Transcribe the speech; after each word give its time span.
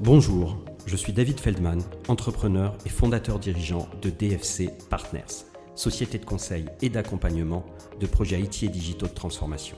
Bonjour, 0.00 0.58
je 0.86 0.96
suis 0.96 1.12
David 1.12 1.38
Feldman, 1.38 1.80
entrepreneur 2.08 2.76
et 2.84 2.88
fondateur 2.88 3.38
dirigeant 3.38 3.88
de 4.02 4.10
DFC 4.10 4.72
Partners, 4.90 5.46
société 5.76 6.18
de 6.18 6.24
conseil 6.24 6.64
et 6.82 6.88
d'accompagnement 6.88 7.64
de 8.00 8.06
projets 8.06 8.40
IT 8.40 8.64
et 8.64 8.68
digitaux 8.68 9.06
de 9.06 9.12
transformation. 9.12 9.76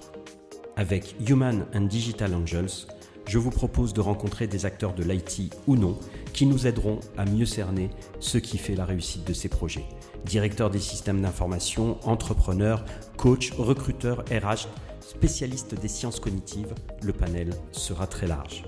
Avec 0.75 1.17
Human 1.29 1.67
and 1.75 1.83
Digital 1.83 2.35
Angels, 2.35 2.87
je 3.29 3.39
vous 3.39 3.51
propose 3.51 3.93
de 3.93 4.01
rencontrer 4.01 4.47
des 4.47 4.65
acteurs 4.65 4.95
de 4.95 5.03
l'IT 5.03 5.55
ou 5.67 5.77
non 5.77 5.99
qui 6.33 6.47
nous 6.47 6.67
aideront 6.67 7.01
à 7.19 7.27
mieux 7.27 7.47
cerner 7.47 7.91
ce 8.19 8.39
qui 8.39 8.57
fait 8.57 8.75
la 8.75 8.87
réussite 8.87 9.27
de 9.27 9.35
ces 9.35 9.51
projets. 9.51 9.85
Directeurs 10.25 10.71
des 10.71 10.81
systèmes 10.81 11.21
d'information, 11.21 11.99
entrepreneurs, 12.09 12.87
coachs, 13.19 13.53
recruteurs, 13.59 14.25
RH, 14.31 14.67
spécialistes 15.01 15.75
des 15.79 15.89
sciences 15.89 16.21
cognitives, 16.21 16.75
le 17.03 17.13
panel 17.13 17.51
sera 17.71 18.07
très 18.07 18.27
large. 18.27 18.65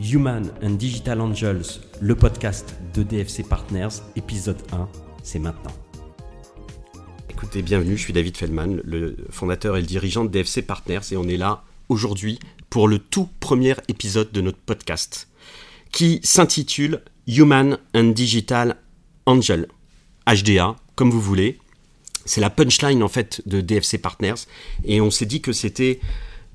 Human 0.00 0.52
and 0.62 0.70
Digital 0.70 1.20
Angels, 1.20 1.80
le 2.00 2.14
podcast 2.14 2.76
de 2.94 3.02
DFC 3.02 3.42
Partners, 3.42 3.88
épisode 4.14 4.62
1, 4.70 4.88
c'est 5.24 5.40
maintenant. 5.40 5.72
Écoutez, 7.28 7.62
bienvenue, 7.62 7.96
je 7.96 8.02
suis 8.02 8.12
David 8.12 8.36
Feldman, 8.36 8.80
le 8.84 9.16
fondateur 9.30 9.76
et 9.76 9.80
le 9.80 9.86
dirigeant 9.86 10.24
de 10.24 10.30
DFC 10.30 10.62
Partners, 10.62 11.00
et 11.10 11.16
on 11.16 11.24
est 11.24 11.36
là 11.36 11.64
aujourd'hui 11.88 12.38
pour 12.70 12.86
le 12.86 13.00
tout 13.00 13.28
premier 13.40 13.74
épisode 13.88 14.30
de 14.30 14.40
notre 14.40 14.58
podcast, 14.58 15.28
qui 15.90 16.20
s'intitule 16.22 17.02
Human 17.26 17.78
and 17.92 18.10
Digital 18.10 18.76
Angel, 19.26 19.66
HDA, 20.28 20.76
comme 20.94 21.10
vous 21.10 21.20
voulez. 21.20 21.58
C'est 22.24 22.40
la 22.40 22.50
punchline 22.50 23.02
en 23.02 23.08
fait 23.08 23.42
de 23.46 23.60
DFC 23.60 23.98
Partners, 23.98 24.46
et 24.84 25.00
on 25.00 25.10
s'est 25.10 25.26
dit 25.26 25.40
que 25.40 25.52
c'était 25.52 25.98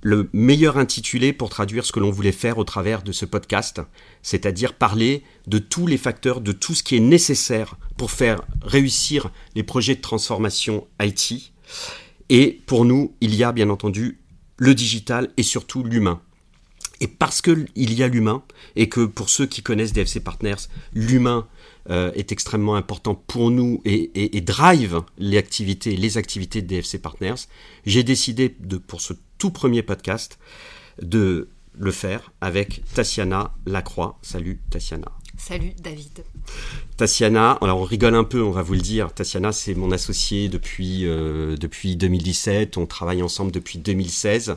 le 0.03 0.29
meilleur 0.33 0.77
intitulé 0.77 1.31
pour 1.31 1.49
traduire 1.49 1.85
ce 1.85 1.93
que 1.93 1.99
l'on 2.01 2.11
voulait 2.11 2.33
faire 2.33 2.57
au 2.57 2.65
travers 2.65 3.03
de 3.03 3.13
ce 3.13 3.25
podcast, 3.25 3.81
c'est-à-dire 4.21 4.73
parler 4.73 5.23
de 5.47 5.57
tous 5.57 5.87
les 5.87 5.97
facteurs, 5.97 6.41
de 6.41 6.51
tout 6.51 6.75
ce 6.75 6.83
qui 6.83 6.97
est 6.97 6.99
nécessaire 6.99 7.77
pour 7.97 8.11
faire 8.11 8.41
réussir 8.61 9.31
les 9.55 9.63
projets 9.63 9.95
de 9.95 10.01
transformation 10.01 10.85
IT. 11.01 11.53
Et 12.29 12.61
pour 12.65 12.83
nous, 12.83 13.15
il 13.21 13.33
y 13.33 13.43
a 13.43 13.53
bien 13.53 13.69
entendu 13.69 14.19
le 14.57 14.75
digital 14.75 15.31
et 15.37 15.43
surtout 15.43 15.83
l'humain. 15.83 16.21
Et 16.99 17.07
parce 17.07 17.41
qu'il 17.41 17.67
y 17.75 18.03
a 18.03 18.07
l'humain, 18.07 18.43
et 18.75 18.89
que 18.89 19.05
pour 19.05 19.29
ceux 19.29 19.45
qui 19.45 19.63
connaissent 19.63 19.93
DFC 19.93 20.19
Partners, 20.19 20.67
l'humain 20.93 21.47
euh, 21.89 22.11
est 22.13 22.31
extrêmement 22.31 22.75
important 22.75 23.15
pour 23.15 23.51
nous 23.51 23.81
et, 23.83 24.41
drive 24.41 25.01
les 25.17 25.37
activités, 25.37 25.95
les 25.95 26.17
activités 26.17 26.61
de 26.61 26.67
DFC 26.67 26.97
Partners, 27.01 27.47
j'ai 27.85 28.03
décidé 28.03 28.55
de, 28.59 28.77
pour 28.77 29.01
ce 29.01 29.13
tout 29.37 29.51
premier 29.51 29.83
podcast 29.83 30.39
de 31.01 31.49
le 31.73 31.91
faire 31.91 32.31
avec 32.39 32.83
Tatiana 32.93 33.53
Lacroix. 33.65 34.17
Salut 34.21 34.61
Tatiana. 34.69 35.11
Salut 35.37 35.73
David. 35.81 36.23
Tatiana, 36.95 37.57
alors 37.61 37.79
on 37.79 37.83
rigole 37.83 38.15
un 38.15 38.23
peu, 38.23 38.41
on 38.43 38.51
va 38.51 38.61
vous 38.61 38.75
le 38.75 38.81
dire. 38.81 39.13
Tatiana, 39.13 39.51
c'est 39.51 39.73
mon 39.73 39.91
associée 39.91 40.47
depuis, 40.47 41.05
euh, 41.05 41.57
depuis 41.57 41.95
2017. 41.95 42.77
On 42.77 42.85
travaille 42.85 43.21
ensemble 43.23 43.51
depuis 43.51 43.79
2016. 43.79 44.55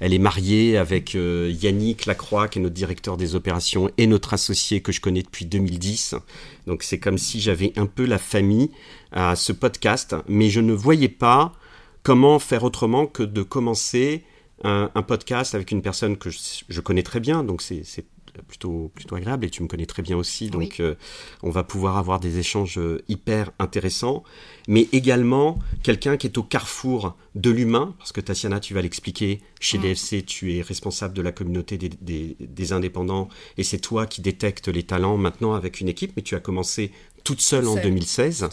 Elle 0.00 0.14
est 0.14 0.18
mariée 0.18 0.78
avec 0.78 1.14
euh, 1.14 1.52
Yannick 1.60 2.06
Lacroix, 2.06 2.48
qui 2.48 2.58
est 2.58 2.62
notre 2.62 2.74
directeur 2.74 3.16
des 3.16 3.34
opérations 3.34 3.90
et 3.98 4.06
notre 4.06 4.34
associé 4.34 4.80
que 4.80 4.92
je 4.92 5.00
connais 5.00 5.22
depuis 5.22 5.46
2010. 5.46 6.14
Donc 6.66 6.84
c'est 6.84 7.00
comme 7.00 7.18
si 7.18 7.40
j'avais 7.40 7.72
un 7.76 7.86
peu 7.86 8.06
la 8.06 8.18
famille 8.18 8.70
à 9.10 9.34
ce 9.34 9.52
podcast, 9.52 10.14
mais 10.28 10.48
je 10.48 10.60
ne 10.60 10.72
voyais 10.72 11.08
pas 11.08 11.52
comment 12.04 12.38
faire 12.38 12.62
autrement 12.62 13.06
que 13.06 13.24
de 13.24 13.42
commencer 13.42 14.24
un, 14.64 14.88
podcast 15.02 15.54
avec 15.54 15.70
une 15.70 15.82
personne 15.82 16.16
que 16.16 16.30
je, 16.30 16.80
connais 16.80 17.02
très 17.02 17.20
bien, 17.20 17.44
donc 17.44 17.62
c'est 17.62 17.84
plutôt, 18.46 18.90
plutôt 18.94 19.16
agréable 19.16 19.44
et 19.44 19.50
tu 19.50 19.62
me 19.62 19.68
connais 19.68 19.86
très 19.86 20.02
bien 20.02 20.16
aussi, 20.16 20.50
donc 20.50 20.80
euh, 20.80 20.94
on 21.42 21.50
va 21.50 21.64
pouvoir 21.64 21.96
avoir 21.96 22.20
des 22.20 22.38
échanges 22.38 22.78
euh, 22.78 23.02
hyper 23.08 23.50
intéressants, 23.58 24.22
mais 24.66 24.88
également 24.92 25.58
quelqu'un 25.82 26.16
qui 26.16 26.26
est 26.26 26.38
au 26.38 26.42
carrefour 26.42 27.16
de 27.34 27.50
l'humain, 27.50 27.94
parce 27.98 28.12
que 28.12 28.20
Tatiana, 28.20 28.60
tu 28.60 28.74
vas 28.74 28.82
l'expliquer, 28.82 29.40
chez 29.60 29.78
mm. 29.78 29.82
DFC, 29.82 30.24
tu 30.24 30.56
es 30.56 30.62
responsable 30.62 31.14
de 31.14 31.22
la 31.22 31.32
communauté 31.32 31.78
des, 31.78 32.36
des 32.38 32.72
indépendants 32.72 33.28
et 33.56 33.62
c'est 33.62 33.78
toi 33.78 34.06
qui 34.06 34.20
détectes 34.20 34.68
les 34.68 34.82
talents 34.82 35.16
maintenant 35.16 35.54
avec 35.54 35.80
une 35.80 35.88
équipe, 35.88 36.12
mais 36.16 36.22
tu 36.22 36.34
as 36.34 36.40
commencé 36.40 36.92
toute 37.28 37.42
seule 37.42 37.68
en 37.68 37.74
2016. 37.74 38.48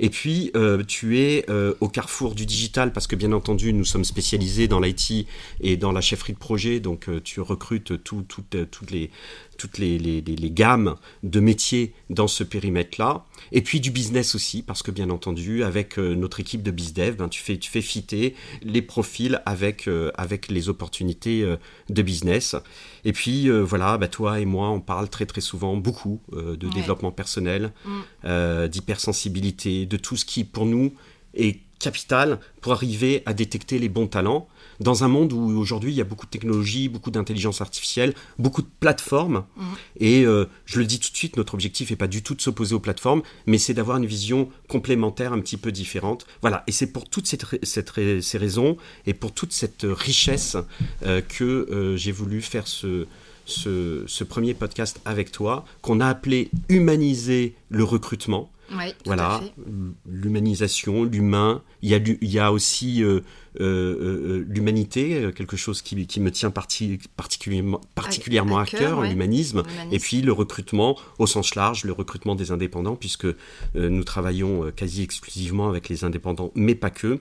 Et 0.00 0.08
puis, 0.08 0.50
euh, 0.56 0.82
tu 0.82 1.20
es 1.20 1.44
euh, 1.50 1.74
au 1.80 1.88
carrefour 1.88 2.34
du 2.34 2.46
digital 2.46 2.90
parce 2.90 3.06
que, 3.06 3.14
bien 3.14 3.30
entendu, 3.32 3.74
nous 3.74 3.84
sommes 3.84 4.06
spécialisés 4.06 4.68
dans 4.68 4.80
l'IT 4.80 5.26
et 5.60 5.76
dans 5.76 5.92
la 5.92 6.00
chefferie 6.00 6.32
de 6.32 6.38
projet. 6.38 6.80
Donc, 6.80 7.10
euh, 7.10 7.20
tu 7.22 7.42
recrutes 7.42 8.02
toutes 8.02 8.90
les, 8.90 9.10
toutes 9.56 9.78
les, 9.78 9.98
les, 9.98 10.20
les, 10.20 10.50
gammes 10.50 10.96
de 11.22 11.40
métiers 11.40 11.94
dans 12.10 12.28
ce 12.28 12.44
périmètre-là. 12.44 13.24
Et 13.52 13.62
puis 13.62 13.80
du 13.80 13.90
business 13.90 14.34
aussi, 14.34 14.62
parce 14.62 14.82
que 14.82 14.90
bien 14.90 15.10
entendu, 15.10 15.62
avec 15.64 15.98
euh, 15.98 16.14
notre 16.14 16.40
équipe 16.40 16.62
de 16.62 16.70
BizDev, 16.70 17.16
ben, 17.16 17.28
tu, 17.28 17.42
fais, 17.42 17.58
tu 17.58 17.70
fais 17.70 17.82
fitter 17.82 18.34
les 18.62 18.82
profils 18.82 19.40
avec, 19.46 19.88
euh, 19.88 20.10
avec 20.16 20.48
les 20.48 20.68
opportunités 20.68 21.42
euh, 21.42 21.56
de 21.88 22.02
business. 22.02 22.56
Et 23.04 23.12
puis 23.12 23.48
voilà, 23.48 23.98
ben, 23.98 24.08
toi 24.08 24.40
et 24.40 24.44
moi, 24.44 24.70
on 24.70 24.80
parle 24.80 25.08
très 25.08 25.26
très 25.26 25.40
souvent 25.40 25.76
beaucoup 25.76 26.20
de 26.32 26.68
développement 26.68 27.12
personnel, 27.12 27.72
mm. 27.84 28.66
d'hypersensibilité, 28.66 29.86
de 29.86 29.96
tout 29.96 30.16
ce 30.16 30.24
qui 30.24 30.42
pour 30.42 30.66
nous 30.66 30.92
est 31.34 31.60
capital 31.78 32.40
pour 32.60 32.72
arriver 32.72 33.22
à 33.26 33.34
détecter 33.34 33.78
les 33.78 33.88
bons 33.88 34.08
talents 34.08 34.48
dans 34.80 35.04
un 35.04 35.08
monde 35.08 35.32
où 35.32 35.58
aujourd'hui 35.58 35.92
il 35.92 35.96
y 35.96 36.00
a 36.00 36.04
beaucoup 36.04 36.26
de 36.26 36.30
technologies, 36.30 36.88
beaucoup 36.88 37.10
d'intelligence 37.10 37.60
artificielle, 37.60 38.14
beaucoup 38.38 38.62
de 38.62 38.68
plateformes. 38.80 39.44
Mhm. 39.56 39.64
Et 40.00 40.24
euh, 40.24 40.46
je 40.64 40.78
le 40.78 40.86
dis 40.86 40.98
tout 40.98 41.10
de 41.10 41.16
suite, 41.16 41.36
notre 41.36 41.54
objectif 41.54 41.90
n'est 41.90 41.96
pas 41.96 42.06
du 42.06 42.22
tout 42.22 42.34
de 42.34 42.40
s'opposer 42.40 42.74
aux 42.74 42.80
plateformes, 42.80 43.22
mais 43.46 43.58
c'est 43.58 43.74
d'avoir 43.74 43.98
une 43.98 44.06
vision 44.06 44.48
complémentaire 44.68 45.32
un 45.32 45.40
petit 45.40 45.56
peu 45.56 45.72
différente. 45.72 46.26
Voilà, 46.40 46.64
et 46.66 46.72
c'est 46.72 46.92
pour 46.92 47.08
toutes 47.08 47.26
cette, 47.26 47.44
ces 47.64 48.38
raisons 48.38 48.76
et 49.06 49.14
pour 49.14 49.32
toute 49.32 49.52
cette 49.52 49.86
richesse 49.88 50.56
euh, 51.04 51.20
que 51.20 51.44
euh, 51.44 51.96
j'ai 51.96 52.12
voulu 52.12 52.42
faire 52.42 52.66
ce, 52.66 53.06
ce, 53.46 54.04
ce, 54.06 54.24
premier 54.24 54.52
podcast 54.52 55.00
avec 55.04 55.32
toi, 55.32 55.64
qu'on 55.80 56.00
a 56.00 56.06
appelé 56.06 56.50
Humaniser 56.68 57.54
le 57.70 57.84
recrutement. 57.84 58.50
Oui, 58.72 58.94
voilà, 59.04 59.40
l'humanisation, 60.06 61.04
l'humain. 61.04 61.62
Il 61.82 61.90
y 61.90 61.94
a, 61.94 61.98
il 61.98 62.28
y 62.28 62.38
a 62.40 62.50
aussi 62.50 63.02
euh, 63.02 63.20
euh, 63.60 63.62
euh, 63.62 64.46
l'humanité, 64.48 65.30
quelque 65.36 65.56
chose 65.56 65.82
qui, 65.82 66.06
qui 66.06 66.20
me 66.20 66.32
tient 66.32 66.50
particulièrement, 66.50 67.80
particulièrement 67.94 68.58
à, 68.58 68.66
cœur, 68.66 69.02
l'humanisme. 69.02 69.62
Et 69.92 69.98
puis 69.98 70.20
le 70.20 70.32
recrutement 70.32 70.98
au 71.18 71.26
sens 71.26 71.54
large, 71.54 71.84
le 71.84 71.92
recrutement 71.92 72.34
des 72.34 72.50
indépendants, 72.50 72.96
puisque 72.96 73.28
nous 73.74 74.04
travaillons 74.04 74.72
quasi 74.74 75.02
exclusivement 75.02 75.68
avec 75.68 75.88
les 75.88 76.04
indépendants, 76.04 76.50
mais 76.54 76.74
pas 76.74 76.90
que. 76.90 77.20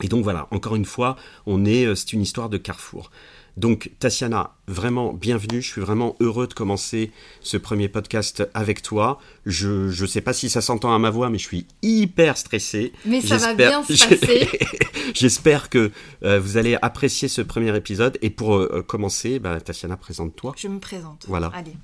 Et 0.00 0.08
donc 0.08 0.22
voilà, 0.22 0.48
encore 0.52 0.76
une 0.76 0.84
fois, 0.84 1.16
on 1.46 1.64
est, 1.64 1.94
c'est 1.96 2.12
une 2.12 2.22
histoire 2.22 2.48
de 2.48 2.56
carrefour. 2.56 3.10
Donc 3.56 3.90
Tatiana, 3.98 4.54
vraiment 4.66 5.12
bienvenue, 5.12 5.60
je 5.60 5.68
suis 5.68 5.80
vraiment 5.80 6.16
heureux 6.20 6.46
de 6.46 6.54
commencer 6.54 7.10
ce 7.40 7.58
premier 7.58 7.88
podcast 7.88 8.48
avec 8.54 8.80
toi. 8.80 9.18
Je 9.44 9.88
ne 9.88 10.06
sais 10.06 10.22
pas 10.22 10.32
si 10.32 10.48
ça 10.48 10.62
s'entend 10.62 10.94
à 10.94 10.98
ma 10.98 11.10
voix, 11.10 11.28
mais 11.28 11.38
je 11.38 11.46
suis 11.46 11.66
hyper 11.82 12.38
stressé. 12.38 12.92
Mais 13.04 13.20
ça 13.20 13.36
va 13.36 13.54
bien 13.54 13.82
se 13.84 13.92
passer. 14.08 14.48
J'espère 15.14 15.68
que 15.68 15.90
euh, 16.22 16.40
vous 16.40 16.56
allez 16.56 16.78
apprécier 16.80 17.28
ce 17.28 17.42
premier 17.42 17.76
épisode. 17.76 18.18
Et 18.22 18.30
pour 18.30 18.54
euh, 18.54 18.82
commencer, 18.86 19.38
bah, 19.38 19.60
Tatiana, 19.60 19.98
présente-toi. 19.98 20.54
Je 20.56 20.68
me 20.68 20.78
présente. 20.78 21.26
Voilà. 21.28 21.50
Allez 21.54 21.76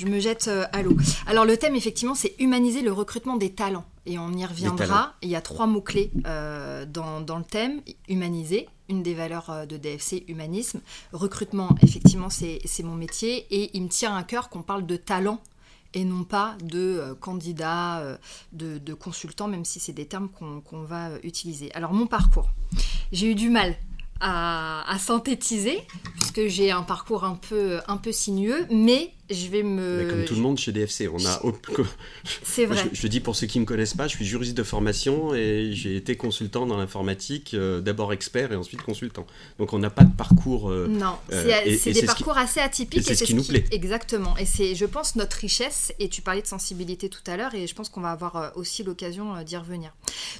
je 0.00 0.06
me 0.06 0.18
jette 0.18 0.48
euh, 0.48 0.64
à 0.72 0.80
l'eau. 0.82 0.96
Alors 1.26 1.44
le 1.44 1.58
thème, 1.58 1.76
effectivement, 1.76 2.14
c'est 2.14 2.34
humaniser 2.38 2.80
le 2.80 2.90
recrutement 2.90 3.36
des 3.36 3.50
talents. 3.50 3.84
Et 4.06 4.18
on 4.18 4.32
y 4.32 4.46
reviendra. 4.46 5.14
Il 5.20 5.28
y 5.28 5.36
a 5.36 5.42
trois 5.42 5.66
mots-clés 5.66 6.10
euh, 6.26 6.86
dans, 6.86 7.20
le 7.20 7.44
thème. 7.44 7.82
Humaniser, 8.08 8.66
une 8.88 9.02
des 9.02 9.12
valeurs 9.12 9.50
euh, 9.50 9.66
de 9.66 9.76
DFC, 9.76 10.24
humanisme. 10.28 10.80
Recrutement, 11.12 11.76
effectivement, 11.82 12.30
c'est 12.30 12.82
mon 12.82 12.94
métier. 12.94 13.46
Et 13.50 13.76
il 13.76 13.82
me 13.82 13.88
tient 13.88 14.16
à 14.16 14.22
cœur 14.22 14.48
qu'on 14.48 14.62
parle 14.62 14.86
de 14.86 14.96
talent 14.96 15.38
et 15.92 16.04
non 16.04 16.24
pas 16.24 16.56
de 16.62 17.16
candidats, 17.20 18.16
de, 18.52 18.94
consultants, 18.94 19.48
même 19.48 19.64
si 19.64 19.80
c'est 19.80 19.92
des 19.92 20.06
termes 20.06 20.28
qu'on 20.28 20.82
va 20.84 21.08
utiliser. 21.24 21.74
Alors 21.74 21.92
mon 21.92 22.06
parcours, 22.06 22.48
j'ai 23.10 23.32
eu 23.32 23.34
du 23.34 23.50
mal 23.50 23.74
à, 24.20 24.96
synthétiser, 24.98 25.80
puisque 26.14 26.46
j'ai 26.46 26.70
un 26.70 26.82
parcours 26.82 27.24
un 27.24 27.34
peu, 27.34 27.80
un 27.88 27.96
peu 27.96 28.12
sinueux, 28.12 28.66
mais 28.70 29.12
je 29.30 29.48
vais 29.48 29.62
me. 29.62 30.06
comme 30.08 30.24
tout 30.24 30.34
le 30.34 30.40
monde 30.40 30.58
chez 30.58 30.72
DFC, 30.72 31.08
on 31.12 31.24
a. 31.24 31.42
C'est 32.42 32.66
vrai. 32.66 32.84
Je, 32.92 33.02
le 33.02 33.08
dis 33.08 33.20
pour 33.20 33.36
ceux 33.36 33.46
qui 33.46 33.58
ne 33.58 33.64
me 33.64 33.66
connaissent 33.66 33.94
pas, 33.94 34.08
je 34.08 34.16
suis 34.16 34.24
juriste 34.24 34.56
de 34.56 34.62
formation 34.62 35.34
et 35.34 35.70
j'ai 35.72 35.96
été 35.96 36.16
consultant 36.16 36.66
dans 36.66 36.76
l'informatique, 36.76 37.54
euh, 37.54 37.80
d'abord 37.80 38.12
expert 38.12 38.52
et 38.52 38.56
ensuite 38.56 38.82
consultant. 38.82 39.26
Donc 39.58 39.72
on 39.72 39.78
n'a 39.78 39.90
pas 39.90 40.04
de 40.04 40.14
parcours. 40.14 40.70
Euh, 40.70 40.88
non, 40.88 41.16
euh, 41.32 41.76
c'est 41.78 41.92
des 41.92 42.02
parcours 42.02 42.36
assez 42.36 42.60
atypiques. 42.60 43.00
Et 43.00 43.02
c'est 43.02 43.14
ce 43.14 43.24
qui 43.24 43.34
nous 43.34 43.44
plaît. 43.44 43.64
Exactement. 43.70 44.36
Et 44.36 44.46
c'est, 44.46 44.74
je 44.74 44.86
pense, 44.86 45.16
notre 45.16 45.36
richesse. 45.36 45.92
Et 45.98 46.08
tu 46.08 46.22
parlais 46.22 46.42
de 46.42 46.46
sensibilité 46.46 47.08
tout 47.08 47.22
à 47.26 47.36
l'heure 47.36 47.54
et 47.54 47.66
je 47.66 47.74
pense 47.74 47.88
qu'on 47.88 48.00
va 48.00 48.10
avoir 48.10 48.52
aussi 48.56 48.82
l'occasion 48.82 49.42
d'y 49.42 49.56
revenir. 49.56 49.92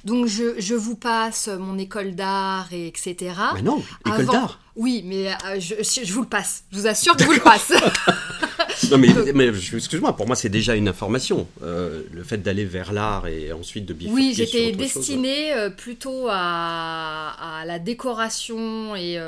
Donc 0.03 0.27
je, 0.27 0.59
je, 0.59 0.75
vous 0.75 0.95
passe 0.95 1.47
mon 1.47 1.77
école 1.77 2.15
d'art 2.15 2.67
et 2.71 2.87
etc. 2.87 3.33
Mais 3.55 3.61
non, 3.61 3.83
école 4.05 4.25
d'art. 4.25 4.59
Oui, 4.75 5.03
mais 5.05 5.29
je, 5.59 5.75
je, 5.81 6.13
vous 6.13 6.21
le 6.21 6.27
passe. 6.27 6.63
Je 6.71 6.79
vous 6.79 6.87
assure 6.87 7.15
que 7.15 7.23
je 7.23 7.27
vous 7.27 7.33
le 7.33 7.39
passe. 7.39 7.73
non, 8.89 8.97
mais, 8.97 9.47
excuse-moi, 9.47 10.15
pour 10.15 10.27
moi, 10.27 10.35
c'est 10.35 10.49
déjà 10.49 10.75
une 10.75 10.87
information. 10.87 11.47
Euh, 11.63 12.03
le 12.11 12.23
fait 12.23 12.37
d'aller 12.37 12.65
vers 12.65 12.93
l'art 12.93 13.27
et 13.27 13.51
ensuite 13.51 13.85
de 13.85 13.93
bifurquer 13.93 14.15
Oui, 14.15 14.33
j'étais 14.35 14.71
destinée 14.71 15.53
euh, 15.53 15.69
plutôt 15.69 16.27
à, 16.29 17.63
la 17.65 17.79
décoration 17.79 18.95
et, 18.95 19.19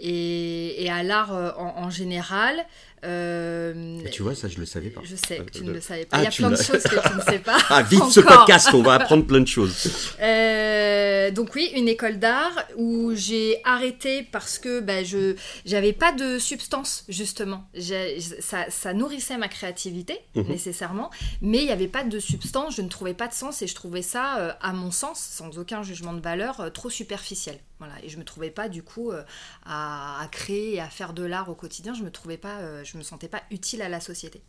et, 0.00 0.84
et 0.84 0.90
à 0.90 1.02
l'art 1.02 1.32
en, 1.58 1.90
général. 1.90 2.56
Euh, 3.04 4.00
tu 4.12 4.22
vois, 4.22 4.34
ça, 4.34 4.48
je 4.48 4.58
le 4.58 4.66
savais 4.66 4.90
pas. 4.90 5.00
Je 5.04 5.16
sais 5.16 5.38
que 5.38 5.50
tu 5.50 5.64
ne 5.64 5.72
le 5.72 5.80
savais 5.80 6.04
pas. 6.04 6.18
Ah, 6.18 6.20
Il 6.20 6.24
y 6.24 6.26
a 6.26 6.30
plein 6.30 6.50
de 6.50 6.56
choses 6.56 6.82
que 6.82 7.08
tu 7.08 7.16
ne 7.16 7.22
sais 7.22 7.38
pas. 7.38 7.58
Ah, 7.70 7.82
vite 7.82 8.04
ce 8.10 8.20
podcast, 8.20 8.70
on 8.74 8.82
va 8.82 8.94
apprendre 8.94 9.24
plein 9.26 9.40
de 9.40 9.48
choses. 9.48 9.90
Euh, 10.20 11.30
donc 11.30 11.54
oui, 11.54 11.70
une 11.74 11.88
école 11.88 12.18
d'art 12.18 12.66
où 12.76 13.12
j'ai 13.14 13.60
arrêté 13.64 14.26
parce 14.30 14.58
que 14.58 14.80
bah, 14.80 15.02
je 15.02 15.34
j'avais 15.64 15.92
pas 15.92 16.12
de 16.12 16.38
substance 16.38 17.04
justement. 17.08 17.64
Ça, 18.40 18.66
ça, 18.68 18.92
nourrissait 18.92 19.38
ma 19.38 19.48
créativité 19.48 20.18
mhm. 20.34 20.48
nécessairement, 20.48 21.10
mais 21.40 21.58
il 21.58 21.66
n'y 21.66 21.72
avait 21.72 21.88
pas 21.88 22.04
de 22.04 22.18
substance. 22.18 22.76
Je 22.76 22.82
ne 22.82 22.88
trouvais 22.88 23.14
pas 23.14 23.28
de 23.28 23.34
sens 23.34 23.62
et 23.62 23.66
je 23.66 23.74
trouvais 23.74 24.02
ça, 24.02 24.38
euh, 24.38 24.52
à 24.60 24.72
mon 24.72 24.90
sens, 24.90 25.18
sans 25.20 25.58
aucun 25.58 25.82
jugement 25.82 26.12
de 26.12 26.20
valeur, 26.20 26.70
trop 26.72 26.90
superficiel. 26.90 27.58
Et 28.02 28.08
je 28.08 28.18
me 28.18 28.24
trouvais 28.24 28.50
pas 28.50 28.68
du 28.68 28.82
coup 28.82 29.10
à, 29.64 30.22
à, 30.22 30.28
créer 30.28 30.74
et 30.74 30.80
à 30.80 30.88
faire 30.88 31.12
de 31.12 31.22
l'art 31.22 31.48
au 31.48 31.54
quotidien. 31.54 31.94
Je 31.94 32.02
me 32.02 32.10
je 32.84 32.98
me 32.98 33.02
sentais 33.02 33.28
pas 33.28 33.42
utile 33.50 33.82
à 33.82 33.88
la 33.88 34.00
société. 34.00 34.40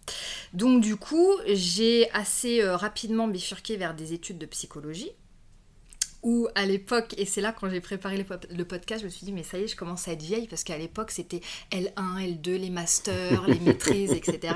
Donc 0.54 0.82
du 0.82 0.96
coup, 0.96 1.32
j'ai 1.48 2.10
assez 2.12 2.62
euh, 2.62 2.76
rapidement 2.76 3.28
bifurqué 3.28 3.78
vers 3.78 3.94
des 3.94 4.14
études 4.14 4.38
de 4.38 4.46
psychologie 4.46 5.12
où 6.24 6.48
à 6.54 6.66
l'époque, 6.68 7.16
et 7.18 7.26
c'est 7.26 7.42
là 7.42 7.52
quand 7.52 7.68
j'ai 7.68 7.82
préparé 7.82 8.18
le, 8.18 8.66
podcast, 8.66 9.02
je 9.02 9.06
me 9.06 9.10
suis 9.10 9.26
dit, 9.26 9.32
mais 9.32 9.42
ça 9.42 9.58
y 9.58 9.64
est, 9.64 9.68
je 9.68 9.76
commence 9.76 10.08
à 10.08 10.12
être 10.12 10.22
vieille, 10.22 10.48
parce 10.48 10.64
qu'à 10.64 10.78
l'époque, 10.78 11.10
c'était 11.10 11.42
L1, 11.72 12.40
L2, 12.42 12.58
les 12.58 12.70
masters, 12.70 13.48
les 13.48 13.60
maîtrises, 13.60 14.12
etc. 14.12 14.54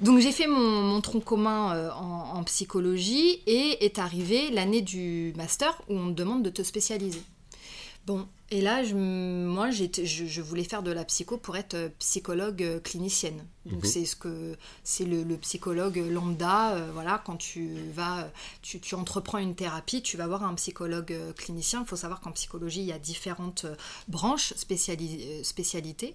Donc 0.00 0.18
j'ai 0.18 0.32
fait 0.32 0.48
mon, 0.48 1.00
tronc 1.00 1.20
commun 1.20 1.76
euh, 1.76 1.90
en, 1.92 2.42
psychologie, 2.42 3.40
et 3.46 3.84
est 3.84 4.00
arrivée 4.00 4.50
l'année 4.50 4.82
du 4.82 5.32
master 5.36 5.80
où 5.88 5.94
on 5.96 6.08
te 6.08 6.14
demande 6.14 6.42
de 6.42 6.50
te 6.50 6.62
spécialiser. 6.62 7.22
Bon, 8.06 8.28
et 8.52 8.60
là, 8.60 8.84
je, 8.84 8.94
moi, 8.94 9.72
je, 9.72 9.86
je, 10.04 10.40
voulais 10.40 10.62
faire 10.62 10.84
de 10.84 10.92
la 10.92 11.04
psycho 11.04 11.36
pour 11.36 11.56
être 11.56 11.74
euh, 11.74 11.88
psychologue 11.98 12.62
euh, 12.62 12.78
clinicienne. 12.78 13.44
Donc, 13.64 13.82
mhm. 13.82 13.90
c'est 13.90 14.04
ce 14.04 14.14
que 14.14 14.54
c'est 14.84 15.04
le, 15.04 15.24
psychologue 15.38 15.96
lambda. 15.96 16.74
Euh, 16.74 16.90
voilà, 16.92 17.20
quand 17.24 17.34
tu 17.34 17.70
vas, 17.92 18.30
tu, 18.62 18.78
tu, 18.78 18.94
entreprends 18.94 19.38
une 19.38 19.56
thérapie, 19.56 20.00
tu 20.00 20.16
vas 20.16 20.28
voir 20.28 20.44
un 20.44 20.54
psychologue 20.54 21.12
clinicien. 21.34 21.80
Il 21.82 21.88
faut 21.88 21.96
savoir 21.96 22.20
qu'en 22.20 22.30
psychologie, 22.30 22.82
il 22.82 22.86
y 22.86 22.92
a 22.92 23.00
différentes 23.00 23.66
branches, 24.06 24.54
spécialités. 24.54 26.14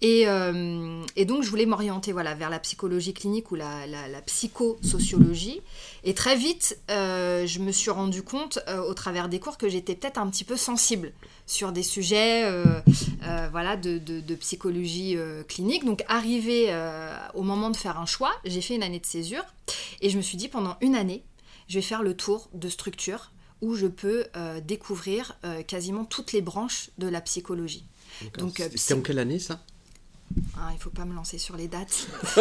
Et, 0.00 0.22
et, 0.22 1.24
donc, 1.24 1.44
je 1.44 1.50
voulais 1.50 1.66
m'orienter 1.66 2.10
voilà, 2.10 2.34
vers 2.34 2.50
la 2.50 2.58
psychologie 2.58 3.14
clinique 3.14 3.52
ou 3.52 3.54
la, 3.54 3.86
la, 3.86 4.08
la 4.08 4.20
psychosociologie. 4.22 5.60
Et 6.02 6.14
très 6.14 6.34
vite, 6.34 6.80
je 6.88 7.58
me 7.60 7.70
suis 7.70 7.92
rendu 7.92 8.24
compte, 8.24 8.58
au 8.88 8.94
travers 8.94 9.28
des 9.28 9.38
cours, 9.38 9.56
que 9.56 9.68
j'étais 9.68 9.94
peut-être 9.94 10.18
un 10.18 10.28
petit 10.28 10.44
peu 10.44 10.56
sensible 10.56 11.12
sur 11.48 11.67
des 11.72 11.82
sujets 11.82 12.44
euh, 12.44 12.80
euh, 13.22 13.48
voilà, 13.50 13.76
de, 13.76 14.34
psychologie 14.36 15.16
euh, 15.16 15.42
clinique. 15.42 15.84
Donc 15.84 16.04
arrivé 16.08 16.74
au 17.34 17.42
moment 17.42 17.70
de 17.70 17.76
faire 17.76 17.98
un 17.98 18.06
choix, 18.06 18.32
j'ai 18.44 18.60
fait 18.60 18.74
une 18.74 18.82
année 18.82 19.00
de 19.00 19.06
césure 19.06 19.44
et 20.00 20.10
je 20.10 20.16
me 20.16 20.22
suis 20.22 20.36
dit 20.36 20.48
pendant 20.48 20.76
une 20.80 20.94
année, 20.94 21.22
je 21.68 21.74
vais 21.74 21.82
faire 21.82 22.02
le 22.02 22.14
tour 22.14 22.48
de 22.54 22.68
structures 22.68 23.32
où 23.60 23.74
je 23.74 23.86
peux 23.86 24.26
découvrir 24.64 25.36
quasiment 25.66 26.04
toutes 26.04 26.32
les 26.32 26.40
branches 26.40 26.90
de 26.98 27.08
la 27.08 27.20
psychologie. 27.20 27.84
Donc, 28.38 28.62
c'était 28.74 28.94
en 28.94 29.00
quelle 29.00 29.18
année 29.18 29.38
ça? 29.38 29.60
Ah, 30.56 30.68
il 30.70 30.74
ne 30.74 30.80
faut 30.80 30.90
pas 30.90 31.04
me 31.04 31.14
lancer 31.14 31.38
sur 31.38 31.56
les 31.56 31.68
dates. 31.68 32.08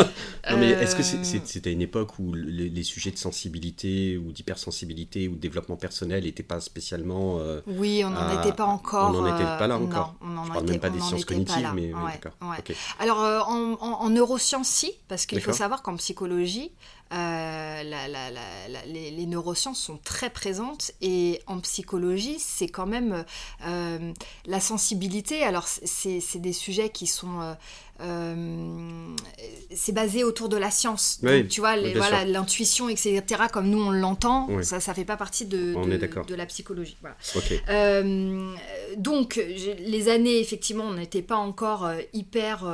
non, 0.50 0.58
mais 0.58 0.70
est-ce 0.70 0.96
que 0.96 1.04
c'était 1.04 1.72
une 1.72 1.82
époque 1.82 2.20
où 2.20 2.34
les, 2.34 2.84
sujets 2.84 3.12
de 3.12 3.18
sensibilité 3.18 4.18
ou 4.18 4.32
d'hypersensibilité 4.32 5.28
ou 5.28 5.36
de 5.36 5.40
développement 5.40 5.76
personnel 5.78 6.24
n'étaient 6.24 6.44
pas 6.44 6.60
spécialement. 6.60 7.40
Euh, 7.40 7.62
oui, 7.68 8.04
on 8.06 8.10
n'en 8.10 8.42
était 8.42 8.54
pas 8.54 8.66
encore. 8.66 9.12
On 9.12 9.22
n'en 9.22 9.36
était 9.36 9.44
pas 9.44 9.68
là 9.68 9.76
euh, 9.76 9.86
encore. 9.86 10.16
Non, 10.22 10.30
on 10.32 10.38
en 10.38 10.44
Je 10.46 10.52
parle 10.52 10.70
même 10.70 10.80
pas 10.80 10.90
des 10.90 11.00
sciences 11.00 11.26
cognitives, 11.26 11.72
mais. 11.76 11.92
Alors, 13.00 13.24
euh, 13.24 13.40
en, 13.42 14.10
neurosciences, 14.10 14.68
si, 14.68 14.94
parce 15.08 15.26
qu'il 15.26 15.42
faut 15.42 15.54
savoir 15.54 15.82
qu'en 15.82 15.96
psychologie, 15.98 16.72
les, 17.12 19.26
neurosciences 19.28 19.80
sont 19.80 20.00
très 20.04 20.30
présentes 20.30 20.92
et 21.02 21.42
en 21.48 21.60
psychologie, 21.60 22.38
c'est 22.40 22.68
quand 22.68 22.88
même 22.88 23.24
la 23.62 24.60
sensibilité. 24.60 25.44
Alors, 25.44 25.68
c'est 25.68 26.40
des 26.40 26.54
sujets 26.54 26.90
qui 26.90 27.08
sont 27.08 27.56
euh, 28.00 29.16
c'est 29.74 29.92
basé 29.92 30.24
autour 30.24 30.50
de 30.50 30.58
la 30.58 30.70
science. 30.70 31.20
tu 31.50 31.62
vois, 31.62 31.76
voilà, 31.96 32.26
l'intuition, 32.26 32.90
etc., 32.90 33.24
comme 33.52 33.70
nous 33.70 33.82
on 33.82 33.92
l'entend, 33.92 34.48
ça 34.62 34.80
ça 34.80 34.94
fait 34.94 35.06
pas 35.06 35.18
partie 35.18 35.46
de, 35.46 35.74
de, 36.28 36.36
la 36.36 36.46
psychologie. 36.46 36.98
Euh, 37.70 38.54
donc, 38.98 39.42
les 39.80 40.10
années, 40.10 40.40
effectivement, 40.40 40.86
on 40.86 40.94
n'était 40.94 41.22
pas 41.22 41.38
encore 41.38 41.86
euh, 41.86 41.98
hyper 42.14 42.66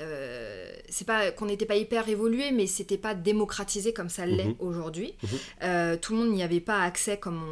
euh, 0.00 0.72
c'est 0.88 1.06
pas 1.06 1.30
qu'on 1.30 1.46
n'était 1.46 1.66
pas 1.66 1.76
hyper 1.76 2.08
évolué, 2.08 2.52
mais 2.52 2.66
c'était 2.66 2.98
pas 2.98 3.14
démocratisé 3.14 3.92
comme 3.92 4.08
ça 4.08 4.26
l'est 4.26 4.44
mhm. 4.44 4.56
aujourd'hui. 4.58 5.14
Mhm. 5.22 5.28
Euh, 5.62 5.96
tout 5.96 6.12
le 6.12 6.18
monde 6.20 6.30
n'y 6.30 6.42
avait 6.42 6.60
pas 6.60 6.82
accès 6.82 7.16
comme 7.16 7.42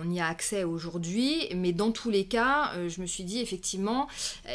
on, 0.00 0.10
y 0.10 0.20
a 0.20 0.26
accès 0.26 0.64
aujourd'hui, 0.64 1.48
mais 1.54 1.72
dans 1.72 1.92
tous 1.92 2.10
les 2.10 2.24
cas, 2.24 2.72
euh, 2.76 2.88
je 2.88 3.00
me 3.00 3.06
suis 3.06 3.24
dit 3.24 3.40
effectivement, 3.40 4.08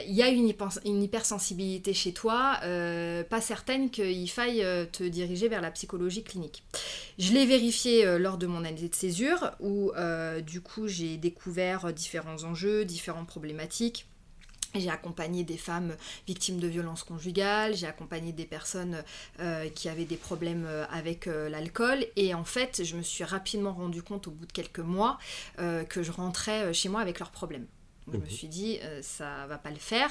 il 0.08 0.14
y 0.14 0.24
a 0.24 0.30
une, 0.30 0.52
une 0.86 1.04
hypersensibilité 1.04 1.94
chez 1.94 2.14
toi, 2.14 2.58
pas 2.62 3.42
certaine 3.42 3.90
qu'il 3.90 4.30
faille 4.30 4.66
te 4.92 5.04
diriger 5.04 5.48
vers 5.48 5.62
la 5.62 5.72
psychologie 5.72 6.24
clinique. 6.24 6.64
Je 7.20 7.34
l'ai 7.34 7.46
vérifié 7.46 8.18
lors 8.18 8.38
de 8.38 8.48
mon 8.48 8.66
année 8.66 8.90
de 8.90 8.96
césure, 8.96 9.52
où 9.60 9.92
du 10.46 10.62
coup 10.62 10.88
j'ai 10.88 11.18
découvert 11.18 11.94
différents 11.94 12.44
enjeux, 12.44 12.86
différentes 12.86 13.28
problématiques 13.28 14.08
j'ai 14.76 14.90
accompagné 14.90 15.44
des 15.44 15.58
femmes 15.58 15.96
victimes 16.28 16.60
de 16.60 16.68
violences 16.68 17.04
conjugales, 17.04 17.76
j'ai 17.76 17.88
accompagné 17.88 18.32
des 18.32 18.46
personnes 18.46 19.04
euh, 19.40 19.70
qui 19.70 19.90
avaient 19.90 20.06
des 20.06 20.18
problèmes 20.18 20.66
euh, 20.68 20.86
avec 20.92 21.28
euh, 21.28 21.50
l'alcool 21.50 22.06
et 22.16 22.34
en 22.34 22.44
fait 22.44 22.84
je 22.84 22.96
me 22.96 23.02
suis 23.02 23.24
rapidement 23.24 23.74
rendu 23.74 24.02
compte 24.04 24.28
au 24.28 24.32
bout 24.32 24.46
de 24.46 24.52
quelques 24.52 24.80
mois 24.80 25.18
que 25.90 26.04
je 26.04 26.12
rentrais 26.12 26.74
chez 26.74 26.90
moi 26.90 27.02
avec 27.02 27.20
leurs 27.20 27.32
problèmes. 27.32 27.66
Je 28.12 28.18
me 28.18 28.24
mhm. 28.24 28.30
suis 28.30 28.48
dit, 28.48 28.80
ça 29.02 29.46
va 29.48 29.58
pas 29.58 29.70
le 29.70 29.78
faire. 29.78 30.10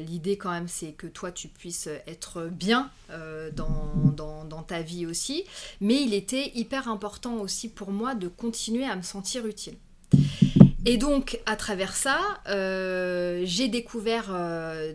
L'idée, 0.00 0.36
quand 0.36 0.50
même, 0.50 0.68
c'est 0.68 0.92
que 0.92 1.06
toi, 1.06 1.30
tu 1.30 1.48
puisses 1.48 1.88
être 2.06 2.48
bien 2.50 2.90
dans, 3.10 3.92
dans, 4.16 4.44
dans, 4.44 4.62
ta 4.62 4.82
vie 4.82 5.06
aussi. 5.06 5.44
Mais 5.80 6.02
il 6.02 6.14
était 6.14 6.50
hyper 6.54 6.88
important 6.88 7.36
aussi 7.36 7.68
pour 7.68 7.92
moi 7.92 8.14
de 8.14 8.28
continuer 8.28 8.84
à 8.84 8.96
me 8.96 9.02
sentir 9.02 9.46
utile. 9.46 9.76
Et 10.86 10.98
donc, 10.98 11.40
à 11.46 11.56
travers 11.56 11.96
ça, 11.96 12.20
euh, 12.48 13.42
j'ai 13.44 13.66
découvert 13.66 14.28
euh, 14.30 14.94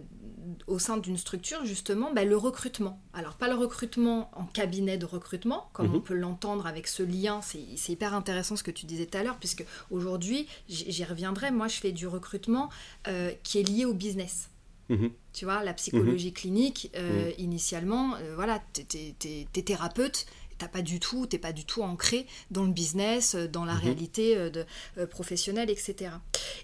au 0.65 0.79
sein 0.79 0.95
d'une 0.95 1.17
structure, 1.17 1.65
justement, 1.65 2.13
bah, 2.13 2.23
le 2.23 2.37
recrutement. 2.37 3.01
Alors, 3.13 3.35
pas 3.35 3.49
le 3.49 3.55
recrutement 3.55 4.31
en 4.33 4.45
cabinet 4.45 4.97
de 4.97 5.05
recrutement, 5.05 5.69
comme 5.73 5.89
mhm. 5.89 5.95
on 5.95 5.99
peut 5.99 6.13
l'entendre 6.13 6.65
avec 6.65 6.87
ce 6.87 7.03
lien, 7.03 7.41
c'est 7.41 7.91
hyper 7.91 8.13
intéressant 8.13 8.55
ce 8.55 8.63
que 8.63 8.71
tu 8.71 8.85
disais 8.85 9.05
tout 9.05 9.17
à 9.17 9.23
l'heure, 9.23 9.37
puisque 9.37 9.65
aujourd'hui, 9.91 10.47
j'y 10.69 11.03
reviendrai, 11.03 11.51
moi, 11.51 11.67
je 11.67 11.75
fais 11.75 11.91
du 11.91 12.07
recrutement 12.07 12.69
euh, 13.09 13.31
qui 13.43 13.59
est 13.59 13.63
lié 13.63 13.83
au 13.83 13.93
business. 13.93 14.49
Mhm. 14.87 15.11
Tu 15.33 15.43
vois, 15.43 15.61
la 15.61 15.73
psychologie 15.73 16.27
mhm. 16.27 16.33
clinique, 16.33 16.91
initialement, 17.37 18.15
voilà, 18.35 18.63
tu 18.73 18.85
es, 18.97 19.61
thérapeute, 19.61 20.25
t'as 20.61 20.67
pas 20.67 20.83
du 20.83 20.99
tout, 20.99 21.25
t'es 21.25 21.39
pas 21.39 21.53
du 21.53 21.65
tout 21.65 21.81
ancré 21.81 22.27
dans 22.51 22.63
le 22.63 22.71
business, 22.71 23.33
euh, 23.33 23.47
dans 23.47 23.65
la 23.65 23.73
mhm. 23.73 23.79
réalité 23.79 24.37
euh, 24.37 24.51
de, 24.51 24.65
euh, 24.99 25.07
professionnelle, 25.07 25.71
etc. 25.71 26.11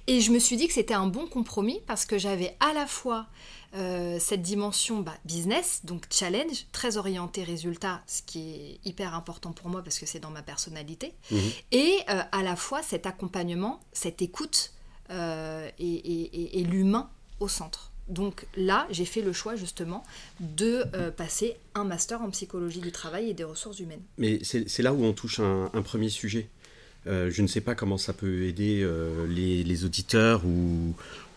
Et 0.05 0.21
je 0.21 0.31
me 0.31 0.37
suis 0.37 0.55
dit 0.55 0.67
que 0.67 0.73
c'était 0.73 0.93
un 0.93 1.07
bon 1.07 1.25
compromis 1.25 1.81
parce 1.87 2.05
que 2.05 2.19
j'avais 2.19 2.55
à 2.59 2.73
la 2.73 2.85
fois 2.85 3.27
cette 4.19 4.41
dimension 4.41 5.01
bah, 5.01 5.13
business, 5.23 5.81
donc 5.83 6.05
challenge, 6.09 6.65
très 6.71 6.97
orienté 6.97 7.43
résultat, 7.43 8.01
ce 8.07 8.23
qui 8.23 8.39
est 8.49 8.79
hyper 8.85 9.13
important 9.13 9.51
pour 9.51 9.69
moi 9.69 9.83
parce 9.83 9.99
que 9.99 10.07
c'est 10.07 10.19
dans 10.19 10.31
ma 10.31 10.41
personnalité, 10.41 11.13
mhm. 11.29 11.51
et 11.73 11.99
à 12.07 12.41
la 12.41 12.55
fois 12.55 12.81
cet 12.81 13.05
accompagnement, 13.05 13.81
cette 13.91 14.23
écoute 14.23 14.73
et 15.09 16.63
l'humain 16.67 17.11
au 17.39 17.47
centre. 17.47 17.91
Donc 18.09 18.45
là, 18.55 18.87
j'ai 18.89 19.05
fait 19.05 19.21
le 19.21 19.33
choix 19.33 19.55
justement 19.55 20.03
de 20.39 20.83
euh, 20.93 21.11
passer 21.11 21.55
un 21.75 21.83
master 21.83 22.21
en 22.21 22.29
psychologie 22.29 22.79
du 22.79 22.91
travail 22.91 23.29
et 23.29 23.33
des 23.33 23.43
ressources 23.43 23.79
humaines. 23.79 24.01
Mais 24.17 24.39
c'est 24.43 24.81
là 24.81 24.93
où 24.93 25.03
on 25.03 25.13
touche 25.13 25.39
un, 25.39 25.81
premier 25.83 26.09
sujet. 26.09 26.47
Euh, 27.05 27.29
je 27.31 27.41
ne 27.41 27.47
sais 27.47 27.61
pas 27.61 27.75
comment 27.75 27.97
ça 27.97 28.13
peut 28.13 28.43
aider 28.43 28.81
euh, 28.81 29.27
les, 29.27 29.85
auditeurs 29.85 30.45
ou, 30.45 30.93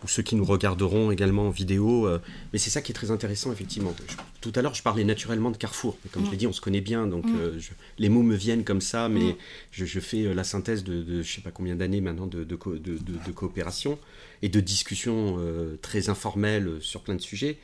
ceux 0.06 0.22
qui 0.22 0.34
nous 0.34 0.44
regarderont 0.44 1.10
également 1.10 1.48
en 1.48 1.50
vidéo, 1.50 2.08
mais 2.52 2.58
c'est 2.58 2.70
ça 2.70 2.80
qui 2.80 2.90
est 2.90 2.94
très 2.94 3.10
intéressant 3.10 3.52
effectivement. 3.52 3.94
tout 4.40 4.52
à 4.54 4.62
l'heure, 4.62 4.74
je 4.74 4.82
parlais 4.82 5.04
naturellement 5.04 5.50
de 5.50 5.58
Carrefour, 5.58 5.98
mais 6.02 6.10
comme 6.10 6.24
je 6.24 6.30
l'ai 6.30 6.38
dit, 6.38 6.46
on 6.46 6.54
se 6.54 6.62
connaît 6.62 6.80
bien, 6.80 7.06
donc 7.06 7.26
mm. 7.26 7.60
les 7.98 8.08
mots 8.08 8.22
me 8.22 8.34
viennent 8.34 8.64
comme 8.64 8.80
ça, 8.80 9.10
mais 9.10 9.32
mm. 9.32 9.36
je, 9.72 10.00
fais 10.00 10.32
la 10.32 10.42
synthèse 10.42 10.84
de, 10.84 11.04
je 11.06 11.18
ne 11.18 11.22
sais 11.22 11.42
pas 11.42 11.50
combien 11.50 11.76
d'années 11.76 12.00
maintenant 12.00 12.26
de, 12.26 12.44
de, 12.44 12.56
coopération 13.34 13.98
et 14.42 14.48
de 14.48 14.60
discussions 14.60 15.36
euh, 15.38 15.78
très 15.82 16.08
informelles 16.08 16.78
sur 16.80 17.02
plein 17.02 17.14
de 17.14 17.20
sujets. 17.20 17.58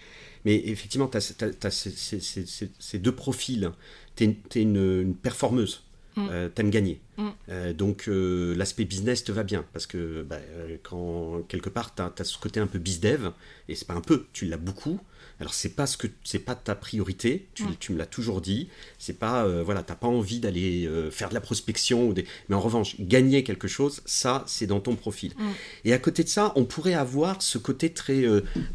Mais 0.45 0.63
effectivement, 0.67 1.09
tu 1.09 1.17
as, 1.17 1.71
ces, 1.71 2.99
deux 2.99 3.15
profils. 3.15 3.71
Tu 4.15 4.25
es, 4.25 4.63
une, 4.63 5.15
performeuse. 5.15 5.83
Mm. 6.17 6.29
Euh, 6.31 6.49
t'aimes 6.49 6.71
gagner. 6.71 7.01
Mm. 7.19 7.29
Euh, 7.51 7.73
donc 7.73 8.09
euh, 8.09 8.55
l'aspect 8.55 8.85
business 8.85 9.23
te 9.23 9.33
va 9.33 9.43
bien 9.43 9.67
parce 9.73 9.87
que 9.87 10.23
bah, 10.23 10.39
quand 10.83 11.43
quelque 11.49 11.69
part 11.69 11.95
tu 11.95 12.03
as, 12.03 12.25
ce 12.25 12.39
côté 12.39 12.59
un 12.59 12.67
peu 12.67 12.79
bizdev 12.79 13.33
et 13.69 13.75
c'est 13.75 13.87
pas 13.87 13.95
un 13.95 14.01
peu, 14.01 14.27
tu 14.33 14.47
l'as 14.47 14.57
beaucoup. 14.57 14.99
Alors 15.41 15.55
c'est 15.55 15.75
pas 15.75 15.87
ce 15.87 15.97
que 15.97 16.07
c'est 16.25 16.39
pas 16.39 16.55
ta 16.55 16.75
priorité, 16.75 17.47
tu, 17.55 17.65
mm. 17.65 17.77
tu 17.79 17.93
me 17.93 17.99
l'as 17.99 18.07
toujours 18.07 18.41
dit. 18.41 18.69
C'est 18.99 19.19
pas 19.19 19.47
voilà, 19.63 19.83
t'as 19.83 19.95
pas 19.95 20.07
envie 20.07 20.41
d'aller 20.41 20.89
faire 21.11 21.29
de 21.29 21.35
la 21.35 21.41
prospection 21.41 22.09
ou 22.09 22.13
des... 22.13 22.25
mais 22.49 22.57
en 22.57 22.61
revanche 22.61 22.97
gagner 23.01 23.45
quelque 23.45 23.69
chose, 23.69 24.01
ça 24.07 24.45
c'est 24.47 24.67
dans 24.67 24.81
ton 24.81 24.97
profil. 24.97 25.35
Et 25.85 25.93
à 25.93 25.99
côté 25.99 26.25
de 26.25 26.29
ça, 26.29 26.53
on 26.57 26.65
pourrait 26.65 26.95
avoir 26.95 27.43
ce 27.43 27.59
côté 27.59 27.91
très 27.91 28.25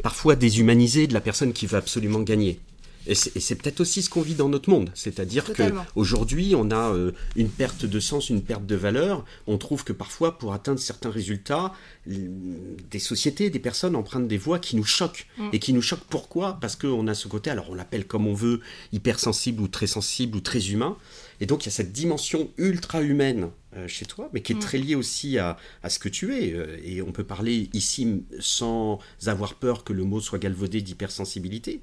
parfois 0.04 0.36
déshumanisé 0.36 1.08
de 1.08 1.14
la 1.14 1.22
personne 1.22 1.54
qui 1.54 1.66
veut 1.66 1.78
absolument 1.78 2.20
gagner. 2.20 2.60
Et 3.08 3.16
c'est 3.16 3.56
peut-être 3.56 3.80
aussi 3.82 4.02
ce 4.02 4.10
qu'on 4.10 4.22
vit 4.22 4.36
dans 4.36 4.50
notre 4.50 4.70
monde. 4.70 4.92
C'est-à-dire 4.94 5.46
qu'aujourd'hui, 5.54 6.54
on 6.56 6.70
a 6.70 6.94
euh, 6.94 7.12
une 7.36 7.50
perte 7.50 7.86
de 7.86 8.00
sens, 8.00 8.30
une 8.30 8.44
perte 8.44 8.66
de 8.66 8.76
valeur. 8.76 9.26
On 9.48 9.58
trouve 9.58 9.84
que 9.84 9.94
parfois, 9.94 10.38
pour 10.38 10.54
atteindre 10.54 10.80
certains 10.80 11.10
résultats, 11.10 11.74
des 12.06 13.00
sociétés, 13.00 13.50
des 13.50 13.60
personnes 13.60 13.96
empruntent 13.96 14.28
des 14.28 14.38
voies 14.38 14.60
qui 14.60 14.76
nous 14.76 14.84
choquent. 14.84 15.28
Mm. 15.38 15.50
Et 15.54 15.60
qui 15.60 15.74
nous 15.74 15.82
choquent 15.82 16.06
pourquoi? 16.10 16.60
Parce 16.62 16.76
qu'on 16.76 17.08
a 17.08 17.14
ce 17.14 17.28
côté, 17.28 17.50
alors 17.50 17.70
on 17.70 17.74
l'appelle 17.74 18.06
comme 18.06 18.28
on 18.28 18.34
veut, 18.34 18.62
hypersensible 18.92 19.62
ou 19.62 19.68
très 19.68 19.88
sensible 19.88 20.38
ou 20.38 20.42
très 20.42 20.70
humain. 20.70 20.98
Et 21.40 21.48
donc 21.48 21.64
il 21.64 21.68
y 21.68 21.70
a 21.70 21.74
cette 21.74 21.92
dimension 21.92 22.52
ultra 22.58 23.02
humaine 23.02 23.50
euh, 23.76 23.88
chez 23.88 24.06
toi, 24.06 24.30
mais 24.32 24.42
qui 24.42 24.52
est 24.52 24.56
mm. 24.56 24.60
très 24.60 24.78
liée 24.78 24.96
aussi 24.96 25.40
à, 25.40 25.58
à, 25.82 25.90
ce 25.90 25.98
que 25.98 26.10
tu 26.10 26.36
es. 26.36 26.54
Euh, 26.54 26.78
et 26.84 27.02
on 27.02 27.12
peut 27.12 27.24
parler 27.24 27.70
ici 27.74 28.24
sans 28.40 29.00
avoir 29.26 29.56
peur 29.56 29.84
que 29.84 29.92
le 29.92 30.04
mot 30.04 30.20
soit 30.20 30.38
galvaudé 30.38 30.82
d'hypersensibilité 30.82 31.82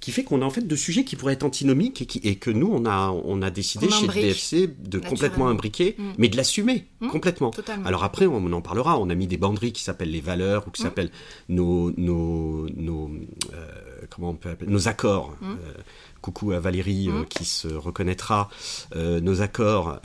qui 0.00 0.12
fait 0.12 0.24
qu'on 0.24 0.40
a 0.40 0.44
en 0.44 0.50
fait 0.50 0.62
deux 0.62 0.76
sujets 0.76 1.04
qui 1.04 1.14
pourraient 1.14 1.34
être 1.34 1.44
antinomiques 1.44 2.16
et, 2.24 2.36
que 2.36 2.50
nous, 2.50 2.70
on 2.72 2.86
a, 2.86 3.10
on 3.10 3.42
a 3.42 3.50
décidé 3.50 3.88
chez 3.90 4.06
le 4.06 4.12
DFC 4.12 4.70
de 4.78 4.98
complètement 4.98 5.48
imbriquer, 5.48 5.94
mm. 5.98 6.12
mais 6.16 6.28
de 6.28 6.36
l'assumer 6.36 6.86
mm. 7.00 7.08
complètement. 7.08 7.50
Alors 7.84 8.02
après, 8.02 8.26
on 8.26 8.52
en 8.52 8.62
parlera. 8.62 8.98
On 8.98 9.10
a 9.10 9.14
mis 9.14 9.26
des 9.26 9.36
banderies 9.36 9.72
qui 9.72 9.82
s'appellent 9.82 10.10
les 10.10 10.22
valeurs 10.22 10.66
ou 10.66 10.70
qui 10.70 10.82
mm. 10.82 10.84
s'appellent 10.84 11.10
nos, 11.50 11.92
nos, 11.98 12.66
nos 12.74 13.10
euh, 13.52 13.66
comment 14.08 14.30
on 14.30 14.34
peut 14.34 14.50
appeler, 14.50 14.70
nos 14.70 14.88
accords. 14.88 15.36
Euh, 15.42 15.56
coucou 16.20 16.52
à 16.52 16.60
Valérie 16.60 17.08
euh, 17.08 17.24
qui 17.24 17.44
se 17.44 17.68
reconnaîtra, 17.68 18.48
nos 18.94 19.42
accords, 19.42 20.00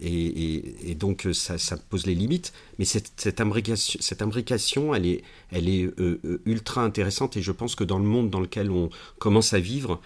et, 0.00 0.96
donc 0.98 1.28
ça, 1.32 1.58
ça, 1.58 1.76
pose 1.76 2.06
les 2.06 2.14
limites. 2.14 2.52
Mais 2.78 2.84
cette, 2.84 3.12
cette, 3.16 3.40
imbrication, 3.40 3.98
cette 4.02 4.22
imbrication, 4.22 4.94
elle 4.94 5.06
est, 5.06 5.22
elle 5.50 5.68
est 5.68 5.90
ultra 6.46 6.82
intéressante 6.82 7.36
et 7.36 7.42
je 7.42 7.52
pense 7.52 7.74
que 7.74 7.84
dans 7.84 7.98
le 7.98 8.04
monde 8.04 8.30
dans 8.30 8.40
lequel 8.40 8.70
on 8.70 8.90
commence 9.18 9.52
à 9.52 9.60
vivre, 9.60 10.00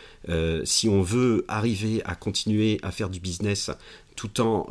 si 0.64 0.88
on 0.88 1.02
veut 1.02 1.44
arriver 1.48 2.02
à 2.04 2.14
continuer 2.14 2.78
à 2.82 2.90
faire 2.90 3.10
du 3.10 3.20
business 3.20 3.70
tout 4.14 4.40
en 4.40 4.66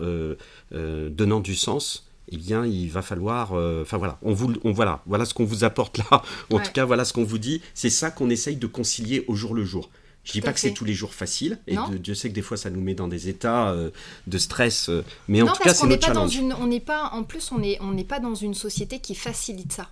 donnant 0.72 1.39
du 1.39 1.55
sens, 1.55 2.05
eh 2.31 2.38
bien, 2.38 2.65
il 2.65 2.89
va 2.89 3.01
falloir. 3.01 3.53
Euh, 3.53 3.81
enfin 3.84 3.98
voilà, 3.98 4.17
on 4.22 4.34
vous, 4.34 4.53
on, 4.63 4.72
voilà, 4.72 5.01
voilà 5.05 5.25
ce 5.25 5.34
qu'on 5.34 5.45
vous 5.45 5.63
apporte 5.63 5.98
là. 5.98 6.24
En 6.51 6.60
tout 6.60 6.72
cas, 6.72 6.86
voilà 6.86 7.05
ce 7.05 7.13
qu'on 7.13 7.24
vous 7.24 7.38
dit. 7.38 7.62
C'est 7.74 7.89
ça 7.89 8.12
qu'on 8.12 8.29
essaye 8.29 8.55
de 8.55 8.67
concilier 8.67 9.25
au 9.27 9.36
jour 9.36 9.53
le 9.53 9.63
jour. 9.63 9.89
Je 10.25 10.32
dis 10.32 10.41
pas 10.41 10.53
que 10.53 10.60
c'est 10.60 10.74
tous 10.74 10.86
les 10.86 10.94
jours 10.94 11.13
facile, 11.13 11.60
et 11.67 11.77
Dieu 12.00 12.15
sait 12.15 12.29
que 12.29 12.34
des 12.34 12.41
fois 12.41 12.58
ça 12.58 12.70
nous 12.72 12.82
met 12.82 12.96
dans 12.96 13.08
des 13.08 13.29
états 13.29 13.70
euh, 13.70 13.91
de 14.27 14.38
stress, 14.38 14.89
euh, 14.89 15.03
mais 15.27 15.41
en 15.41 15.53
tout 15.53 15.62
cas 15.62 15.74
c'est 15.74 15.88
notre 15.88 16.05
challenge. 16.05 16.39
on 16.60 16.67
n'est 16.67 16.79
pas, 16.79 17.12
en 17.13 17.24
plus, 17.24 17.51
on 17.51 17.60
n'est 17.60 17.77
on 17.79 17.96
pas 18.03 18.20
dans 18.20 18.36
une 18.36 18.55
société 18.55 19.00
qui 19.00 19.15
facilite 19.15 19.72
ça. 19.72 19.88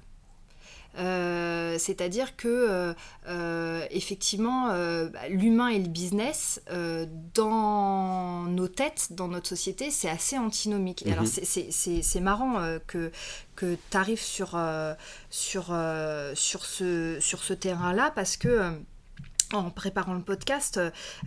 Euh, 0.99 1.77
c'est-à-dire 1.79 2.35
que 2.35 2.93
effectivement, 3.91 4.67
bah, 4.69 5.29
l'humain 5.29 5.67
et 5.67 5.79
le 5.79 5.87
business 5.87 6.61
dans 7.35 8.43
nos 8.43 8.67
têtes, 8.67 9.09
dans 9.11 9.27
notre 9.27 9.49
société, 9.49 9.91
c'est 9.91 10.09
assez 10.09 10.37
antinomique. 10.37 11.05
Alors 11.05 11.25
mhm. 11.25 11.69
c'est 11.69 12.21
marrant 12.21 12.59
que 12.87 13.11
que 13.55 13.77
tu 13.91 13.97
arrives 13.97 14.21
sur, 14.21 14.59
sur, 15.29 15.75
sur 16.33 16.65
ce, 16.65 17.17
sur 17.19 17.43
ce 17.43 17.53
terrain-là 17.53 18.11
parce 18.15 18.35
que 18.35 18.73
en 19.53 19.69
préparant 19.69 20.13
le 20.13 20.21
podcast, 20.21 20.79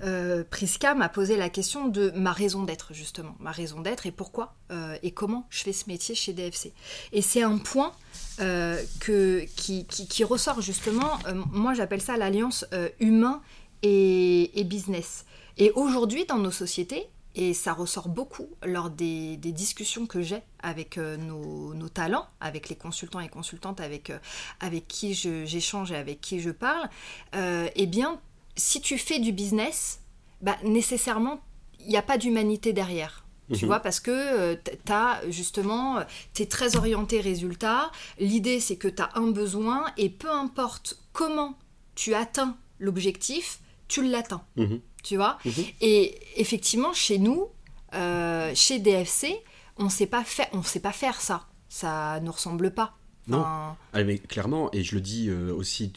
euh, 0.02 0.44
Priska 0.50 0.94
m'a 0.94 1.08
posé 1.08 1.36
la 1.36 1.48
question 1.48 1.88
de 1.88 2.10
ma 2.14 2.32
raison 2.32 2.62
d'être, 2.62 2.92
justement. 2.92 3.34
Ma 3.40 3.52
raison 3.52 3.80
d'être 3.80 4.06
et 4.06 4.12
pourquoi 4.12 4.54
et 5.02 5.12
comment 5.12 5.46
je 5.48 5.62
fais 5.62 5.72
ce 5.72 5.88
métier 5.88 6.16
chez 6.16 6.32
DFC. 6.32 6.72
Et 7.12 7.22
c'est 7.22 7.42
un 7.42 7.58
point 7.58 7.92
euh, 8.40 8.82
qui, 8.98 10.24
ressort 10.24 10.60
justement, 10.60 11.18
euh, 11.26 11.34
moi 11.52 11.72
j'appelle 11.72 12.02
ça 12.02 12.16
l'alliance 12.18 12.66
euh, 12.74 12.88
humain 13.00 13.40
et, 13.82 14.50
business. 14.64 15.24
Et 15.56 15.70
aujourd'hui 15.70 16.26
dans 16.26 16.38
nos 16.38 16.50
sociétés, 16.50 17.08
et 17.36 17.54
ça 17.54 17.72
ressort 17.72 18.08
beaucoup 18.08 18.48
lors 18.64 18.90
des, 18.90 19.36
des 19.36 19.52
discussions 19.52 20.06
que 20.06 20.22
j'ai 20.22 20.42
avec 20.60 20.96
nos, 20.96 21.74
nos, 21.74 21.88
talents, 21.88 22.26
avec 22.40 22.68
les 22.68 22.76
consultants 22.76 23.20
et 23.20 23.28
consultantes 23.28 23.80
avec, 23.80 24.10
avec 24.58 24.88
qui 24.88 25.14
j'échange 25.14 25.92
et 25.92 25.96
avec 25.96 26.20
qui 26.20 26.40
je 26.40 26.50
parle, 26.50 26.88
eh 27.34 27.86
bien, 27.86 28.20
si 28.56 28.80
tu 28.80 28.98
fais 28.98 29.18
du 29.18 29.32
business, 29.32 30.00
bah, 30.40 30.56
nécessairement, 30.64 31.40
il 31.80 31.88
n'y 31.88 31.96
a 31.96 32.02
pas 32.02 32.18
d'humanité 32.18 32.72
derrière. 32.72 33.26
Tu 33.52 33.64
mhm. 33.64 33.66
vois, 33.66 33.80
parce 33.80 34.00
que 34.00 34.10
euh, 34.10 34.56
tu 34.64 34.92
as 34.92 35.20
justement, 35.30 36.02
tu 36.34 36.42
es 36.42 36.46
très 36.46 36.76
orienté 36.76 37.20
résultat. 37.20 37.92
L'idée, 38.18 38.58
c'est 38.58 38.76
que 38.76 38.88
tu 38.88 39.00
as 39.00 39.10
un 39.14 39.30
besoin 39.30 39.84
et 39.96 40.08
peu 40.08 40.30
importe 40.30 40.98
comment 41.12 41.56
tu 41.94 42.14
atteins 42.14 42.56
l'objectif, 42.80 43.60
tu 43.88 44.02
l'atteins. 44.04 44.42
Mhm. 44.56 44.80
Tu 45.06 45.16
vois 45.16 45.38
mhm. 45.44 45.64
Et 45.80 46.18
effectivement, 46.36 46.92
chez 46.92 47.18
nous, 47.18 47.48
euh, 47.94 48.50
chez 48.54 48.80
DFC, 48.80 49.36
on 49.76 49.88
sait 49.88 50.06
pas 50.06 50.24
faire, 50.24 50.48
on 50.52 50.62
sait 50.62 50.80
pas 50.80 50.92
faire 50.92 51.20
ça. 51.20 51.46
Ça 51.68 52.18
ne 52.20 52.30
ressemble 52.30 52.72
pas. 52.72 52.96
Non. 53.28 53.44
Ah, 53.44 53.76
mais 54.04 54.18
clairement, 54.18 54.68
et 54.72 54.82
je 54.82 54.94
le 54.94 55.00
dis 55.00 55.28
euh, 55.28 55.52
aussi 55.52 55.92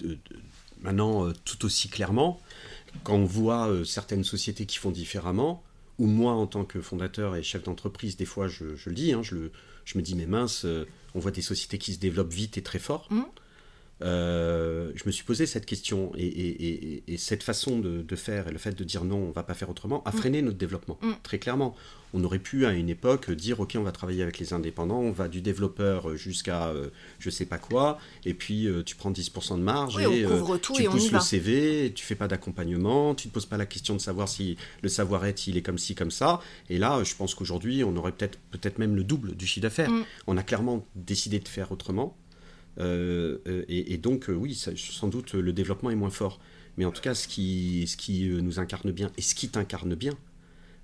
maintenant 0.82 1.32
tout 1.46 1.66
aussi 1.66 1.90
clairement, 1.90 2.40
quand 3.04 3.16
on 3.16 3.26
voit 3.26 3.70
certaines 3.84 4.24
sociétés 4.24 4.66
qui 4.66 4.78
font 4.78 4.92
différemment, 4.92 5.64
ou 6.00 6.08
moi 6.08 6.32
en 6.32 6.48
tant 6.48 6.64
que 6.64 6.82
fondateur 6.82 7.36
et 7.36 7.44
chef 7.44 7.64
d'entreprise, 7.64 8.16
des 8.16 8.26
fois 8.26 8.48
je, 8.48 8.66
le 8.86 8.94
dis, 8.94 9.14
hein, 9.14 9.22
je, 9.22 9.36
me 9.96 10.02
dis 10.02 10.16
mais 10.16 10.26
mince, 10.26 10.66
euh, 10.66 10.88
on 11.14 11.20
voit 11.20 11.32
des 11.32 11.42
sociétés 11.42 11.78
qui 11.78 11.94
se 11.94 12.00
développent 12.00 12.34
vite 12.34 12.58
et 12.58 12.64
très 12.64 12.80
fort. 12.80 13.08
Mmh. 13.12 13.24
Euh, 14.02 14.92
je 14.96 15.04
me 15.06 15.12
suis 15.12 15.26
posé 15.26 15.46
cette 15.46 15.66
question 15.66 16.12
et, 16.16 17.04
cette 17.18 17.44
façon 17.44 17.80
de, 17.80 18.16
faire 18.16 18.48
et 18.48 18.52
le 18.52 18.58
fait 18.58 18.72
de 18.72 18.84
dire 18.84 19.04
non, 19.04 19.18
on 19.18 19.32
va 19.32 19.44
pas 19.44 19.54
faire 19.54 19.70
autrement, 19.70 20.04
a 20.06 20.12
mm. 20.12 20.14
freiné 20.14 20.42
notre 20.42 20.58
développement, 20.58 20.98
mm. 21.02 21.12
très 21.24 21.40
clairement. 21.40 21.76
On 22.14 22.24
aurait 22.24 22.40
pu 22.40 22.66
à 22.66 22.72
une 22.72 22.90
époque 22.90 23.30
dire 23.30 23.60
ok, 23.60 23.76
on 23.76 23.84
va 23.84 23.92
travailler 23.92 24.24
avec 24.24 24.40
les 24.40 24.54
indépendants, 24.54 25.00
on 25.00 25.12
va 25.12 25.28
du 25.28 25.42
développeur 25.42 26.16
jusqu'à 26.16 26.70
euh, 26.70 26.90
je 27.20 27.30
sais 27.30 27.46
pas 27.46 27.60
quoi, 27.60 28.00
et 28.26 28.34
puis 28.34 28.68
euh, 28.68 28.84
tu 28.84 28.96
prends 28.96 29.12
10% 29.12 29.58
de 29.58 29.62
marge 29.62 30.00
et 30.00 30.26
tu 30.62 30.84
pousses 30.86 31.12
le 31.12 31.20
CV, 31.20 31.92
tu 31.94 32.04
fais 32.04 32.16
pas 32.16 32.28
d'accompagnement, 32.28 33.14
tu 33.14 33.28
te 33.28 33.34
poses 33.34 33.46
pas 33.46 33.58
la 33.58 33.68
question 33.68 33.96
de 33.96 34.02
savoir 34.02 34.28
si 34.28 34.58
le 34.82 34.90
savoir-être 34.90 35.46
il 35.48 35.58
est 35.58 35.62
comme 35.62 35.78
ci, 35.78 35.94
comme 35.94 36.12
ça. 36.12 36.40
Et 36.70 36.80
là, 36.80 37.04
je 37.04 37.14
pense 37.16 37.36
qu'aujourd'hui, 37.36 37.84
on 37.84 37.96
aurait 37.96 38.14
peut-être 38.14 38.40
peut-être 38.52 38.80
même 38.80 38.96
le 38.96 39.04
double 39.04 39.36
du 39.36 39.46
chiffre 39.46 39.64
d'affaires. 39.64 39.92
Mm. 39.92 40.06
On 40.28 40.38
a 40.38 40.44
clairement 40.44 40.86
décidé 40.96 41.40
de 41.40 41.48
faire 41.48 41.72
autrement. 41.72 42.18
Euh, 42.80 43.40
euh, 43.48 43.66
et, 43.68 43.98
donc, 43.98 44.30
euh, 44.30 44.34
oui, 44.34 44.56
sans 44.56 45.08
doute, 45.08 45.34
le 45.34 45.54
développement 45.54 45.90
est 45.90 45.96
moins 45.96 46.10
fort. 46.10 46.40
Mais 46.78 46.86
en 46.86 46.92
tout 46.92 47.02
cas, 47.02 47.14
ce 47.14 47.28
qui, 47.28 47.86
ce 47.88 47.98
qui 47.98 48.30
nous 48.30 48.60
incarne 48.60 48.92
bien 48.92 49.12
et 49.18 49.22
ce 49.22 49.36
qui 49.36 49.50
t'incarne 49.50 49.96
bien, 49.96 50.18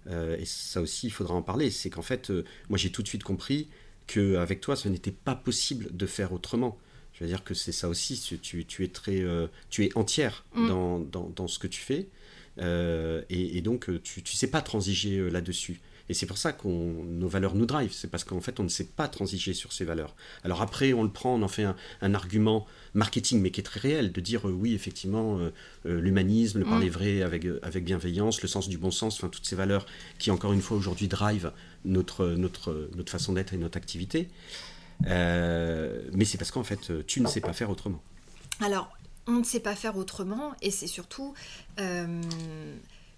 et 0.07 0.45
ça 0.45 0.81
aussi, 0.81 1.07
il 1.07 1.09
faudra 1.09 1.33
en 1.33 1.41
parler, 1.41 1.71
c'est 1.71 1.89
qu'en 1.89 2.03
fait, 2.03 2.31
moi, 2.69 2.77
j'ai 2.77 2.91
tout 2.91 3.01
de 3.01 3.07
suite 3.07 3.23
compris 3.23 3.69
qu'avec 4.05 4.61
toi, 4.61 4.75
ce 4.75 4.87
n'était 4.87 5.11
pas 5.11 5.35
possible 5.35 5.87
de 5.95 6.05
faire 6.05 6.31
autrement. 6.31 6.77
Je 7.13 7.23
veux 7.23 7.29
dire 7.29 7.43
que 7.43 7.53
c'est 7.53 7.71
ça 7.71 7.87
aussi, 7.89 8.19
tu, 8.39 8.65
tu, 8.65 8.83
es 8.83 8.87
très, 8.89 9.23
tu 9.69 9.85
es 9.85 9.97
entière 9.97 10.45
mm. 10.53 10.67
dans, 10.67 10.99
dans, 10.99 11.29
dans, 11.29 11.47
ce 11.47 11.57
que 11.57 11.67
tu 11.67 11.79
fais, 11.79 12.09
et, 12.59 13.57
et, 13.57 13.61
donc 13.61 13.89
tu 14.03 14.19
ne 14.19 14.27
sais 14.27 14.47
pas 14.47 14.61
transiger 14.61 15.29
là-dessus. 15.29 15.79
Et 16.07 16.13
c'est 16.13 16.25
pour 16.25 16.37
ça 16.37 16.53
que 16.53 16.67
nos 16.67 17.27
valeurs 17.27 17.55
nous 17.55 17.65
drive. 17.65 17.91
C'est 17.91 18.09
parce 18.09 18.23
qu'en 18.23 18.41
fait, 18.41 18.59
on 18.59 18.63
ne 18.63 18.69
sait 18.69 18.85
pas 18.85 19.07
transiger 19.07 19.53
sur 19.53 19.73
ces 19.73 19.85
valeurs. 19.85 20.15
Alors 20.43 20.61
après, 20.61 20.93
on 20.93 21.03
le 21.03 21.09
prend, 21.09 21.35
on 21.35 21.41
en 21.41 21.47
fait 21.47 21.65
un, 22.01 22.13
argument 22.13 22.65
marketing, 22.93 23.41
mais 23.41 23.51
qui 23.51 23.61
est 23.61 23.63
très 23.63 23.79
réel, 23.79 24.11
de 24.11 24.21
dire 24.21 24.47
euh, 24.47 24.51
oui, 24.51 24.73
effectivement, 24.73 25.39
euh, 25.39 25.51
euh, 25.85 25.99
l'humanisme, 25.99 26.59
le 26.59 26.65
parler 26.65 26.89
mm. 26.89 26.93
vrai 26.93 27.21
avec, 27.23 27.45
avec 27.63 27.83
bienveillance, 27.83 28.41
le 28.41 28.47
sens 28.47 28.69
du 28.69 28.77
bon 28.77 28.91
sens, 28.91 29.17
enfin 29.17 29.29
toutes 29.29 29.45
ces 29.45 29.55
valeurs 29.55 29.85
qui, 30.19 30.31
encore 30.31 30.53
une 30.53 30.61
fois, 30.61 30.77
aujourd'hui 30.77 31.07
drive 31.07 31.51
notre, 31.83 32.27
notre, 32.27 32.89
notre 32.95 33.11
façon 33.11 33.33
d'être 33.33 33.53
et 33.53 33.57
notre 33.57 33.77
activité. 33.77 34.29
mais 35.01 36.25
c'est 36.25 36.37
parce 36.37 36.51
qu'en 36.51 36.63
fait, 36.63 37.05
tu 37.07 37.21
ne 37.21 37.27
sais 37.27 37.41
pas 37.41 37.53
faire 37.53 37.69
autrement. 37.69 38.01
Alors, 38.61 38.89
on 39.27 39.39
ne 39.39 39.43
sait 39.43 39.59
pas 39.59 39.75
faire 39.75 39.97
autrement, 39.97 40.53
et 40.61 40.69
c'est 40.69 40.87
surtout 40.87 41.33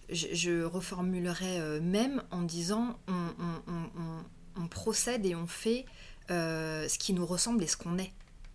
je, 0.10 0.64
reformulerai 0.64 1.60
euh, 1.60 1.82
même 1.82 2.24
en 2.32 2.42
disant 2.42 3.00
on, 3.08 4.68
procède 4.70 5.26
et 5.26 5.36
on 5.36 5.48
fait 5.48 5.86
euh, 6.32 6.88
ce 6.88 6.98
qui 6.98 7.14
nous 7.14 7.26
ressemble 7.26 7.64
et 7.64 7.68
ce 7.68 7.78
qu'on 7.78 7.98
est. 7.98 8.12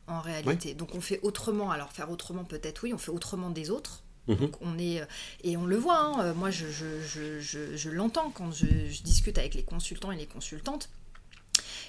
en 0.07 0.21
réalité. 0.21 0.75
Donc 0.75 0.95
on 0.95 1.01
fait 1.01 1.21
autrement. 1.23 1.71
Alors 1.71 1.93
faire 1.93 2.11
autrement 2.11 2.45
peut-être 2.45 2.83
oui, 2.85 2.93
on 2.93 2.99
fait 2.99 3.11
autrement 3.11 3.51
des 3.51 3.71
autres. 3.71 4.03
Mhm. 4.29 4.37
Donc 4.37 4.57
on 4.61 4.79
est 4.79 5.03
et 5.43 5.57
on 5.57 5.67
le 5.67 5.77
voit. 5.77 5.99
Hein. 5.99 6.33
moi 6.35 6.51
je, 6.51 6.67
je, 6.69 7.01
je, 7.41 7.77
je 7.77 7.91
l'entends 7.91 8.31
quand 8.31 8.53
je, 8.53 8.67
discute 9.03 9.39
avec 9.39 9.55
les 9.55 9.65
consultants 9.65 10.13
et 10.13 10.17
les 10.17 10.27
consultantes. 10.27 10.91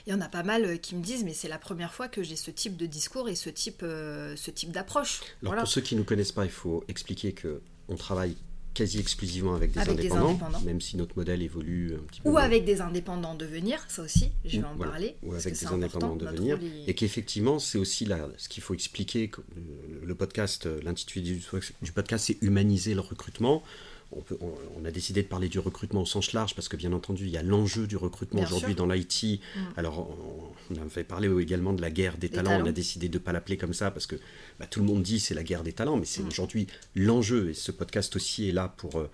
Il 0.05 0.12
y 0.12 0.13
en 0.13 0.20
a 0.20 0.27
pas 0.27 0.43
mal 0.43 0.79
qui 0.79 0.96
me 0.96 1.01
disent 1.01 1.24
mais 1.24 1.34
c'est 1.34 1.48
la 1.48 1.60
première 1.60 1.93
fois 1.93 2.10
que 2.10 2.24
j'ai 2.24 2.36
ce 2.36 2.51
type 2.51 2.75
de 2.75 2.86
discours 2.86 3.29
et 3.29 3.36
ce 3.36 3.50
type, 3.50 3.82
ce 3.82 4.51
type 4.51 4.72
d'approche. 4.72 5.22
Alors 5.41 5.55
pour 5.55 5.67
ceux 5.67 5.82
qui 5.82 5.96
ne 5.96 6.01
nous 6.01 6.05
connaissent 6.05 6.34
pas, 6.34 6.46
il 6.46 6.51
faut 6.51 6.84
expliquer 6.88 7.34
que 7.34 7.62
on 7.88 7.96
travaille 7.96 8.38
quasi 8.74 9.00
exclusivement 9.00 9.56
avec, 9.56 9.72
des, 9.72 9.80
indépendants, 9.80 10.38
même 10.65 10.82
si 10.82 10.98
notre 10.98 11.18
modèle 11.18 11.42
évolue 11.42 11.96
un 11.96 12.03
petit 12.03 12.22
peu. 12.22 12.30
Ou 12.30 12.38
avec 12.38 12.65
des 12.65 12.82
indépendants 12.82 13.36
de 13.36 13.46
venir, 13.46 13.84
ça 13.88 14.01
aussi, 14.01 14.32
je 14.46 14.60
vais 14.60 14.65
en 14.65 14.75
parler. 14.75 15.15
Ou 15.24 15.34
avec 15.34 15.53
des 15.53 15.65
indépendants 15.68 16.15
de 16.15 16.25
venir. 16.25 16.60
Et 16.88 16.94
qu'effectivement, 16.94 17.60
c'est 17.60 17.77
aussi 17.77 18.06
là, 18.06 18.27
ce 18.38 18.50
qu'il 18.50 18.63
faut 18.63 18.74
expliquer. 18.74 19.32
Le 20.03 20.15
podcast, 20.15 20.68
l'intitulé 20.84 21.39
du 21.82 21.92
podcast, 21.92 22.25
c'est 22.27 22.38
humaniser 22.42 22.94
le 22.94 23.01
recrutement 23.01 23.63
on, 24.41 24.86
a 24.86 24.91
décidé 24.91 25.24
de 25.24 25.27
parler 25.27 25.48
du 25.48 25.60
recrutement 25.60 26.01
au 26.01 26.05
sens 26.05 26.34
large 26.34 26.55
parce 26.55 26.67
que 26.67 26.75
bien 26.75 26.91
entendu 26.93 27.25
il 27.25 27.32
y 27.32 27.38
a 27.38 27.43
l'enjeu 27.43 27.88
du 27.88 27.98
recrutement 27.98 28.41
aujourd'hui 28.41 28.75
dans 28.75 28.86
l'IT. 28.86 29.39
Mm. 29.55 29.60
Alors 29.77 30.10
on, 30.70 30.75
a 30.75 30.89
fait 30.89 31.03
parler 31.03 31.29
également 31.41 31.74
de 31.74 31.82
la 31.82 31.91
guerre 31.91 32.17
des, 32.17 32.29
talents. 32.29 32.60
On 32.62 32.65
a 32.65 32.72
décidé 32.72 33.10
de 33.10 33.17
ne 33.17 33.24
pas 33.24 33.32
l'appeler 33.32 33.58
comme 33.58 33.74
ça 33.74 33.91
parce 33.91 34.05
que 34.05 34.15
bah, 34.60 34.65
tout 34.65 34.79
le 34.79 34.86
monde 34.86 35.03
dit 35.03 35.20
c'est 35.20 35.34
la 35.34 35.43
guerre 35.43 35.63
des 35.63 35.74
talents, 35.74 35.98
mais 35.98 36.05
c'est 36.05 36.24
mm. 36.24 36.27
aujourd'hui 36.27 36.67
l'enjeu 36.96 37.50
et 37.50 37.53
ce 37.53 37.72
podcast 37.72 38.15
aussi 38.15 38.50
est 38.50 38.53
là 38.53 38.74
pour 38.77 39.00
euh, 39.00 39.10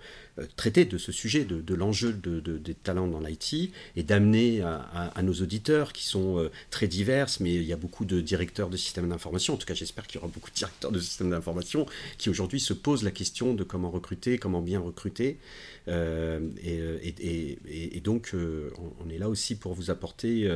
traiter 0.56 0.84
de 0.84 0.98
ce 0.98 1.12
sujet, 1.12 1.44
de, 1.44 1.74
l'enjeu 1.74 2.12
de, 2.12 2.40
des 2.40 2.74
talents 2.74 3.06
dans 3.06 3.20
l'IT 3.20 3.72
et 3.96 4.02
d'amener 4.02 4.62
à, 4.62 5.22
nos 5.22 5.34
auditeurs 5.34 5.92
qui 5.92 6.04
sont 6.06 6.38
euh, 6.38 6.50
très 6.70 6.86
diverses, 6.86 7.40
mais 7.40 7.54
il 7.54 7.64
y 7.64 7.72
a 7.72 7.76
beaucoup 7.76 8.04
de 8.04 8.20
directeurs 8.20 8.70
de 8.70 8.76
systèmes 8.76 9.08
d'information, 9.08 9.54
en 9.54 9.56
tout 9.56 9.66
cas 9.66 9.74
j'espère 9.74 10.06
qu'il 10.06 10.16
y 10.16 10.18
aura 10.18 10.32
beaucoup 10.32 10.50
de 10.50 10.54
directeurs 10.54 10.92
de 10.92 10.98
systèmes 10.98 11.30
d'information 11.30 11.86
qui 12.18 12.30
aujourd'hui 12.30 12.60
se 12.60 12.72
posent 12.72 13.02
la 13.02 13.10
question 13.10 13.54
de 13.54 13.64
comment 13.64 13.90
recruter, 13.90 14.38
comment 14.38 14.62
bien 14.62 14.80
recruter. 14.80 15.38
Euh, 15.88 16.40
et, 16.62 18.00
donc 18.02 18.34
on, 18.34 19.10
est 19.10 19.18
là 19.18 19.28
aussi 19.28 19.54
pour 19.54 19.74
vous 19.74 19.90
apporter 19.90 20.48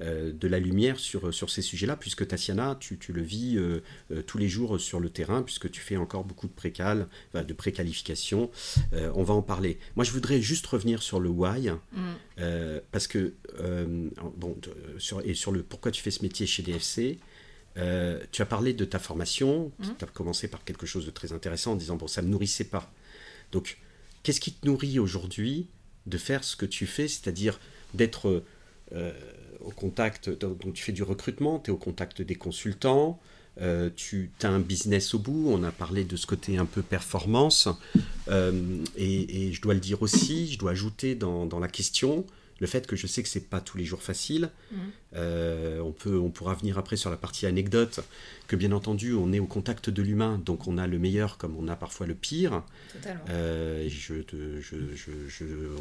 de 0.00 0.48
la 0.48 0.58
lumière 0.58 0.98
sur, 0.98 1.32
sur 1.32 1.48
ces 1.50 1.62
sujets-là, 1.62 1.96
puisque 1.96 2.26
Tatiana, 2.26 2.76
tu, 2.78 2.98
tu 2.98 3.12
le 3.12 3.22
vis 3.22 3.58
tous 4.26 4.38
les 4.38 4.48
jours 4.48 4.78
sur 4.78 5.00
le 5.00 5.08
terrain, 5.08 5.42
puisque 5.42 5.70
tu 5.70 5.80
fais 5.80 5.96
encore 5.96 6.24
beaucoup 6.24 6.46
de 6.46 6.52
précal, 6.52 7.08
de 7.34 7.52
préqualification. 7.54 8.50
on 8.92 9.22
va 9.22 9.34
en 9.34 9.42
parler. 9.42 9.78
Moi, 9.94 10.04
je 10.04 10.10
voudrais 10.10 10.40
juste 10.40 10.66
revenir 10.66 11.02
sur 11.02 11.20
le 11.20 11.28
why, 11.28 11.70
mm. 11.70 11.98
euh, 12.38 12.80
parce 12.92 13.06
que, 13.06 13.34
euh, 13.60 14.08
bon, 14.36 14.56
sur, 14.98 15.20
et 15.26 15.34
sur 15.34 15.52
le 15.52 15.62
pourquoi 15.62 15.90
tu 15.90 16.02
fais 16.02 16.10
ce 16.10 16.22
métier 16.22 16.46
chez 16.46 16.62
DFC. 16.62 17.18
Euh, 17.78 18.24
tu 18.32 18.40
as 18.40 18.46
parlé 18.46 18.72
de 18.72 18.86
ta 18.86 18.98
formation, 18.98 19.70
mm. 19.78 19.88
tu 19.98 20.04
as 20.04 20.08
commencé 20.08 20.48
par 20.48 20.64
quelque 20.64 20.86
chose 20.86 21.04
de 21.04 21.10
très 21.10 21.32
intéressant 21.32 21.72
en 21.72 21.76
disant, 21.76 21.96
bon, 21.96 22.06
ça 22.06 22.22
ne 22.22 22.26
me 22.26 22.32
nourrissait 22.32 22.64
pas. 22.64 22.90
Donc, 23.52 23.78
qu'est-ce 24.22 24.40
qui 24.40 24.52
te 24.52 24.66
nourrit 24.66 24.98
aujourd'hui 24.98 25.68
de 26.06 26.18
faire 26.18 26.42
ce 26.42 26.56
que 26.56 26.66
tu 26.66 26.86
fais, 26.86 27.08
c'est-à-dire 27.08 27.60
d'être 27.94 28.44
au 29.60 29.70
contact, 29.70 30.28
donc 30.30 30.74
tu 30.74 30.82
fais 30.82 30.92
du 30.92 31.02
recrutement, 31.02 31.58
tu 31.58 31.70
es 31.70 31.74
au 31.74 31.76
contact 31.76 32.22
des 32.22 32.34
consultants, 32.34 33.18
euh, 33.60 33.88
tu 33.94 34.30
as 34.42 34.48
un 34.48 34.60
business 34.60 35.14
au 35.14 35.18
bout, 35.18 35.48
on 35.50 35.62
a 35.62 35.70
parlé 35.70 36.04
de 36.04 36.16
ce 36.16 36.26
côté 36.26 36.58
un 36.58 36.66
peu 36.66 36.82
performance, 36.82 37.68
euh, 38.28 38.84
et, 38.96 39.52
je 39.52 39.60
dois 39.62 39.74
le 39.74 39.80
dire 39.80 40.02
aussi, 40.02 40.52
je 40.52 40.58
dois 40.58 40.72
ajouter 40.72 41.14
dans, 41.14 41.46
dans 41.46 41.58
la 41.58 41.68
question, 41.68 42.24
le 42.58 42.66
fait 42.66 42.86
que 42.86 42.96
je 42.96 43.06
sais 43.06 43.22
que 43.22 43.28
c'est 43.28 43.48
pas 43.48 43.60
tous 43.60 43.76
les 43.76 43.84
jours 43.84 44.02
facile. 44.02 44.50
Mm. 44.70 44.76
Euh, 45.14 45.80
on, 45.80 45.92
peut, 45.92 46.18
on 46.18 46.30
pourra 46.30 46.54
venir 46.54 46.78
après 46.78 46.96
sur 46.96 47.10
la 47.10 47.16
partie 47.16 47.46
anecdote, 47.46 48.00
que 48.48 48.56
bien 48.56 48.72
entendu, 48.72 49.14
on 49.14 49.32
est 49.32 49.38
au 49.38 49.46
contact 49.46 49.88
de 49.90 50.02
l'humain, 50.02 50.40
donc 50.44 50.66
on 50.66 50.78
a 50.78 50.86
le 50.86 50.98
meilleur 50.98 51.38
comme 51.38 51.56
on 51.56 51.68
a 51.68 51.76
parfois 51.76 52.06
le 52.06 52.14
pire. 52.14 52.62
Euh, 53.28 53.88
je, 53.88 54.14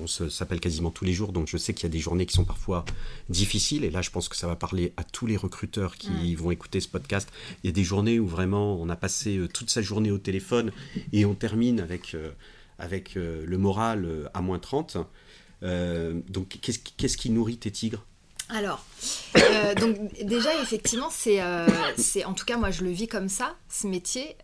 on 0.01 0.07
s'appelle 0.07 0.59
quasiment 0.59 0.91
tous 0.91 1.05
les 1.05 1.13
jours, 1.13 1.31
donc 1.31 1.47
je 1.47 1.57
sais 1.57 1.73
qu'il 1.73 1.83
y 1.83 1.91
a 1.91 1.93
des 1.93 1.99
journées 1.99 2.25
qui 2.25 2.35
sont 2.35 2.45
parfois 2.45 2.85
difficiles, 3.29 3.83
et 3.83 3.89
là 3.89 4.01
je 4.01 4.11
pense 4.11 4.29
que 4.29 4.35
ça 4.35 4.47
va 4.47 4.55
parler 4.55 4.93
à 4.97 5.03
tous 5.03 5.27
les 5.27 5.37
recruteurs 5.37 5.95
qui 5.95 6.33
mm. 6.33 6.35
vont 6.35 6.51
écouter 6.51 6.79
ce 6.79 6.87
podcast. 6.87 7.29
Il 7.63 7.67
y 7.67 7.69
a 7.69 7.73
des 7.73 7.83
journées 7.83 8.19
où 8.19 8.27
vraiment 8.27 8.79
on 8.79 8.89
a 8.89 8.95
passé 8.95 9.37
euh, 9.37 9.47
toute 9.47 9.69
sa 9.69 9.81
journée 9.81 10.11
au 10.11 10.17
téléphone 10.17 10.71
et 11.11 11.25
on 11.25 11.33
termine 11.33 11.79
avec, 11.79 12.15
avec 12.79 13.15
le 13.15 13.57
moral 13.57 14.29
à 14.33 14.41
moins 14.41 14.59
30. 14.59 14.97
Euh, 15.63 16.21
donc, 16.29 16.59
qu'est-ce 16.61 17.17
qui 17.17 17.29
nourrit 17.29 17.57
tes 17.57 17.71
tigres 17.71 18.05
alors, 18.47 18.85
euh, 19.37 19.73
donc 19.73 19.97
déjà 20.23 20.53
effectivement, 20.61 21.09
euh, 21.25 21.67
c'est, 21.97 22.25
en 22.25 22.35
tout 22.35 22.45
cas 22.45 22.57
moi 22.57 22.69
je 22.69 22.83
le 22.83 22.91
vis 22.91 23.07
comme 23.07 23.27
ça. 23.27 23.55
Ce 23.69 23.87
métier, 23.87 24.37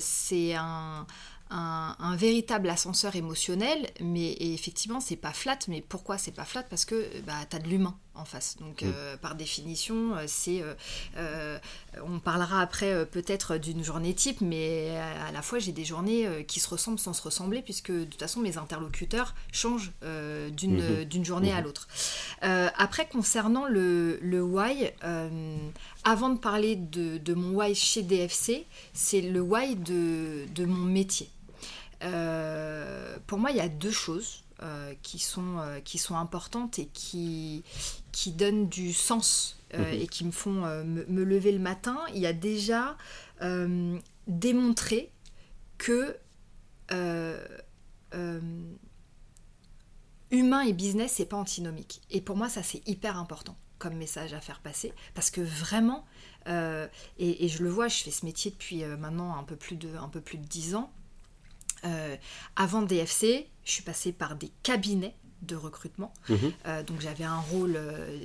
c'est 0.00 0.54
un, 0.54 1.06
un, 1.50 2.16
véritable 2.16 2.68
ascenseur 2.68 3.14
émotionnel, 3.14 3.86
mais 4.00 4.36
effectivement, 4.40 4.98
c'est 4.98 5.14
pas 5.14 5.32
flat. 5.32 5.58
Mais 5.68 5.82
pourquoi 5.88 6.18
c'est 6.18 6.32
pas 6.32 6.44
flat 6.44 6.64
Parce 6.64 6.84
que 6.84 7.08
bah, 7.26 7.34
tu 7.48 7.54
as 7.54 7.60
de 7.60 7.68
l'humain 7.68 7.96
en 8.14 8.24
face. 8.24 8.56
Donc, 8.58 8.82
mm. 8.82 8.86
euh, 8.94 9.16
par 9.16 9.34
définition, 9.34 10.14
euh, 10.14 10.24
c'est. 10.26 10.62
Euh, 11.16 11.58
on 12.06 12.18
parlera 12.18 12.60
après 12.60 13.06
peut-être 13.06 13.56
d'une 13.56 13.84
journée 13.84 14.14
type, 14.14 14.40
mais 14.40 14.96
à 14.96 15.32
la 15.32 15.42
fois, 15.42 15.58
j'ai 15.58 15.72
des 15.72 15.84
journées 15.84 16.44
qui 16.46 16.60
se 16.60 16.68
ressemblent 16.68 16.98
sans 16.98 17.12
se 17.12 17.22
ressembler, 17.22 17.62
puisque 17.62 17.92
de 17.92 18.04
toute 18.04 18.20
façon, 18.20 18.40
mes 18.40 18.58
interlocuteurs 18.58 19.34
changent 19.52 19.92
d'une, 20.02 20.80
mm-hmm. 20.80 21.04
d'une 21.04 21.24
journée 21.24 21.52
à 21.52 21.60
mm-hmm. 21.60 21.64
l'autre. 21.64 21.88
après, 22.42 23.06
concernant 23.06 23.66
le, 23.66 24.18
le 24.20 24.42
why, 24.42 24.90
avant 26.04 26.30
de 26.30 26.38
parler 26.38 26.76
de, 26.76 27.18
de, 27.18 27.34
mon 27.34 27.56
why 27.56 27.74
chez 27.74 28.02
DFC, 28.02 28.66
c'est 28.92 29.20
le 29.20 29.40
why 29.40 29.76
de, 29.76 30.46
de 30.54 30.64
mon 30.64 30.84
métier. 30.84 31.30
Pour 32.00 33.38
moi, 33.38 33.50
il 33.50 33.56
y 33.56 33.60
a 33.60 33.68
deux 33.68 33.92
choses 33.92 34.44
euh, 34.62 34.94
qui, 35.02 35.18
sont, 35.18 35.58
euh, 35.58 35.80
qui 35.80 35.98
sont 35.98 36.16
importantes 36.16 36.78
et 36.78 36.86
qui, 36.86 37.64
qui 38.14 38.32
donnent 38.32 38.68
du 38.68 38.92
sens 38.92 39.58
mhm. 39.74 39.84
et 39.92 40.06
qui 40.06 40.24
me 40.24 40.30
font 40.30 40.62
me, 40.84 41.24
lever 41.24 41.52
le 41.52 41.58
matin. 41.58 41.98
Il 42.14 42.20
y 42.20 42.26
a 42.26 42.32
déjà 42.32 42.96
démontré 44.26 45.10
que 45.76 46.16
humain 50.30 50.60
et 50.62 50.72
business, 50.72 51.14
c'est 51.16 51.26
pas 51.26 51.36
antinomique. 51.36 52.00
Et 52.10 52.20
pour 52.20 52.36
moi, 52.36 52.48
ça, 52.48 52.62
c'est 52.62 52.86
hyper 52.88 53.18
important 53.18 53.56
comme 53.78 53.96
message 53.96 54.32
à 54.32 54.40
faire 54.40 54.60
passer 54.60 54.92
parce 55.14 55.30
que 55.30 55.40
vraiment, 55.40 56.06
et, 56.46 57.48
je 57.48 57.62
le 57.62 57.68
vois, 57.68 57.88
je 57.88 58.02
fais 58.02 58.10
ce 58.12 58.24
métier 58.24 58.52
depuis 58.52 58.84
maintenant 58.84 59.36
un 59.36 59.44
peu 59.44 59.56
plus 59.56 59.76
de, 59.76 59.94
un 59.96 60.08
peu 60.08 60.20
plus 60.20 60.38
de 60.38 60.46
10 60.46 60.76
ans. 60.76 60.92
Euh, 61.84 62.16
avant 62.56 62.82
DFC, 62.82 63.46
je 63.64 63.70
suis 63.70 63.82
passée 63.82 64.12
par 64.12 64.36
des 64.36 64.50
cabinets 64.62 65.14
de 65.46 65.56
recrutement. 65.56 66.12
Mhm. 66.28 66.38
Euh, 66.66 66.82
donc 66.82 67.00
j'avais 67.00 67.24
un 67.24 67.38
rôle 67.38 67.74
euh, 67.76 68.18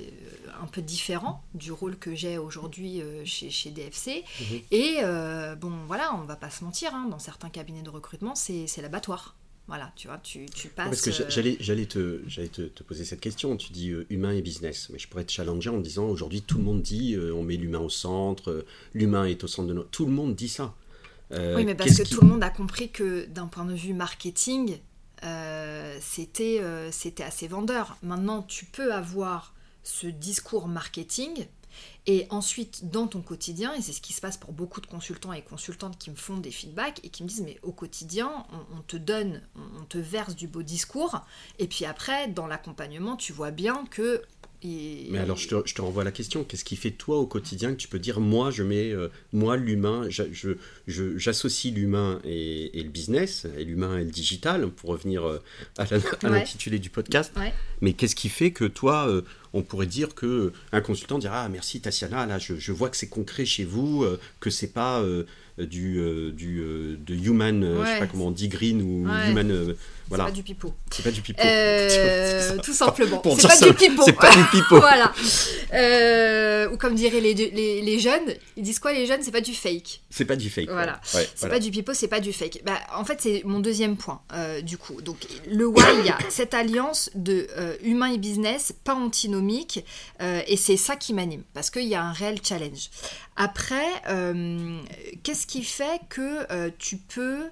un 0.60 0.66
peu 0.66 0.82
différent 0.82 1.42
du 1.54 1.72
rôle 1.72 1.96
que 1.96 2.14
j'ai 2.14 2.38
aujourd'hui 2.38 3.02
chez, 3.24 3.70
DFC. 3.70 4.24
Mhm. 4.40 4.60
Et 4.70 4.96
bon, 5.60 5.72
voilà, 5.86 6.14
on 6.14 6.24
va 6.24 6.36
pas 6.36 6.50
se 6.50 6.64
mentir, 6.64 6.94
hein, 6.94 7.08
dans 7.10 7.18
certains 7.18 7.50
cabinets 7.50 7.82
de 7.82 7.90
recrutement, 7.90 8.34
c'est 8.34 8.66
l'abattoir. 8.78 9.36
Voilà, 9.68 9.92
tu 9.94 10.08
vois, 10.08 10.18
tu, 10.18 10.46
tu 10.46 10.66
passes... 10.66 10.88
Parce 10.88 11.02
que 11.02 11.30
j'allais, 11.30 11.86
te, 11.86 12.22
j'allais 12.26 12.48
te, 12.48 12.82
poser 12.82 13.04
cette 13.04 13.20
question. 13.20 13.56
Tu 13.56 13.72
dis 13.72 13.92
humain 14.10 14.32
et 14.32 14.42
business. 14.42 14.88
Mais 14.92 14.98
je 14.98 15.06
pourrais 15.06 15.24
te 15.24 15.30
challenger 15.30 15.70
en 15.70 15.78
disant, 15.78 16.06
aujourd'hui, 16.06 16.42
tout 16.42 16.58
le 16.58 16.64
monde 16.64 16.82
dit, 16.82 17.16
on 17.32 17.44
met 17.44 17.56
l'humain 17.56 17.78
au 17.78 17.90
centre, 17.90 18.64
l'humain 18.94 19.26
est 19.26 19.44
au 19.44 19.46
centre 19.46 19.68
de 19.68 19.74
notre... 19.74 19.90
Tout 19.90 20.06
le 20.06 20.12
monde 20.12 20.34
dit 20.34 20.48
ça. 20.48 20.74
Euh, 21.32 21.56
oui, 21.56 21.64
mais 21.64 21.74
parce 21.74 21.96
que 21.96 22.08
tout 22.08 22.20
le 22.22 22.26
monde 22.26 22.42
a 22.42 22.50
compris 22.50 22.90
que 22.90 23.26
d'un 23.26 23.46
point 23.46 23.64
de 23.64 23.74
vue 23.74 23.94
marketing, 23.94 24.78
euh, 25.24 25.98
c'était 26.00 26.58
euh, 26.60 26.90
c'était 26.90 27.22
assez 27.22 27.48
vendeur. 27.48 27.96
Maintenant, 28.02 28.42
tu 28.42 28.64
peux 28.64 28.92
avoir 28.92 29.54
ce 29.82 30.06
discours 30.06 30.68
marketing 30.68 31.46
et 32.06 32.26
ensuite 32.30 32.90
dans 32.90 33.06
ton 33.06 33.22
quotidien, 33.22 33.74
et 33.74 33.82
c'est 33.82 33.92
ce 33.92 34.00
qui 34.00 34.12
se 34.12 34.20
passe 34.20 34.36
pour 34.36 34.52
beaucoup 34.52 34.80
de 34.80 34.86
consultants 34.86 35.32
et 35.32 35.42
consultantes 35.42 35.98
qui 35.98 36.10
me 36.10 36.16
font 36.16 36.38
des 36.38 36.50
feedbacks 36.50 37.00
et 37.04 37.10
qui 37.10 37.22
me 37.22 37.28
disent 37.28 37.42
mais 37.42 37.58
au 37.62 37.72
quotidien, 37.72 38.46
on, 38.74 38.80
te 38.82 38.96
donne, 38.96 39.42
on 39.78 39.84
te 39.84 39.98
verse 39.98 40.34
du 40.34 40.48
beau 40.48 40.62
discours, 40.62 41.24
et 41.58 41.68
puis 41.68 41.84
après, 41.84 42.28
dans 42.28 42.46
l'accompagnement, 42.46 43.16
tu 43.16 43.32
vois 43.32 43.50
bien 43.50 43.84
que 43.86 44.22
mais 44.62 45.18
alors, 45.18 45.38
je 45.38 45.48
te, 45.48 45.54
je 45.64 45.74
te, 45.74 45.80
renvoie 45.80 46.02
à 46.02 46.04
la 46.04 46.12
question. 46.12 46.44
Qu'est-ce 46.44 46.64
qui 46.64 46.76
fait 46.76 46.90
toi 46.90 47.18
au 47.18 47.26
quotidien 47.26 47.70
que 47.72 47.76
tu 47.76 47.88
peux 47.88 47.98
dire, 47.98 48.20
moi, 48.20 48.50
je 48.50 48.62
mets, 48.62 48.90
euh, 48.90 49.08
moi, 49.32 49.56
l'humain, 49.56 50.08
j'associe 50.08 51.74
je, 51.74 51.78
l'humain 51.78 52.20
et, 52.24 52.78
et, 52.78 52.82
le 52.82 52.90
business, 52.90 53.46
et 53.56 53.64
l'humain 53.64 53.98
et 53.98 54.04
le 54.04 54.10
digital, 54.10 54.68
pour 54.68 54.90
revenir 54.90 55.26
euh, 55.26 55.42
à 55.78 55.86
l'intitulé 56.28 56.78
du 56.78 56.90
podcast. 56.90 57.32
Mais 57.80 57.94
qu'est-ce 57.94 58.16
qui 58.16 58.28
fait 58.28 58.50
que 58.50 58.66
toi, 58.66 59.08
euh, 59.08 59.22
on 59.54 59.62
pourrait 59.62 59.86
dire 59.86 60.14
que 60.14 60.52
un 60.72 60.80
consultant 60.82 61.18
dira, 61.18 61.44
ah, 61.44 61.48
merci 61.48 61.80
Tatiana, 61.80 62.26
là, 62.26 62.38
je, 62.38 62.56
je 62.56 62.72
vois 62.72 62.90
que 62.90 62.96
c'est 62.96 63.08
concret 63.08 63.46
chez 63.46 63.64
vous, 63.64 64.04
que 64.40 64.50
c'est 64.50 64.72
pas 64.72 65.02
du, 65.58 65.98
du 66.32 66.98
de 66.98 67.14
human, 67.14 67.64
je 67.80 67.86
sais 67.86 67.98
pas 67.98 68.06
comment 68.06 68.28
on 68.28 68.30
dit 68.30 68.48
green 68.48 68.82
ou 68.82 69.08
human 69.08 69.74
voilà. 70.10 70.24
C'est 70.24 70.30
pas 70.30 70.36
du 70.36 70.42
pipeau. 70.42 70.74
C'est 70.90 71.02
pas 71.04 71.10
du 71.12 71.22
pipeau. 71.22 71.42
Euh, 71.44 72.58
tout 72.64 72.72
simplement. 72.72 73.22
C'est 73.38 73.46
pas, 73.46 73.56
du 73.56 73.74
pipeau. 73.74 74.02
C'est 74.04 74.12
pas 74.12 74.34
du 74.34 74.42
pipeau. 74.50 74.76
voilà. 74.80 75.12
Euh, 75.72 76.68
ou 76.70 76.76
comme 76.76 76.96
diraient 76.96 77.20
les, 77.20 77.32
les, 77.32 77.80
les, 77.80 77.98
jeunes, 78.00 78.34
ils 78.56 78.64
disent 78.64 78.80
quoi 78.80 78.92
les 78.92 79.06
jeunes? 79.06 79.22
C'est 79.22 79.30
pas 79.30 79.40
du 79.40 79.54
fake. 79.54 80.02
C'est 80.10 80.24
pas 80.24 80.34
du 80.34 80.50
fake. 80.50 80.68
Voilà. 80.68 81.00
c'est 81.04 81.48
pas 81.48 81.60
du 81.60 81.70
pipeau, 81.70 81.94
c'est 81.94 82.08
pas 82.08 82.18
du 82.18 82.32
fake. 82.32 82.62
Bah, 82.66 82.80
en 82.92 83.04
fait, 83.04 83.20
c'est 83.20 83.42
mon 83.44 83.60
deuxième 83.60 83.96
point, 83.96 84.20
euh, 84.32 84.60
du 84.62 84.78
coup. 84.78 85.00
Donc, 85.00 85.18
le 85.48 85.64
why, 85.64 85.84
il 86.00 86.06
y 86.06 86.10
a 86.10 86.18
cette 86.28 86.54
alliance 86.54 87.10
de 87.14 87.46
humain 87.84 88.12
et 88.12 88.18
business, 88.18 88.74
pas 88.82 88.94
antinomique, 88.94 89.84
et 90.20 90.56
c'est 90.56 90.76
ça 90.76 90.96
qui 90.96 91.14
m'anime, 91.14 91.44
parce 91.54 91.70
qu'il 91.70 91.86
y 91.86 91.94
a 91.94 92.02
un 92.02 92.12
réel 92.12 92.40
challenge. 92.42 92.90
Après, 93.36 93.86
qu'est-ce 95.22 95.46
qui 95.46 95.62
fait 95.62 96.00
que 96.08 96.68
tu 96.78 96.96
peux 96.96 97.44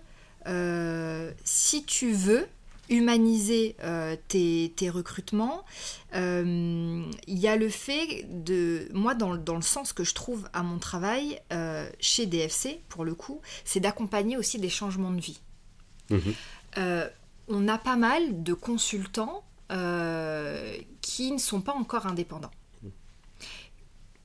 si 1.45 1.85
tu 1.85 2.13
veux 2.13 2.47
humaniser 2.89 3.77
euh, 3.83 4.17
tes, 4.29 4.91
recrutements, 4.91 5.65
euh, 6.15 7.05
il 7.27 7.39
y 7.39 7.49
a 7.49 7.57
le 7.57 7.69
fait 7.69 8.27
de, 8.29 8.89
moi 8.93 9.15
dans, 9.15 9.33
le 9.33 9.63
sens 9.63 9.93
que 9.93 10.05
je 10.05 10.15
trouve 10.15 10.49
à 10.53 10.63
mon 10.63 10.79
travail 10.79 11.41
chez 12.01 12.27
DFC, 12.27 12.81
pour 12.89 13.05
le 13.05 13.15
coup, 13.15 13.41
c'est 13.65 13.81
d'accompagner 13.81 14.37
aussi 14.37 14.59
des 14.59 14.71
changements 14.71 15.13
de 15.13 15.21
vie. 15.21 15.41
Mhm. 16.11 16.35
on 17.49 17.69
a 17.69 17.77
pas 17.77 17.97
mal 17.97 18.43
de 18.43 18.55
consultants 18.55 19.45
qui 21.03 21.33
ne 21.33 21.39
sont 21.39 21.61
pas 21.61 21.75
encore 21.75 22.07
indépendants. 22.07 22.51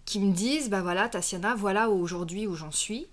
Qui 0.06 0.20
me 0.20 0.34
disent, 0.34 0.70
bah 0.70 0.82
voilà, 0.82 1.10
Tatiana, 1.10 1.56
voilà 1.56 1.90
aujourd'hui 1.90 2.46
où 2.46 2.56
j'en 2.56 2.72
suis. 2.72 3.08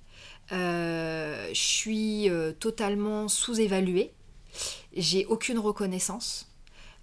Euh, 0.52 1.48
je 1.48 1.60
suis 1.60 2.28
euh, 2.28 2.52
totalement 2.52 3.28
sous-évaluée. 3.28 4.12
J'ai 4.94 5.26
aucune 5.26 5.58
reconnaissance. 5.58 6.48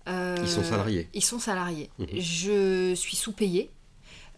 Euh, 0.07 0.37
ils 0.41 0.49
sont 0.49 0.63
salariés. 0.63 1.09
Ils 1.13 1.23
sont 1.23 1.39
salariés. 1.39 1.89
Mhm. 1.99 2.07
Je 2.19 2.93
suis 2.95 3.15
sous-payée. 3.15 3.71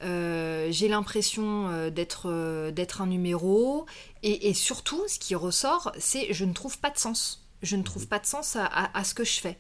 j'ai 0.02 0.88
l'impression 0.88 1.90
d'être 1.90 2.72
d'être 2.72 3.02
un 3.02 3.08
numéro 3.08 3.86
et, 4.24 4.54
surtout 4.54 5.04
ce 5.08 5.20
qui 5.20 5.36
ressort 5.36 5.92
c'est 5.98 6.32
je 6.32 6.46
ne 6.46 6.54
trouve 6.54 6.80
pas 6.80 6.90
de 6.90 6.98
sens 6.98 7.46
je 7.62 7.76
ne 7.76 7.84
trouve 7.84 8.04
mhm. 8.04 8.10
pas 8.10 8.20
de 8.20 8.26
sens 8.26 8.56
à, 8.56 9.04
ce 9.04 9.14
que 9.14 9.26
je 9.26 9.42
fais 9.42 9.58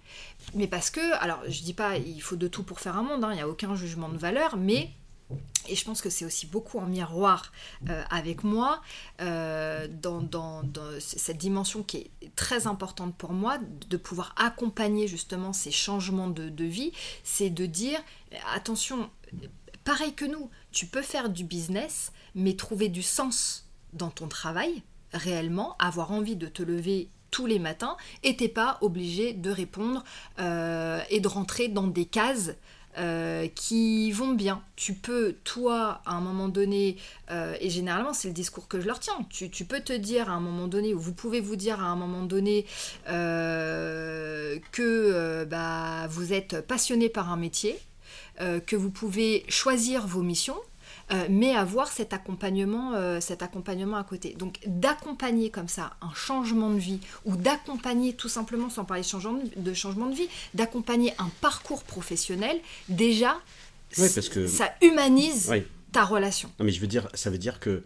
mais 0.55 0.67
parce 0.67 0.91
que 0.91 1.13
alors 1.21 1.41
je 1.49 1.62
dis 1.62 1.73
pas 1.73 1.97
il 1.97 2.21
faut 2.21 2.38
de 2.38 2.47
tout 2.47 2.63
pour 2.63 2.79
faire 2.79 2.95
un 2.95 3.03
monde 3.03 3.25
hein, 3.25 3.31
il 3.33 3.35
n'y 3.35 3.41
a 3.41 3.49
aucun 3.49 3.75
jugement 3.75 4.07
de 4.07 4.17
valeur 4.17 4.55
mais 4.55 4.91
et 5.67 5.75
je 5.75 5.85
pense 5.85 6.01
que 6.01 6.09
c'est 6.09 6.25
aussi 6.25 6.47
beaucoup 6.47 6.79
en 6.79 6.87
miroir 6.87 7.51
euh, 7.89 8.03
avec 8.09 8.43
moi, 8.43 8.81
euh, 9.21 9.87
dans, 9.87 10.63
cette 10.99 11.37
dimension 11.37 11.83
qui 11.83 11.97
est 11.97 12.35
très 12.35 12.67
importante 12.67 13.15
pour 13.15 13.33
moi, 13.33 13.59
de 13.89 13.97
pouvoir 13.97 14.33
accompagner 14.37 15.07
justement 15.07 15.53
ces 15.53 15.71
changements 15.71 16.29
de, 16.29 16.63
vie, 16.63 16.91
c'est 17.23 17.49
de 17.49 17.65
dire, 17.65 17.99
attention, 18.53 19.09
pareil 19.83 20.13
que 20.13 20.25
nous, 20.25 20.49
tu 20.71 20.87
peux 20.87 21.01
faire 21.01 21.29
du 21.29 21.43
business, 21.43 22.11
mais 22.35 22.55
trouver 22.55 22.89
du 22.89 23.03
sens 23.03 23.67
dans 23.93 24.09
ton 24.09 24.27
travail, 24.27 24.81
réellement, 25.13 25.75
avoir 25.79 26.11
envie 26.11 26.35
de 26.35 26.47
te 26.47 26.63
lever 26.63 27.09
tous 27.31 27.45
les 27.45 27.59
matins, 27.59 27.95
et 28.23 28.35
t'es 28.35 28.47
pas 28.47 28.79
obligé 28.81 29.33
de 29.33 29.51
répondre 29.51 30.03
euh, 30.39 30.99
et 31.11 31.19
de 31.19 31.27
rentrer 31.27 31.67
dans 31.67 31.85
des 31.85 32.05
cases 32.05 32.53
euh, 32.99 33.47
qui 33.47 34.12
vont 34.12 34.33
bien. 34.33 34.62
Tu 34.75 34.93
peux, 34.93 35.38
toi, 35.45 36.01
à 36.05 36.15
un 36.15 36.19
moment 36.19 36.49
donné, 36.49 36.97
euh, 37.31 37.55
et 37.62 37.69
généralement 37.69 38.13
c'est 38.13 38.27
le 38.27 38.33
discours 38.33 38.67
que 38.67 38.81
je 38.81 38.88
leur 38.88 38.99
tiens, 38.99 39.13
tu, 39.29 39.49
peux 39.65 39.79
te 39.79 39.93
dire 39.93 40.29
à 40.29 40.33
un 40.33 40.41
moment 40.41 40.67
donné, 40.67 40.93
ou 40.93 40.99
vous 40.99 41.13
pouvez 41.13 41.39
vous 41.39 41.55
dire 41.55 41.79
à 41.81 41.88
un 41.88 41.95
moment 41.95 42.23
donné 42.23 42.65
euh, 43.07 44.59
que 44.73 45.45
bah, 45.45 46.07
vous 46.09 46.33
êtes 46.33 46.59
passionné 46.67 47.07
par 47.07 47.31
un 47.31 47.38
métier, 47.38 47.79
que 48.39 48.75
vous 48.75 48.89
pouvez 48.89 49.45
choisir 49.49 50.05
vos 50.05 50.21
missions, 50.21 50.59
euh, 51.12 51.26
mais 51.30 51.56
avoir 51.56 51.88
cet 51.88 52.13
accompagnement, 52.13 52.93
euh, 52.93 53.19
cet 53.19 53.41
accompagnement 53.41 53.98
à 53.98 54.04
côté. 54.04 54.36
Donc 54.38 54.60
d'accompagner 54.67 55.50
comme 55.50 55.67
ça 55.67 55.95
un 56.02 56.13
changement 56.13 56.69
de 56.69 56.78
vie, 56.78 57.00
ou 57.26 57.36
d'accompagner 57.36 58.13
tout 58.13 58.30
simplement, 58.30 58.69
sans 58.69 58.86
parler 58.86 59.04
de 59.04 59.08
changement 59.08 59.39
de, 59.56 59.74
changement 59.74 60.06
de 60.08 60.15
vie, 60.15 60.28
d'accompagner 60.54 61.13
un 61.17 61.30
parcours 61.41 61.84
professionnel, 61.84 62.60
déjà, 62.89 63.39
parce 63.95 64.30
que... 64.30 64.48
ça 64.48 64.74
humanise 64.82 65.52
ta 65.91 66.06
relation. 66.06 66.52
Non 66.60 66.65
mais 66.65 66.72
je 66.72 66.80
veux 66.80 66.88
dire, 66.88 67.08
ça 67.15 67.32
veut 67.32 67.39
dire 67.39 67.60
que 67.60 67.84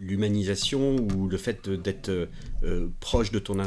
l'humanisation 0.00 0.96
ou 0.96 1.28
le 1.28 1.36
fait 1.36 1.68
d'être 1.68 2.28
euh, 2.64 2.88
proche 3.00 3.32
de 3.32 3.38
ton, 3.38 3.58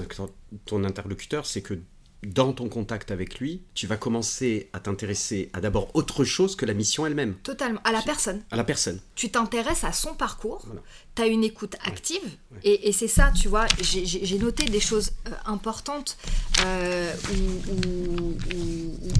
ton 0.66 0.84
interlocuteur, 0.84 1.46
c'est 1.46 1.62
que 1.62 1.80
dans 2.23 2.54
ton 2.54 2.69
contact 2.69 3.12
avec 3.12 3.39
lui, 3.39 3.62
tu 3.73 3.88
vas 3.88 3.97
commencer 3.97 4.69
à 4.73 4.80
t'intéresser 4.80 5.49
à 5.54 5.62
d'abord 5.62 5.89
autre 5.93 6.23
chose 6.23 6.56
que 6.56 6.65
la 6.65 6.73
mission 6.73 7.06
elle-même. 7.06 7.36
Totalement, 7.43 7.80
à 7.84 7.91
la 7.91 8.01
personne. 8.01 8.41
À 8.51 8.56
la 8.56 8.63
personne. 8.63 8.99
Tu 9.15 9.30
t'intéresses 9.30 9.84
à 9.84 9.91
son 9.91 10.15
parcours, 10.15 10.65
tu 11.15 11.21
as 11.21 11.28
une 11.28 11.43
écoute 11.43 11.75
active, 11.84 12.23
Et, 12.63 12.91
c'est 12.91 13.08
ça, 13.08 13.32
tu 13.32 13.47
vois, 13.47 13.67
j'ai 13.82 14.39
noté 14.39 14.65
des 14.65 14.80
choses 14.80 15.12
euh, 15.28 15.32
importantes 15.45 16.17
euh, 16.65 17.13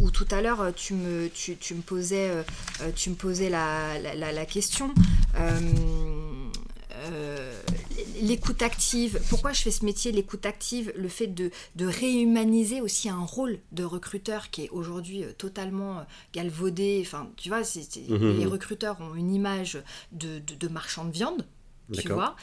où, 0.02 0.10
tout 0.12 0.28
à 0.32 0.42
l'heure 0.42 0.72
tu 0.76 0.94
me, 0.94 1.28
tu, 1.30 1.74
me 1.74 1.82
posais, 1.82 2.30
euh, 2.30 2.44
tu 2.96 3.10
me 3.10 3.16
posais 3.16 3.50
la, 3.50 4.00
la, 4.00 4.32
la 4.32 4.46
question. 4.46 4.94
L'écoute 8.22 8.62
active, 8.62 9.20
pourquoi 9.30 9.52
je 9.54 9.62
fais 9.62 9.72
ce 9.72 9.86
métier, 9.86 10.12
l'écoute 10.12 10.46
active, 10.46 10.92
le 10.96 11.08
fait 11.08 11.28
de, 11.28 11.52
réhumaniser 11.80 12.82
aussi 12.82 13.10
un 13.10 13.24
rôle 13.24 13.60
de 13.72 13.84
recruteur 13.84 14.50
qui 14.50 14.64
est 14.66 14.70
aujourd'hui 14.70 15.24
euh, 15.24 15.32
totalement 15.38 16.00
euh, 16.00 16.04
galvaudé. 16.34 17.00
Enfin, 17.06 17.30
tu 17.38 17.50
vois, 17.50 17.62
mhm. 17.62 18.38
les 18.38 18.46
recruteurs 18.46 19.00
ont 19.02 19.16
une 19.16 19.34
image 19.34 19.82
de, 20.12 20.40
de, 20.40 20.56
de 20.56 20.68
marchand 20.68 21.06
de 21.06 21.12
viande 21.12 21.46
tu 21.94 22.10
vois. 22.10 22.36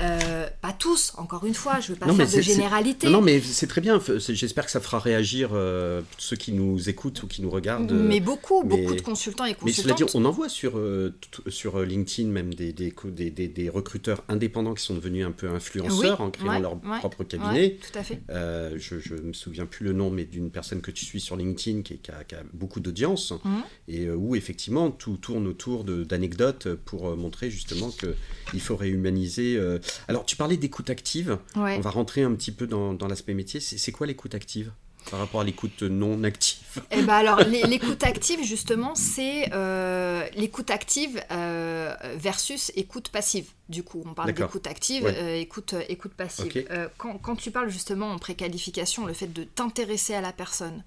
Euh, 0.00 0.48
pas 0.60 0.72
tous, 0.72 1.12
encore 1.16 1.44
une 1.44 1.54
fois, 1.54 1.80
je 1.80 1.92
veux 1.92 1.98
pas 1.98 2.12
faire 2.12 2.30
de 2.30 2.40
généralité. 2.40 3.08
Non, 3.08 3.20
mais 3.20 3.40
c'est 3.40 3.66
très 3.66 3.80
bien. 3.80 4.00
J'espère 4.18 4.64
que 4.64 4.70
ça 4.70 4.80
fera 4.80 4.98
réagir 4.98 5.50
euh, 5.52 6.02
ceux 6.18 6.36
qui 6.36 6.52
nous 6.52 6.88
écoutent 6.88 7.22
ou 7.22 7.26
qui 7.26 7.42
nous 7.42 7.50
regardent. 7.50 7.92
Mais 7.92 8.20
beaucoup, 8.20 8.62
beaucoup 8.64 8.94
de 8.94 9.00
consultants 9.00 9.44
et 9.44 9.54
consultantes. 9.54 9.64
Mais 9.64 9.72
cela 9.72 9.94
dit, 9.94 10.04
on 10.14 10.24
en 10.24 10.30
voit 10.30 10.48
sur, 10.48 10.78
euh, 10.78 11.14
sur 11.48 11.80
LinkedIn 11.80 12.28
même 12.28 12.54
des 12.54 12.72
des, 12.72 12.92
des, 13.30 13.48
des, 13.48 13.68
recruteurs 13.68 14.24
indépendants 14.28 14.74
qui 14.74 14.84
sont 14.84 14.94
devenus 14.94 15.26
un 15.26 15.32
peu 15.32 15.48
influenceurs 15.48 16.20
en 16.20 16.30
créant 16.30 16.58
leur 16.58 16.78
propre 16.78 17.24
cabinet. 17.24 17.78
tout 17.80 17.98
à 17.98 18.02
fait. 18.02 18.20
je 18.28 19.14
ne 19.14 19.28
me 19.28 19.32
souviens 19.32 19.66
plus 19.66 19.84
le 19.84 19.92
nom, 19.92 20.10
mais 20.10 20.24
d'une 20.24 20.50
personne 20.50 20.80
que 20.80 20.90
tu 20.90 21.04
suis 21.04 21.20
sur 21.20 21.36
LinkedIn 21.36 21.82
qui, 21.82 21.98
qui, 21.98 22.10
a, 22.10 22.24
beaucoup 22.52 22.80
d'audience 22.80 23.32
mhm. 23.44 23.62
et 23.88 24.10
où 24.10 24.34
effectivement 24.36 24.90
tout 24.90 25.16
tourne 25.16 25.46
autour 25.46 25.84
d'anecdotes 25.84 26.74
pour 26.74 27.16
montrer 27.16 27.50
justement 27.50 27.90
qu'il 27.90 28.60
faudrait 28.60 28.87
humaniser. 28.90 29.56
Euh. 29.56 29.78
Alors, 30.08 30.24
tu 30.24 30.36
parlais 30.36 30.56
d'écoute 30.56 30.90
active. 30.90 31.38
On 31.56 31.80
va 31.80 31.90
rentrer 31.90 32.22
un 32.22 32.34
petit 32.34 32.52
peu 32.52 32.66
dans, 32.66 32.96
l'aspect 33.08 33.34
métier. 33.34 33.60
C'est 33.60 33.92
quoi 33.92 34.06
l'écoute 34.06 34.34
active 34.34 34.72
par 35.10 35.20
rapport 35.20 35.40
à 35.40 35.44
l'écoute 35.44 35.82
non 35.82 36.22
active? 36.22 36.82
Eh 36.90 37.00
ben 37.02 37.14
alors, 37.14 37.40
l'écoute 37.40 38.04
active, 38.04 38.44
justement, 38.44 38.94
c'est 38.94 39.50
euh, 39.54 40.26
l'écoute 40.34 40.70
active 40.70 41.22
euh, 41.30 41.94
versus 42.16 42.70
écoute 42.76 43.08
passive. 43.08 43.46
Du 43.70 43.82
coup, 43.82 44.02
on 44.04 44.12
parle 44.12 44.32
d'écoute 44.32 44.66
active, 44.66 45.06
écoute, 45.06 45.74
écoute 45.88 46.12
passive. 46.12 46.66
Quand, 46.98 47.16
quand, 47.18 47.36
tu 47.36 47.50
parles 47.50 47.70
justement 47.70 48.10
en 48.12 48.18
préqualification, 48.18 49.06
le 49.06 49.14
fait 49.14 49.32
de 49.32 49.44
t'intéresser 49.44 50.14
à 50.14 50.20
la 50.20 50.32
personne, 50.32 50.82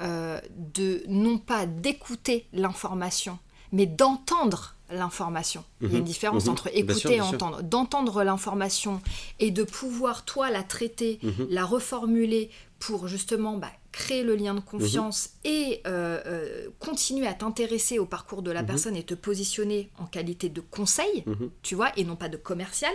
de 0.00 1.02
non 1.08 1.38
pas 1.38 1.66
d'écouter 1.66 2.46
l'information, 2.52 3.38
mais 3.72 3.86
d'entendre 3.86 4.73
l'information. 4.90 5.64
Il 5.80 5.88
y 5.88 5.90
a 5.90 5.94
une 5.94 6.00
mhm. 6.00 6.04
différence 6.04 6.46
mhm. 6.46 6.52
entre 6.52 6.68
écouter 6.76 7.16
et 7.16 7.20
entendre. 7.20 7.62
D'entendre 7.62 8.22
l'information 8.22 9.00
et 9.40 9.50
de 9.50 9.62
pouvoir, 9.62 10.24
toi, 10.24 10.50
la 10.50 10.62
traiter, 10.62 11.18
mhm. 11.22 11.46
la 11.50 11.64
reformuler 11.64 12.50
pour 12.78 13.08
justement 13.08 13.56
bah, 13.56 13.70
créer 13.94 14.24
le 14.24 14.34
lien 14.34 14.54
de 14.54 14.60
confiance 14.60 15.30
mhm. 15.44 15.50
et 15.52 15.82
euh, 15.86 16.20
euh, 16.26 16.68
continuer 16.80 17.28
à 17.28 17.32
t'intéresser 17.32 18.00
au 18.00 18.06
parcours 18.06 18.42
de 18.42 18.50
la 18.50 18.62
mhm. 18.62 18.66
personne 18.66 18.96
et 18.96 19.04
te 19.04 19.14
positionner 19.14 19.88
en 19.98 20.06
qualité 20.06 20.48
de 20.48 20.60
conseil, 20.60 21.22
mhm. 21.26 21.50
tu 21.62 21.76
vois, 21.76 21.96
et 21.96 22.04
non 22.04 22.16
pas 22.16 22.28
de 22.28 22.36
commercial, 22.36 22.92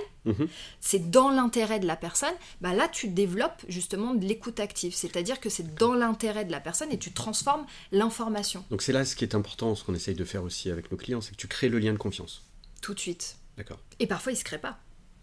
c'est 0.80 1.10
dans 1.10 1.32
l'intérêt 1.32 1.80
de 1.80 1.88
la 1.88 1.96
personne, 1.96 2.34
bah 2.62 2.74
là 2.74 2.88
tu 2.88 3.08
développes 3.08 3.64
justement 3.68 4.14
de 4.14 4.28
l'écoute 4.28 4.60
active, 4.60 4.94
c'est-à-dire 4.94 5.40
que 5.40 5.50
c'est 5.50 5.74
dans 5.74 5.96
l'intérêt 5.96 6.46
de 6.46 6.52
la 6.52 6.60
personne 6.60 6.92
et 6.92 7.00
tu 7.00 7.12
transformes 7.12 7.66
l'information. 7.92 8.64
Donc 8.70 8.84
c'est 8.84 8.94
là 8.94 9.06
ce 9.06 9.16
qui 9.16 9.24
est 9.24 9.34
important, 9.34 9.74
ce 9.74 9.84
qu'on 9.84 9.96
essaye 9.96 10.14
de 10.14 10.26
faire 10.26 10.44
aussi 10.44 10.70
avec 10.70 10.92
nos 10.92 10.98
clients, 10.98 11.22
c'est 11.22 11.32
que 11.32 11.38
tu 11.38 11.48
crées 11.48 11.70
le 11.70 11.80
lien 11.80 11.94
de 11.94 11.98
confiance. 11.98 12.44
Tout 12.82 12.94
de 12.94 13.00
suite. 13.00 13.38
D'accord. 13.58 13.80
Et 13.98 14.06
parfois 14.06 14.34
il 14.34 14.36
se 14.36 14.44
crée 14.44 14.60
pas. 14.60 14.78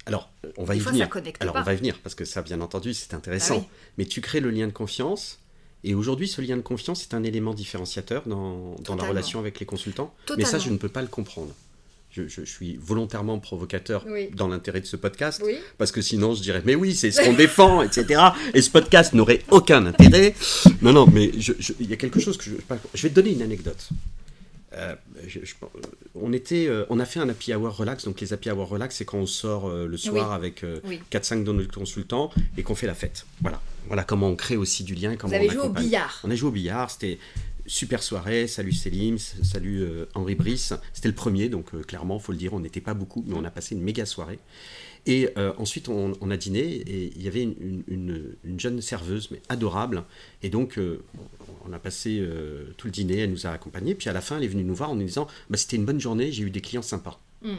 Alors, 0.06 0.30
on 0.56 0.64
va 0.64 0.74
y 0.76 0.78
venir. 0.78 1.08
Alors, 1.40 1.56
on 1.56 1.62
va 1.62 1.74
y 1.74 1.76
venir 1.76 1.98
parce 2.00 2.14
que 2.14 2.24
ça, 2.24 2.40
bien 2.40 2.60
entendu, 2.60 2.94
c'est 2.94 3.12
intéressant. 3.12 3.58
Bah 3.58 3.66
Mais 3.98 4.04
tu 4.04 4.20
crées 4.20 4.38
le 4.38 4.50
lien 4.50 4.68
de 4.68 4.72
confiance 4.72 5.40
et 5.84 5.94
aujourd'hui, 5.94 6.28
ce 6.28 6.40
lien 6.40 6.56
de 6.56 6.62
confiance 6.62 7.02
est 7.02 7.14
un 7.14 7.22
élément 7.22 7.54
différenciateur 7.54 8.22
dans, 8.26 8.76
la 8.96 9.04
relation 9.04 9.38
avec 9.38 9.60
les 9.60 9.66
consultants. 9.66 10.14
Mais 10.36 10.44
ça, 10.44 10.58
je 10.58 10.70
ne 10.70 10.76
peux 10.76 10.88
pas 10.88 11.02
le 11.02 11.08
comprendre. 11.08 11.54
je, 12.10 12.44
suis 12.44 12.76
volontairement 12.76 13.38
provocateur 13.38 14.04
dans 14.32 14.48
l'intérêt 14.48 14.80
de 14.80 14.86
ce 14.86 14.96
podcast, 14.96 15.42
parce 15.78 15.92
que 15.92 16.00
sinon 16.00 16.34
je 16.34 16.42
dirais, 16.42 16.62
mais 16.64 16.74
oui, 16.74 16.94
c'est 16.94 17.10
ce 17.10 17.22
qu'on 17.22 17.34
défend, 17.34 17.82
etc. 17.82 18.20
Et 18.54 18.62
ce 18.62 18.70
podcast 18.70 19.12
n'aurait 19.12 19.42
aucun 19.50 19.86
intérêt. 19.86 20.34
Non, 20.82 20.92
non, 20.92 21.06
mais 21.06 21.26
il 21.26 21.88
y 21.88 21.92
a 21.92 21.96
quelque 21.96 22.20
chose 22.20 22.36
que 22.36 22.44
je... 22.44 22.56
Je 22.94 23.02
vais 23.02 23.10
te 23.10 23.14
donner 23.14 23.32
une 23.32 23.42
anecdote. 23.42 23.88
Euh, 24.76 24.94
on, 26.14 26.32
était, 26.32 26.66
euh, 26.66 26.84
on 26.90 27.00
a 27.00 27.04
fait 27.04 27.20
un 27.20 27.28
happy 27.28 27.54
hour 27.54 27.74
relax. 27.76 28.04
Donc, 28.04 28.20
les 28.20 28.32
happy 28.32 28.50
hour 28.50 28.68
relax, 28.68 28.96
c'est 28.96 29.04
quand 29.04 29.18
on 29.18 29.26
sort 29.26 29.68
euh, 29.68 29.86
le 29.86 29.96
soir 29.96 30.32
avec 30.32 30.64
4-5 31.10 31.44
de 31.44 31.52
nos 31.52 31.66
consultants 31.66 32.30
et 32.56 32.62
qu'on 32.62 32.74
fait 32.74 32.86
la 32.86 32.94
fête. 32.94 33.26
Voilà. 33.40 33.60
Voilà 33.86 34.04
comment 34.04 34.28
on 34.28 34.36
crée 34.36 34.56
aussi 34.56 34.84
du 34.84 34.94
lien. 34.94 35.16
Comment 35.16 35.30
Vous 35.30 35.36
avez 35.36 35.48
joué 35.48 35.62
au 35.62 35.70
billard. 35.70 36.20
On 36.24 36.30
a 36.30 36.34
joué 36.34 36.48
au 36.48 36.52
billard. 36.52 36.90
C'était 36.90 37.18
super 37.66 38.02
soirée. 38.02 38.46
Salut 38.46 38.72
Célim, 38.72 39.18
salut 39.18 39.86
Henri 40.14 40.34
Brice. 40.34 40.72
C'était 40.92 41.08
le 41.08 41.14
premier, 41.14 41.48
donc 41.48 41.70
clairement, 41.86 42.18
faut 42.18 42.32
le 42.32 42.38
dire, 42.38 42.54
on 42.54 42.60
n'était 42.60 42.80
pas 42.80 42.94
beaucoup, 42.94 43.24
mais 43.26 43.34
on 43.34 43.44
a 43.44 43.50
passé 43.50 43.74
une 43.74 43.82
méga 43.82 44.06
soirée. 44.06 44.38
Et 45.06 45.28
ensuite, 45.58 45.88
on, 45.88 46.30
a 46.30 46.36
dîné 46.36 46.60
et 46.60 47.12
il 47.16 47.22
y 47.22 47.28
avait 47.28 47.42
une, 47.42 48.36
jeune 48.58 48.80
serveuse, 48.80 49.30
mais 49.30 49.40
adorable. 49.48 50.04
Et 50.42 50.48
donc, 50.48 50.78
on 51.68 51.72
a 51.72 51.78
passé 51.78 52.18
euh, 52.20 52.72
tout 52.76 52.86
le 52.86 52.92
dîner, 52.92 53.18
elle 53.18 53.30
nous 53.30 53.46
a 53.46 53.50
accompagnés. 53.50 53.94
Puis 53.94 54.08
à 54.08 54.12
la 54.12 54.20
fin, 54.20 54.38
elle 54.38 54.44
est 54.44 54.48
venue 54.48 54.64
nous 54.64 54.74
voir 54.74 54.90
en 54.90 54.94
nous 54.94 55.04
disant 55.04 55.26
bah, 55.50 55.56
C'était 55.56 55.76
une 55.76 55.84
bonne 55.84 56.00
journée, 56.00 56.32
j'ai 56.32 56.42
eu 56.42 56.50
des 56.50 56.60
clients 56.60 56.82
sympas. 56.82 57.20
Mm. 57.42 57.54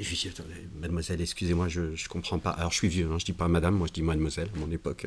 Et 0.00 0.02
je 0.02 0.08
lui 0.08 0.28
ai 0.28 0.30
dit 0.30 0.42
Mademoiselle, 0.80 1.20
excusez-moi, 1.20 1.68
je 1.68 1.82
ne 1.82 2.08
comprends 2.08 2.38
pas. 2.38 2.50
Alors 2.50 2.70
je 2.70 2.76
suis 2.76 2.88
vieux, 2.88 3.06
hein, 3.12 3.18
je 3.18 3.26
dis 3.26 3.34
pas 3.34 3.48
madame, 3.48 3.74
moi 3.74 3.86
je 3.86 3.92
dis 3.92 4.00
mademoiselle 4.00 4.48
à 4.56 4.58
mon 4.58 4.72
époque. 4.72 5.06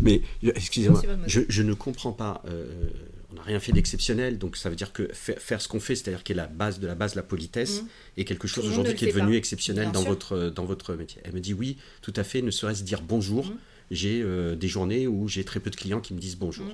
Mais 0.00 0.22
excusez-moi, 0.44 1.02
je, 1.26 1.62
ne 1.62 1.74
comprends 1.74 2.12
pas. 2.12 2.40
Euh, 2.46 2.88
on 3.32 3.34
n'a 3.34 3.42
rien 3.42 3.58
fait 3.58 3.72
d'exceptionnel, 3.72 4.38
donc 4.38 4.56
ça 4.56 4.70
veut 4.70 4.76
dire 4.76 4.92
que 4.92 5.10
faire, 5.12 5.60
ce 5.60 5.66
qu'on 5.66 5.80
fait, 5.80 5.96
c'est-à-dire 5.96 6.22
qui 6.22 6.32
est 6.32 6.36
la 6.36 6.46
base 6.46 6.78
de 6.78 6.86
la 6.86 6.94
base, 6.94 7.16
la 7.16 7.24
politesse, 7.24 7.82
mm. 7.82 7.86
est 8.18 8.24
quelque 8.24 8.46
chose 8.46 8.68
aujourd'hui 8.68 8.94
qui 8.94 9.06
est 9.06 9.12
devenu 9.12 9.34
exceptionnel 9.34 9.90
dans 9.90 10.04
votre, 10.04 10.50
dans 10.50 10.64
votre 10.64 10.94
métier. 10.94 11.20
Elle 11.24 11.32
me 11.32 11.40
dit 11.40 11.52
oui, 11.52 11.76
tout 12.00 12.14
à 12.14 12.22
fait, 12.22 12.40
ne 12.40 12.52
serait-ce 12.52 12.84
dire 12.84 13.02
bonjour. 13.02 13.46
Mm. 13.46 13.56
J'ai 13.90 14.22
euh, 14.22 14.54
des 14.54 14.68
journées 14.68 15.08
où 15.08 15.26
j'ai 15.26 15.42
très 15.42 15.58
peu 15.58 15.70
de 15.70 15.76
clients 15.76 16.00
qui 16.00 16.14
me 16.14 16.20
disent 16.20 16.36
bonjour. 16.36 16.66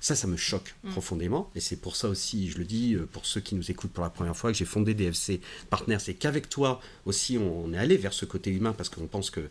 Ça, 0.00 0.14
ça 0.14 0.26
me 0.26 0.36
choque 0.36 0.74
mm. 0.82 0.90
profondément. 0.90 1.50
Et 1.54 1.60
c'est 1.60 1.76
pour 1.76 1.94
ça 1.94 2.08
aussi, 2.08 2.50
je 2.50 2.58
le 2.58 2.64
dis, 2.64 2.94
euh, 2.94 3.06
pour 3.10 3.26
ceux 3.26 3.40
qui 3.40 3.54
nous 3.54 3.70
écoutent 3.70 3.92
pour 3.92 4.02
la 4.02 4.10
première 4.10 4.36
fois, 4.36 4.50
que 4.50 4.56
j'ai 4.56 4.64
fondé 4.64 4.94
DFC 4.94 5.40
Partners. 5.68 5.98
C'est 6.00 6.14
qu'avec 6.14 6.48
toi 6.48 6.80
aussi, 7.04 7.38
on 7.38 7.72
est 7.74 7.78
allé 7.78 7.96
vers 7.98 8.14
ce 8.14 8.24
côté 8.24 8.50
humain 8.50 8.72
parce 8.72 8.88
qu'on 8.88 9.06
pense 9.06 9.30
que 9.30 9.42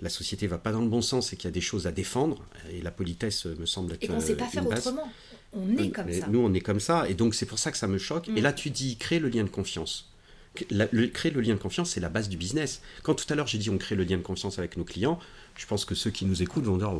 la 0.00 0.08
société 0.08 0.46
va 0.46 0.58
pas 0.58 0.72
dans 0.72 0.80
le 0.80 0.88
bon 0.88 1.02
sens 1.02 1.32
et 1.32 1.36
qu'il 1.36 1.44
y 1.44 1.52
a 1.52 1.52
des 1.52 1.60
choses 1.60 1.86
à 1.86 1.92
défendre. 1.92 2.42
Et 2.72 2.80
la 2.80 2.90
politesse 2.90 3.44
me 3.44 3.66
semble 3.66 3.92
être. 3.92 4.02
Et 4.02 4.08
qu'on 4.08 4.16
ne 4.16 4.20
sait 4.20 4.36
pas 4.36 4.46
faire 4.46 4.66
autrement. 4.66 5.10
On 5.52 5.76
est 5.76 5.90
comme 5.90 6.12
ça. 6.12 6.26
Nous, 6.28 6.40
on 6.40 6.52
est 6.52 6.60
comme 6.60 6.80
ça. 6.80 7.08
Et 7.08 7.14
donc, 7.14 7.34
c'est 7.34 7.46
pour 7.46 7.58
ça 7.58 7.70
que 7.70 7.76
ça 7.76 7.86
me 7.86 7.98
choque. 7.98 8.28
Et 8.28 8.40
mm. 8.40 8.42
là, 8.42 8.52
tu 8.52 8.70
dis, 8.70 8.96
créer 8.96 9.20
le 9.20 9.28
lien 9.28 9.44
de 9.44 9.50
confiance. 9.50 10.10
créer 10.54 11.30
le 11.30 11.40
lien 11.42 11.54
de 11.54 11.60
confiance, 11.60 11.90
c'est 11.90 12.00
la 12.00 12.08
base 12.08 12.30
du 12.30 12.38
business. 12.38 12.80
Quand 13.02 13.14
tout 13.14 13.26
à 13.28 13.34
l'heure 13.34 13.46
j'ai 13.46 13.58
dit 13.58 13.70
on 13.70 13.78
crée 13.78 13.96
le 13.96 14.04
lien 14.04 14.16
de 14.16 14.22
confiance 14.22 14.58
avec 14.58 14.76
nos 14.76 14.84
clients, 14.84 15.18
je 15.56 15.66
pense 15.66 15.84
que 15.84 15.94
ceux 15.94 16.10
qui 16.10 16.24
nous 16.24 16.42
écoutent 16.42 16.64
vont 16.64 16.78
dire 16.78 16.92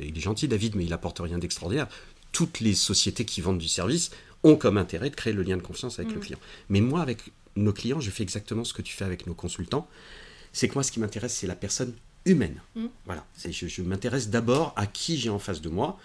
il 0.00 0.16
est 0.16 0.20
gentil 0.20 0.48
David, 0.48 0.74
mais 0.76 0.84
il 0.84 0.92
apporte 0.92 1.18
rien 1.18 1.38
d'extraordinaire 1.38 1.88
toutes 2.32 2.60
les 2.60 2.74
sociétés 2.74 3.24
qui 3.24 3.40
vendent 3.40 3.58
du 3.58 3.68
service 3.68 4.10
ont 4.42 4.56
comme 4.56 4.78
intérêt 4.78 5.10
de 5.10 5.16
créer 5.16 5.32
le 5.32 5.42
lien 5.42 5.56
de 5.56 5.62
confiance 5.62 5.98
avec 5.98 6.12
le 6.12 6.18
mm. 6.18 6.22
client. 6.22 6.38
Mais 6.68 6.80
moi, 6.80 7.00
avec 7.02 7.32
nos 7.56 7.72
clients, 7.72 8.00
je 8.00 8.10
fais 8.10 8.22
exactement 8.22 8.64
ce 8.64 8.72
que 8.72 8.82
tu 8.82 8.94
fais 8.94 9.04
avec 9.04 9.26
nos 9.26 9.34
consultants. 9.34 9.88
C'est 10.52 10.68
que 10.68 10.74
moi, 10.74 10.82
ce 10.82 10.92
qui 10.92 11.00
m'intéresse, 11.00 11.34
c'est 11.34 11.46
la 11.46 11.56
personne 11.56 11.94
humaine. 12.24 12.60
Mm. 12.74 12.86
Voilà. 13.06 13.26
Je, 13.44 13.66
je 13.66 13.82
m'intéresse 13.82 14.30
d'abord 14.30 14.72
à 14.76 14.86
qui 14.86 15.18
j'ai 15.18 15.30
en 15.30 15.38
face 15.38 15.60
de 15.60 15.68
moi. 15.68 15.98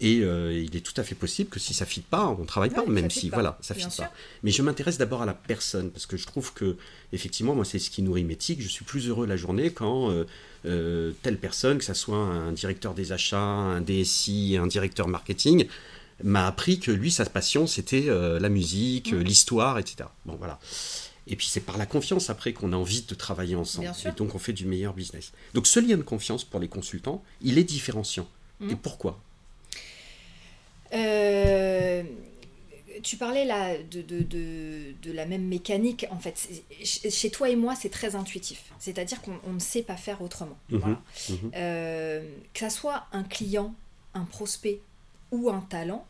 Et 0.00 0.20
euh, 0.20 0.52
il 0.52 0.76
est 0.76 0.80
tout 0.80 0.98
à 1.00 1.02
fait 1.02 1.16
possible 1.16 1.50
que 1.50 1.58
si 1.58 1.74
ça 1.74 1.84
ne 1.84 1.90
fit 1.90 2.02
pas, 2.02 2.28
on 2.28 2.42
ne 2.42 2.46
travaille 2.46 2.70
pas, 2.70 2.86
même 2.86 3.10
si 3.10 3.30
voilà, 3.30 3.58
ça 3.60 3.74
ne 3.74 3.80
fit 3.80 3.96
pas. 3.96 4.12
Mais 4.44 4.52
je 4.52 4.62
m'intéresse 4.62 4.96
d'abord 4.96 5.22
à 5.22 5.26
la 5.26 5.34
personne 5.34 5.90
parce 5.90 6.06
que 6.06 6.16
je 6.16 6.26
trouve 6.26 6.52
que 6.52 6.76
effectivement, 7.12 7.54
moi, 7.54 7.64
c'est 7.64 7.80
ce 7.80 7.90
qui 7.90 8.02
nourrit 8.02 8.24
mes 8.24 8.36
tics. 8.36 8.62
Je 8.62 8.68
suis 8.68 8.84
plus 8.84 9.08
heureux 9.08 9.26
la 9.26 9.36
journée 9.36 9.70
quand 9.70 10.10
euh, 10.10 10.24
euh, 10.66 11.12
telle 11.22 11.38
personne, 11.38 11.78
que 11.78 11.84
ce 11.84 11.94
soit 11.94 12.16
un 12.16 12.52
directeur 12.52 12.94
des 12.94 13.10
achats, 13.10 13.40
un 13.40 13.80
DSI, 13.80 14.56
un 14.60 14.68
directeur 14.68 15.08
marketing, 15.08 15.66
m'a 16.22 16.46
appris 16.46 16.78
que 16.78 16.92
lui, 16.92 17.10
sa 17.10 17.24
passion, 17.24 17.66
c'était 17.66 18.06
la 18.08 18.48
musique, 18.48 19.10
l'histoire, 19.10 19.78
etc. 19.78 20.08
Bon, 20.26 20.36
voilà. 20.36 20.60
Et 21.28 21.36
puis 21.36 21.46
c'est 21.46 21.60
par 21.60 21.76
la 21.76 21.86
confiance 21.86 22.30
après 22.30 22.52
qu'on 22.52 22.72
a 22.72 22.76
envie 22.76 23.02
de 23.02 23.14
travailler 23.14 23.54
ensemble. 23.54 23.92
Et 24.06 24.12
donc 24.12 24.34
on 24.34 24.38
fait 24.38 24.54
du 24.54 24.64
meilleur 24.64 24.94
business. 24.94 25.32
Donc 25.54 25.66
ce 25.66 25.78
lien 25.78 25.96
de 25.96 26.02
confiance 26.02 26.42
pour 26.42 26.58
les 26.58 26.68
consultants, 26.68 27.22
il 27.42 27.58
est 27.58 27.64
différenciant. 27.64 28.26
Mm. 28.60 28.70
Et 28.70 28.76
pourquoi? 28.76 29.20
Euh, 30.94 32.02
tu 33.02 33.16
parlais 33.16 33.44
là 33.44 33.76
de, 33.78 34.02
de, 34.02 34.22
de, 34.22 35.12
la 35.12 35.26
même 35.26 35.46
mécanique. 35.46 36.06
En 36.10 36.18
fait, 36.18 36.48
chez 36.82 37.30
toi 37.30 37.48
et 37.48 37.56
moi, 37.56 37.74
c'est 37.74 37.90
très 37.90 38.16
intuitif. 38.16 38.64
C'est-à-dire 38.78 39.20
qu'on 39.22 39.52
ne 39.52 39.58
sait 39.58 39.82
pas 39.82 39.96
faire 39.96 40.22
autrement. 40.22 40.58
Mhm, 40.70 40.96
mhm. 41.28 41.50
Euh, 41.54 42.28
que 42.54 42.60
ça 42.60 42.70
soit 42.70 43.06
un 43.12 43.22
client, 43.22 43.74
un 44.14 44.24
prospect 44.24 44.80
ou 45.30 45.50
un 45.50 45.60
talent, 45.60 46.06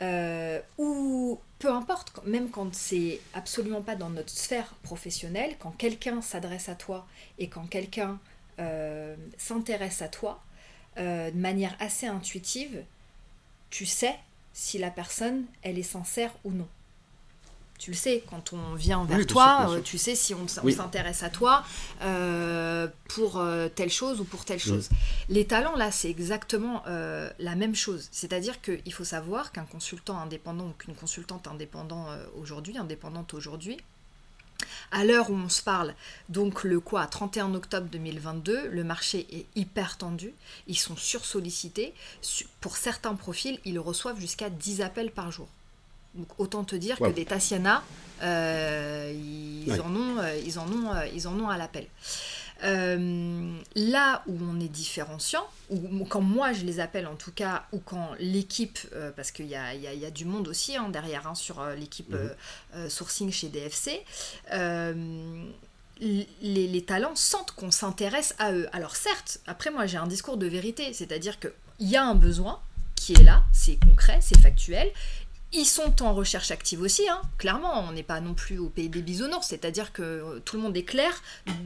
euh, 0.00 0.60
ou 0.78 1.38
peu 1.58 1.70
importe, 1.70 2.12
même 2.26 2.50
quand 2.50 2.74
c'est 2.74 3.20
absolument 3.34 3.82
pas 3.82 3.96
dans 3.96 4.10
notre 4.10 4.30
sphère 4.30 4.74
professionnelle, 4.82 5.56
quand 5.58 5.70
quelqu'un 5.70 6.20
s'adresse 6.22 6.68
à 6.68 6.74
toi 6.74 7.06
et 7.38 7.48
quand 7.48 7.66
quelqu'un 7.68 8.18
s'intéresse 9.38 10.02
à 10.02 10.08
toi 10.08 10.40
de 10.96 11.36
manière 11.36 11.74
assez 11.80 12.06
intuitive, 12.06 12.84
tu 13.72 13.86
sais 13.86 14.14
si 14.52 14.78
la 14.78 14.90
personne, 14.90 15.46
elle 15.62 15.78
est 15.78 15.82
sincère 15.82 16.30
ou 16.44 16.52
non. 16.52 16.68
Tu 17.78 17.90
le 17.90 17.96
sais, 17.96 18.22
quand 18.30 18.52
on 18.52 18.74
vient 18.74 19.04
vers 19.06 19.26
toi, 19.26 19.66
euh, 19.70 19.80
tu 19.80 19.98
sais 19.98 20.14
si 20.14 20.34
on, 20.34 20.46
s'intéresse 20.46 21.24
à 21.24 21.30
toi 21.30 21.64
euh, 22.02 22.86
pour 23.08 23.38
euh, 23.38 23.68
telle 23.68 23.90
chose 23.90 24.20
ou 24.20 24.24
pour 24.24 24.44
telle 24.44 24.60
chose. 24.60 24.88
Les 25.28 25.46
talents, 25.46 25.74
là, 25.74 25.90
c'est 25.90 26.10
exactement 26.10 26.84
la 26.86 27.56
même 27.56 27.74
chose. 27.74 28.08
C'est-à-dire 28.12 28.60
qu'il 28.60 28.92
faut 28.92 29.04
savoir 29.04 29.50
qu'un 29.50 29.64
consultant 29.64 30.18
indépendant 30.18 30.68
ou 30.68 30.72
qu'une 30.78 30.94
consultante 30.94 31.48
indépendante 31.48 32.08
aujourd'hui, 32.38 32.76
indépendante 32.78 33.34
aujourd'hui, 33.34 33.78
à 34.90 35.04
l'heure 35.04 35.30
où 35.30 35.34
on 35.34 35.48
se 35.48 35.62
parle, 35.62 35.94
donc 36.28 36.64
le 36.64 36.80
quoi, 36.80 37.06
31 37.06 37.54
octobre 37.54 37.88
2022, 37.90 38.68
le 38.68 38.84
marché 38.84 39.26
est 39.30 39.46
hyper 39.54 39.98
tendu, 39.98 40.32
ils 40.66 40.78
sont 40.78 40.96
sursollicités. 40.96 41.94
Pour 42.60 42.76
certains 42.76 43.14
profils, 43.14 43.58
ils 43.64 43.78
reçoivent 43.78 44.20
jusqu'à 44.20 44.50
10 44.50 44.82
appels 44.82 45.10
par 45.10 45.30
jour. 45.30 45.48
Donc 46.14 46.28
autant 46.38 46.64
te 46.64 46.76
dire 46.76 46.98
que 46.98 47.10
des 47.10 47.24
Tatiana, 47.24 47.82
euh, 48.22 49.12
ils, 49.14 49.80
en 49.80 49.94
ont, 49.96 50.18
euh, 50.18 50.36
ils, 50.44 50.58
en 50.58 50.70
ont, 50.70 50.92
euh, 50.92 51.06
ils 51.14 51.26
en 51.26 51.38
ont 51.40 51.48
à 51.48 51.56
l'appel. 51.56 51.86
Euh, 52.64 53.58
là 53.74 54.22
où 54.28 54.38
on 54.40 54.60
est 54.60 54.68
différenciant, 54.68 55.44
ou 55.68 56.04
quand 56.04 56.20
moi 56.20 56.52
je 56.52 56.64
les 56.64 56.78
appelle 56.78 57.06
en 57.08 57.16
tout 57.16 57.32
cas, 57.32 57.64
ou 57.72 57.78
quand 57.78 58.10
l'équipe, 58.20 58.78
euh, 58.94 59.10
parce 59.10 59.32
qu'il 59.32 59.46
y 59.46 59.56
a, 59.56 59.74
y, 59.74 60.06
a, 60.06 60.10
du 60.10 60.24
monde 60.24 60.46
aussi 60.46 60.76
hein, 60.76 60.88
derrière 60.88 61.26
hein, 61.26 61.34
sur 61.34 61.60
euh, 61.60 61.74
l'équipe 61.74 62.14
mhm. 62.14 62.88
sourcing 62.88 63.32
chez 63.32 63.48
DFC, 63.48 64.04
les, 66.00 66.26
les, 66.40 66.84
talents 66.84 67.14
sentent 67.14 67.52
qu'on 67.52 67.70
s'intéresse 67.70 68.34
à 68.38 68.52
eux. 68.52 68.68
Alors 68.72 68.96
certes, 68.96 69.40
après 69.46 69.70
moi 69.70 69.86
j'ai 69.86 69.98
un 69.98 70.06
discours 70.06 70.36
de 70.36 70.46
vérité, 70.46 70.92
c'est-à-dire 70.92 71.38
qu'il 71.38 71.52
y 71.80 71.96
a 71.96 72.04
un 72.04 72.14
besoin 72.14 72.60
qui 72.94 73.14
est 73.14 73.24
là, 73.24 73.42
c'est 73.52 73.76
concret, 73.76 74.18
c'est 74.20 74.38
factuel, 74.38 74.88
ils 75.52 75.66
sont 75.66 76.02
en 76.02 76.14
recherche 76.14 76.50
active 76.50 76.80
aussi, 76.80 77.08
hein. 77.08 77.20
clairement, 77.36 77.84
on 77.86 77.92
n'est 77.92 78.02
pas 78.02 78.20
non 78.20 78.34
plus 78.34 78.58
au 78.58 78.68
pays 78.68 78.88
des 78.88 79.02
bisounours, 79.02 79.46
c'est-à-dire 79.46 79.92
que 79.92 80.02
euh, 80.02 80.40
tout 80.44 80.56
le 80.56 80.62
monde 80.62 80.76
est 80.76 80.84
clair 80.84 81.22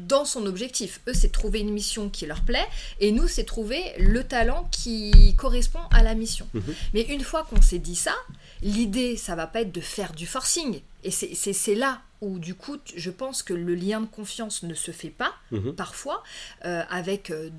dans 0.09 0.25
son 0.25 0.47
objectif. 0.47 1.01
Eux, 1.07 1.15
c'est 1.15 1.31
trouver 1.31 1.61
une 1.61 1.71
mission 1.71 2.09
qui 2.09 2.27
leur 2.27 2.43
plaît, 2.43 2.67
et 3.01 3.13
nous, 3.13 3.29
c'est 3.29 3.45
trouver 3.45 3.93
le 3.99 4.25
talent 4.25 4.69
qui 4.73 5.35
correspond 5.37 5.81
à 5.93 6.03
la 6.03 6.15
mission. 6.15 6.49
Mhm. 6.55 6.75
Mais 6.95 7.03
une 7.03 7.23
fois 7.23 7.47
qu'on 7.49 7.63
s'est 7.63 7.79
dit 7.79 7.97
ça, 7.97 8.15
l'idée, 8.63 9.17
ça 9.17 9.37
va 9.37 9.47
pas 9.47 9.61
être 9.61 9.73
de 9.73 9.81
faire 9.81 10.13
du 10.13 10.27
forcing. 10.27 10.81
Et 11.05 11.13
c'est 11.13 11.75
là 11.77 12.03
où, 12.21 12.41
du 12.41 12.55
coup, 12.55 12.79
je 12.97 13.11
pense 13.11 13.45
que 13.45 13.55
le 13.55 13.77
lien 13.77 14.01
de 14.01 14.07
confiance 14.07 14.65
ne 14.65 14.75
se 14.75 14.91
fait 14.91 15.11
pas, 15.11 15.33
mhm. 15.53 15.75
parfois, 15.75 16.25
euh, 16.65 16.83
avec 16.91 17.31
euh, 17.31 17.51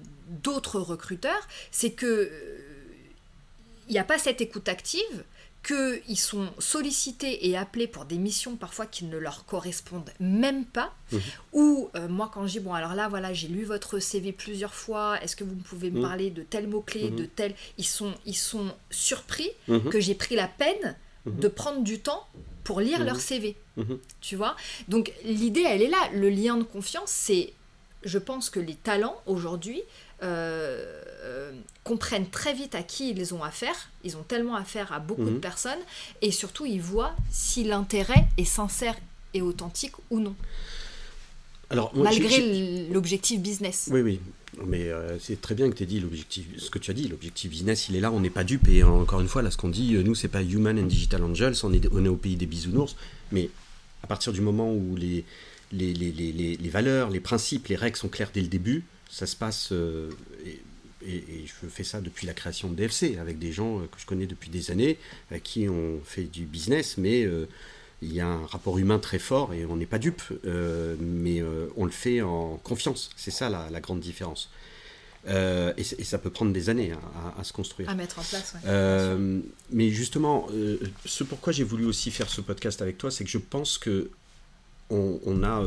d'autres 0.44 0.82
recruteurs, 0.82 1.48
c'est 1.72 1.92
que 1.92 2.30
il 3.88 3.94
n'y 3.94 4.00
a 4.00 4.04
pas 4.04 4.18
cette 4.18 4.42
écoute 4.42 4.68
active 4.68 5.24
qu'ils 5.68 6.18
sont 6.18 6.48
sollicités 6.60 7.50
et 7.50 7.58
appelés 7.58 7.88
pour 7.88 8.06
des 8.06 8.18
missions 8.18 8.56
parfois 8.56 8.86
qui 8.86 9.04
ne 9.04 9.18
leur 9.18 9.46
correspondent 9.46 10.12
même 10.22 10.64
pas, 10.64 10.94
mhm. 11.12 11.22
ou 11.52 11.90
euh, 11.96 12.08
moi 12.08 12.32
quand 12.34 12.48
je 12.48 12.54
dis, 12.54 12.60
bon 12.62 12.74
alors 12.74 12.96
là 12.96 13.10
voilà, 13.10 13.34
j'ai 13.34 13.50
lu 13.50 13.66
votre 13.66 14.00
CV 14.00 14.32
plusieurs 14.32 14.74
fois, 14.74 15.22
est-ce 15.22 15.36
que 15.36 15.44
vous 15.44 15.56
pouvez 15.56 15.92
me 15.92 15.98
mhm. 15.98 16.08
parler 16.08 16.30
de 16.30 16.42
tel 16.44 16.68
mot-clé, 16.68 17.10
de 17.10 17.24
mhm. 17.24 17.30
tel... 17.36 17.56
Ils 17.78 17.86
sont, 17.86 18.14
ils 18.26 18.36
sont 18.36 18.74
surpris 18.90 19.50
que 19.92 20.00
j'ai 20.00 20.16
pris 20.16 20.36
la 20.36 20.48
peine 20.48 20.96
de 21.26 21.48
prendre 21.50 21.82
du 21.82 22.00
temps 22.00 22.26
pour 22.64 22.80
lire 22.80 23.04
leur 23.04 23.20
CV. 23.20 23.56
Tu 24.22 24.36
vois? 24.36 24.56
Donc 24.88 25.12
l'idée, 25.24 25.64
elle 25.66 25.82
est 25.82 25.90
là. 25.90 26.10
Le 26.14 26.30
lien 26.30 26.58
de 26.58 26.64
confiance, 26.64 27.12
c'est, 27.12 27.54
je 28.04 28.18
pense 28.18 28.50
que 28.50 28.60
les 28.60 28.76
talents 28.76 29.22
aujourd'hui, 29.26 29.82
euh, 30.24 31.04
euh, 31.24 31.52
comprennent 31.84 32.30
très 32.30 32.54
vite 32.54 32.76
à 32.76 32.84
qui 32.84 33.12
ils 33.12 33.34
ont 33.34 33.44
affaire. 33.44 33.76
Ils 34.04 34.18
ont 34.18 34.24
tellement 34.24 34.56
affaire 34.56 34.92
à 34.92 35.00
beaucoup 35.00 35.26
de 35.26 35.32
mhm. 35.32 35.40
personnes. 35.40 35.80
Et 36.22 36.32
surtout, 36.32 36.66
ils 36.66 36.82
voient 36.82 37.16
si 37.32 37.64
l'intérêt 37.64 38.28
est 38.38 38.46
sincère 38.46 38.96
est 39.34 39.42
authentique 39.42 39.94
ou 40.10 40.20
non. 40.20 40.36
Alors, 41.70 41.96
Malgré 41.96 42.88
l'objectif 42.90 43.42
business. 43.42 43.90
Oui, 43.92 44.02
oui. 44.02 44.20
Mais 44.66 44.88
euh, 44.88 45.20
c'est 45.20 45.40
très 45.40 45.54
bien 45.54 45.70
que 45.70 45.76
tu 45.76 45.84
aies 45.84 45.88
dit 45.88 46.00
l'objectif, 46.00 46.46
ce 46.58 46.70
que 46.70 46.80
tu 46.80 46.90
as 46.90 46.94
dit, 46.94 47.08
l'objectif 47.08 47.52
business, 47.52 47.90
il 47.90 47.96
est 47.96 48.00
là, 48.00 48.12
on 48.12 48.22
n'est 48.22 48.30
pas 48.30 48.46
dupe. 48.46 48.68
Et 48.70 48.84
encore 48.84 49.20
une 49.20 49.28
fois, 49.28 49.42
là, 49.42 49.52
ce 49.52 49.58
qu'on 49.58 49.70
dit, 49.70 49.94
nous, 50.04 50.16
c'est 50.16 50.30
pas 50.30 50.42
Human 50.42 50.80
and 50.80 50.84
Digital 50.84 51.24
Angels, 51.24 51.56
on 51.64 51.74
est, 51.74 51.88
on 51.92 52.04
est 52.04 52.10
au 52.10 52.16
pays 52.16 52.38
des 52.38 52.46
bisounours. 52.46 52.96
Mais 53.32 53.50
à 54.02 54.08
partir 54.08 54.32
du 54.34 54.42
moment 54.42 54.74
où 54.74 54.96
les, 54.96 55.26
les, 55.72 55.94
les, 55.94 56.12
les, 56.12 56.32
les 56.56 56.70
valeurs, 56.70 57.10
les 57.10 57.20
principes, 57.20 57.68
les 57.68 57.76
règles 57.76 57.98
sont 57.98 58.08
claires 58.08 58.32
dès 58.34 58.42
le 58.42 58.48
début, 58.48 58.84
ça 59.10 59.26
se 59.26 59.36
passe. 59.36 59.70
Euh, 59.72 60.12
et, 61.06 61.46
je 61.46 61.68
fais 61.70 61.84
ça 61.84 62.02
depuis 62.02 62.28
la 62.28 62.34
création 62.34 62.70
de 62.70 62.76
DFC, 62.76 63.18
avec 63.18 63.40
des 63.40 63.52
gens 63.52 63.80
que 63.80 64.00
je 64.00 64.06
connais 64.06 64.26
depuis 64.26 64.50
des 64.50 64.72
années, 64.72 64.98
à 65.32 65.40
qui 65.40 65.70
on 65.70 66.02
fait 66.04 66.24
du 66.24 66.46
business, 66.46 66.98
mais 66.98 67.26
il 68.02 68.14
y 68.14 68.20
a 68.20 68.28
un 68.28 68.46
rapport 68.46 68.78
humain 68.78 69.00
très 69.00 69.20
fort 69.20 69.54
et 69.54 69.66
on 69.66 69.76
n'est 69.76 69.88
pas 69.88 69.98
dupe, 69.98 70.22
euh, 70.46 70.96
mais 71.00 71.42
euh, 71.42 71.68
on 71.78 71.86
le 71.86 71.92
fait 71.92 72.22
en 72.22 72.58
confiance. 72.58 73.10
C'est 73.16 73.32
ça 73.32 73.50
la, 73.50 73.80
grande 73.80 74.00
différence. 74.00 74.50
Euh, 75.28 75.74
et, 75.78 75.84
ça 75.84 76.20
peut 76.20 76.30
prendre 76.30 76.54
des 76.54 76.70
années 76.70 76.92
hein, 76.92 77.34
à, 77.38 77.44
se 77.44 77.54
construire. 77.54 77.90
À 77.90 77.96
mettre 77.96 78.20
en 78.20 78.24
place. 78.24 78.56
mais 79.72 79.90
justement, 79.90 80.48
ce 81.06 81.24
pourquoi 81.24 81.54
j'ai 81.54 81.64
voulu 81.64 81.86
aussi 81.86 82.12
faire 82.12 82.30
ce 82.30 82.42
podcast 82.42 82.82
avec 82.82 82.98
toi, 82.98 83.10
c'est 83.10 83.24
que 83.24 83.30
je 83.30 83.40
pense 83.40 83.78
que 83.78 84.12
on, 84.90 85.44
a 85.44 85.64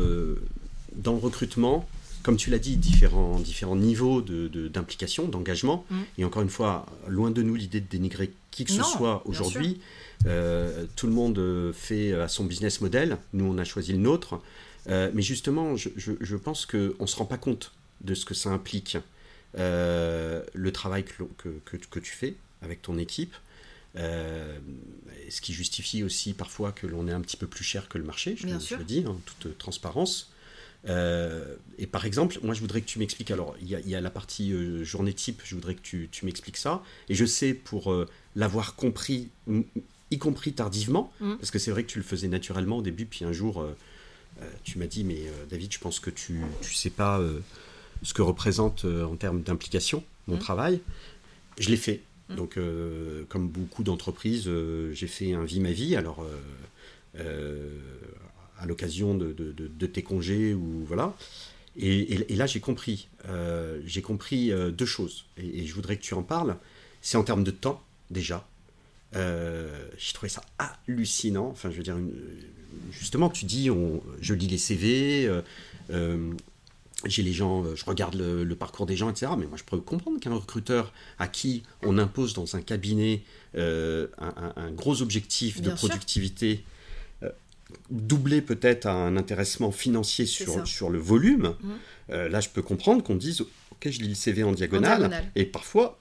dans 0.94 1.12
le 1.12 1.18
recrutement, 1.18 1.86
comme 2.22 2.36
tu 2.36 2.50
l'as 2.50 2.58
dit, 2.58 2.76
différents, 2.76 3.38
différents 3.38 3.76
niveaux 3.76 4.22
d'implication, 4.22 5.26
de, 5.26 5.30
d'engagement. 5.30 5.84
Mm. 5.90 6.00
Et 6.18 6.24
encore 6.24 6.42
une 6.42 6.50
fois, 6.50 6.86
loin 7.08 7.30
de 7.30 7.42
nous 7.42 7.54
l'idée 7.54 7.80
de 7.80 7.88
dénigrer 7.88 8.32
qui 8.50 8.64
que 8.64 8.72
ce 8.72 8.82
soit 8.82 9.22
aujourd'hui. 9.26 9.80
Euh, 10.26 10.84
tout 10.96 11.06
le 11.06 11.12
monde 11.12 11.72
fait 11.72 12.12
à 12.12 12.28
son 12.28 12.44
business 12.44 12.80
model. 12.80 13.18
Nous, 13.32 13.44
on 13.44 13.58
a 13.58 13.64
choisi 13.64 13.92
le 13.92 13.98
nôtre. 13.98 14.40
Euh, 14.88 15.10
mais 15.14 15.22
justement, 15.22 15.76
je, 15.76 16.36
pense 16.36 16.66
qu'on 16.66 16.94
ne 17.00 17.06
se 17.06 17.16
rend 17.16 17.26
pas 17.26 17.38
compte 17.38 17.72
de 18.00 18.14
ce 18.14 18.24
que 18.24 18.34
ça 18.34 18.50
implique, 18.50 18.96
euh, 19.58 20.42
le 20.54 20.72
travail 20.72 21.04
que, 21.04 21.24
que, 21.64 21.98
tu 21.98 22.12
fais 22.12 22.34
avec 22.62 22.82
ton 22.82 22.98
équipe. 22.98 23.34
ce 23.94 25.40
qui 25.40 25.52
justifie 25.52 26.02
aussi 26.02 26.32
parfois 26.32 26.72
que 26.72 26.86
l'on 26.86 27.08
est 27.08 27.12
un 27.12 27.20
petit 27.20 27.36
peu 27.36 27.46
plus 27.46 27.64
cher 27.64 27.88
que 27.88 27.98
le 27.98 28.04
marché, 28.04 28.36
je, 28.36 28.46
le 28.46 28.84
dis, 28.84 29.04
en 29.06 29.14
toute 29.14 29.58
transparence. 29.58 30.29
Et 30.86 31.86
par 31.86 32.04
exemple, 32.06 32.38
moi 32.42 32.54
je 32.54 32.60
voudrais 32.60 32.80
que 32.80 32.86
tu 32.86 32.98
m'expliques, 32.98 33.30
alors 33.30 33.54
il 33.60 33.68
y, 33.68 33.94
a 33.94 34.00
la 34.00 34.10
partie 34.10 34.54
journée 34.84 35.12
type, 35.12 35.42
je 35.44 35.54
voudrais 35.54 35.74
que 35.74 35.82
tu, 35.82 36.08
tu 36.10 36.24
m'expliques 36.24 36.56
ça, 36.56 36.82
et 37.08 37.14
je 37.14 37.24
sais 37.24 37.54
pour 37.54 37.94
l'avoir 38.34 38.76
compris 38.76 39.28
y 40.10 40.18
compris 40.18 40.52
tardivement, 40.52 41.12
mm. 41.20 41.36
parce 41.36 41.50
que 41.50 41.58
c'est 41.58 41.70
vrai 41.70 41.84
que 41.84 41.90
tu 41.90 41.98
le 41.98 42.04
faisais 42.04 42.28
naturellement 42.28 42.78
au 42.78 42.82
début, 42.82 43.06
puis 43.06 43.24
un 43.24 43.32
jour, 43.32 43.60
euh, 43.60 43.76
euh, 44.42 44.50
tu 44.64 44.78
m'as 44.78 44.86
dit, 44.86 45.04
mais 45.04 45.26
euh, 45.26 45.46
David, 45.48 45.72
je 45.72 45.78
pense 45.78 46.00
que 46.00 46.10
tu 46.10 46.34
ne 46.34 46.64
sais 46.64 46.90
pas 46.90 47.20
ce 48.02 48.14
que 48.14 48.22
représente 48.22 48.84
en 48.84 49.16
termes 49.16 49.42
d'implication 49.42 50.02
mon 50.26 50.36
mm. 50.36 50.40
travail. 50.40 50.80
Je 51.58 51.68
l'ai 51.68 51.76
fait. 51.76 52.02
Mm. 52.28 52.34
Donc, 52.36 52.58
comme 53.28 53.48
beaucoup 53.48 53.82
d'entreprises, 53.82 54.50
j'ai 54.92 55.06
fait 55.06 55.32
un 55.32 55.44
vie 55.44 55.60
ma 55.60 55.72
vie. 55.72 55.96
Alors, 55.96 56.24
à 58.60 58.66
l'occasion 58.66 59.14
de, 59.14 59.32
de, 59.32 59.86
tes 59.86 60.02
congés 60.02 60.54
ou 60.54 60.84
voilà. 60.86 61.16
Et, 61.76 62.36
là, 62.36 62.46
j'ai 62.46 62.60
compris. 62.60 63.08
j'ai 63.84 64.02
compris 64.02 64.52
deux 64.72 64.86
choses. 64.86 65.24
Et, 65.36 65.60
et, 65.60 65.66
je 65.66 65.74
voudrais 65.74 65.96
que 65.96 66.02
tu 66.02 66.14
en 66.14 66.22
parles. 66.22 66.56
C'est 67.00 67.16
en 67.16 67.24
termes 67.24 67.44
de 67.44 67.50
temps 67.50 67.82
déjà. 68.10 68.46
Euh, 69.16 69.88
j'ai 69.98 70.12
trouvé 70.12 70.28
ça 70.28 70.42
hallucinant. 70.58 71.48
Enfin, 71.48 71.70
je 71.70 71.76
veux 71.76 71.82
dire, 71.82 71.96
justement, 72.92 73.28
tu 73.28 73.44
dis, 73.44 73.70
on, 73.70 74.02
je 74.20 74.34
lis 74.34 74.46
les 74.46 74.58
CV, 74.58 75.26
euh, 75.26 75.42
euh, 75.90 76.32
j'ai 77.06 77.22
les 77.22 77.32
gens, 77.32 77.64
je 77.74 77.84
regarde 77.84 78.14
le, 78.14 78.54
parcours 78.54 78.86
des 78.86 78.96
gens, 78.96 79.10
etc. 79.10 79.32
Mais 79.38 79.46
moi, 79.46 79.56
je 79.56 79.64
peux 79.64 79.78
comprendre 79.78 80.20
qu'un 80.20 80.34
recruteur 80.34 80.92
à 81.18 81.28
qui 81.28 81.62
on 81.82 81.98
impose 81.98 82.34
dans 82.34 82.56
un 82.56 82.62
cabinet 82.62 83.22
un, 83.56 84.70
gros 84.72 85.02
objectif 85.02 85.60
de 85.60 85.70
productivité, 85.70 86.62
doublé 87.90 88.40
peut-être 88.42 88.86
à 88.86 88.92
un 88.92 89.16
intéressement 89.16 89.70
financier 89.72 90.26
sur, 90.26 90.66
sur 90.66 90.90
le 90.90 90.98
volume, 90.98 91.54
mmh. 91.60 92.14
là, 92.14 92.40
je 92.40 92.48
peux 92.48 92.62
comprendre 92.62 93.02
qu'on 93.02 93.14
dise, 93.14 93.40
ok, 93.40 93.90
je 93.90 94.00
lis 94.00 94.08
le 94.08 94.14
CV 94.14 94.42
en 94.42 94.52
diagonale. 94.52 95.30
et 95.36 95.44
parfois, 95.44 96.00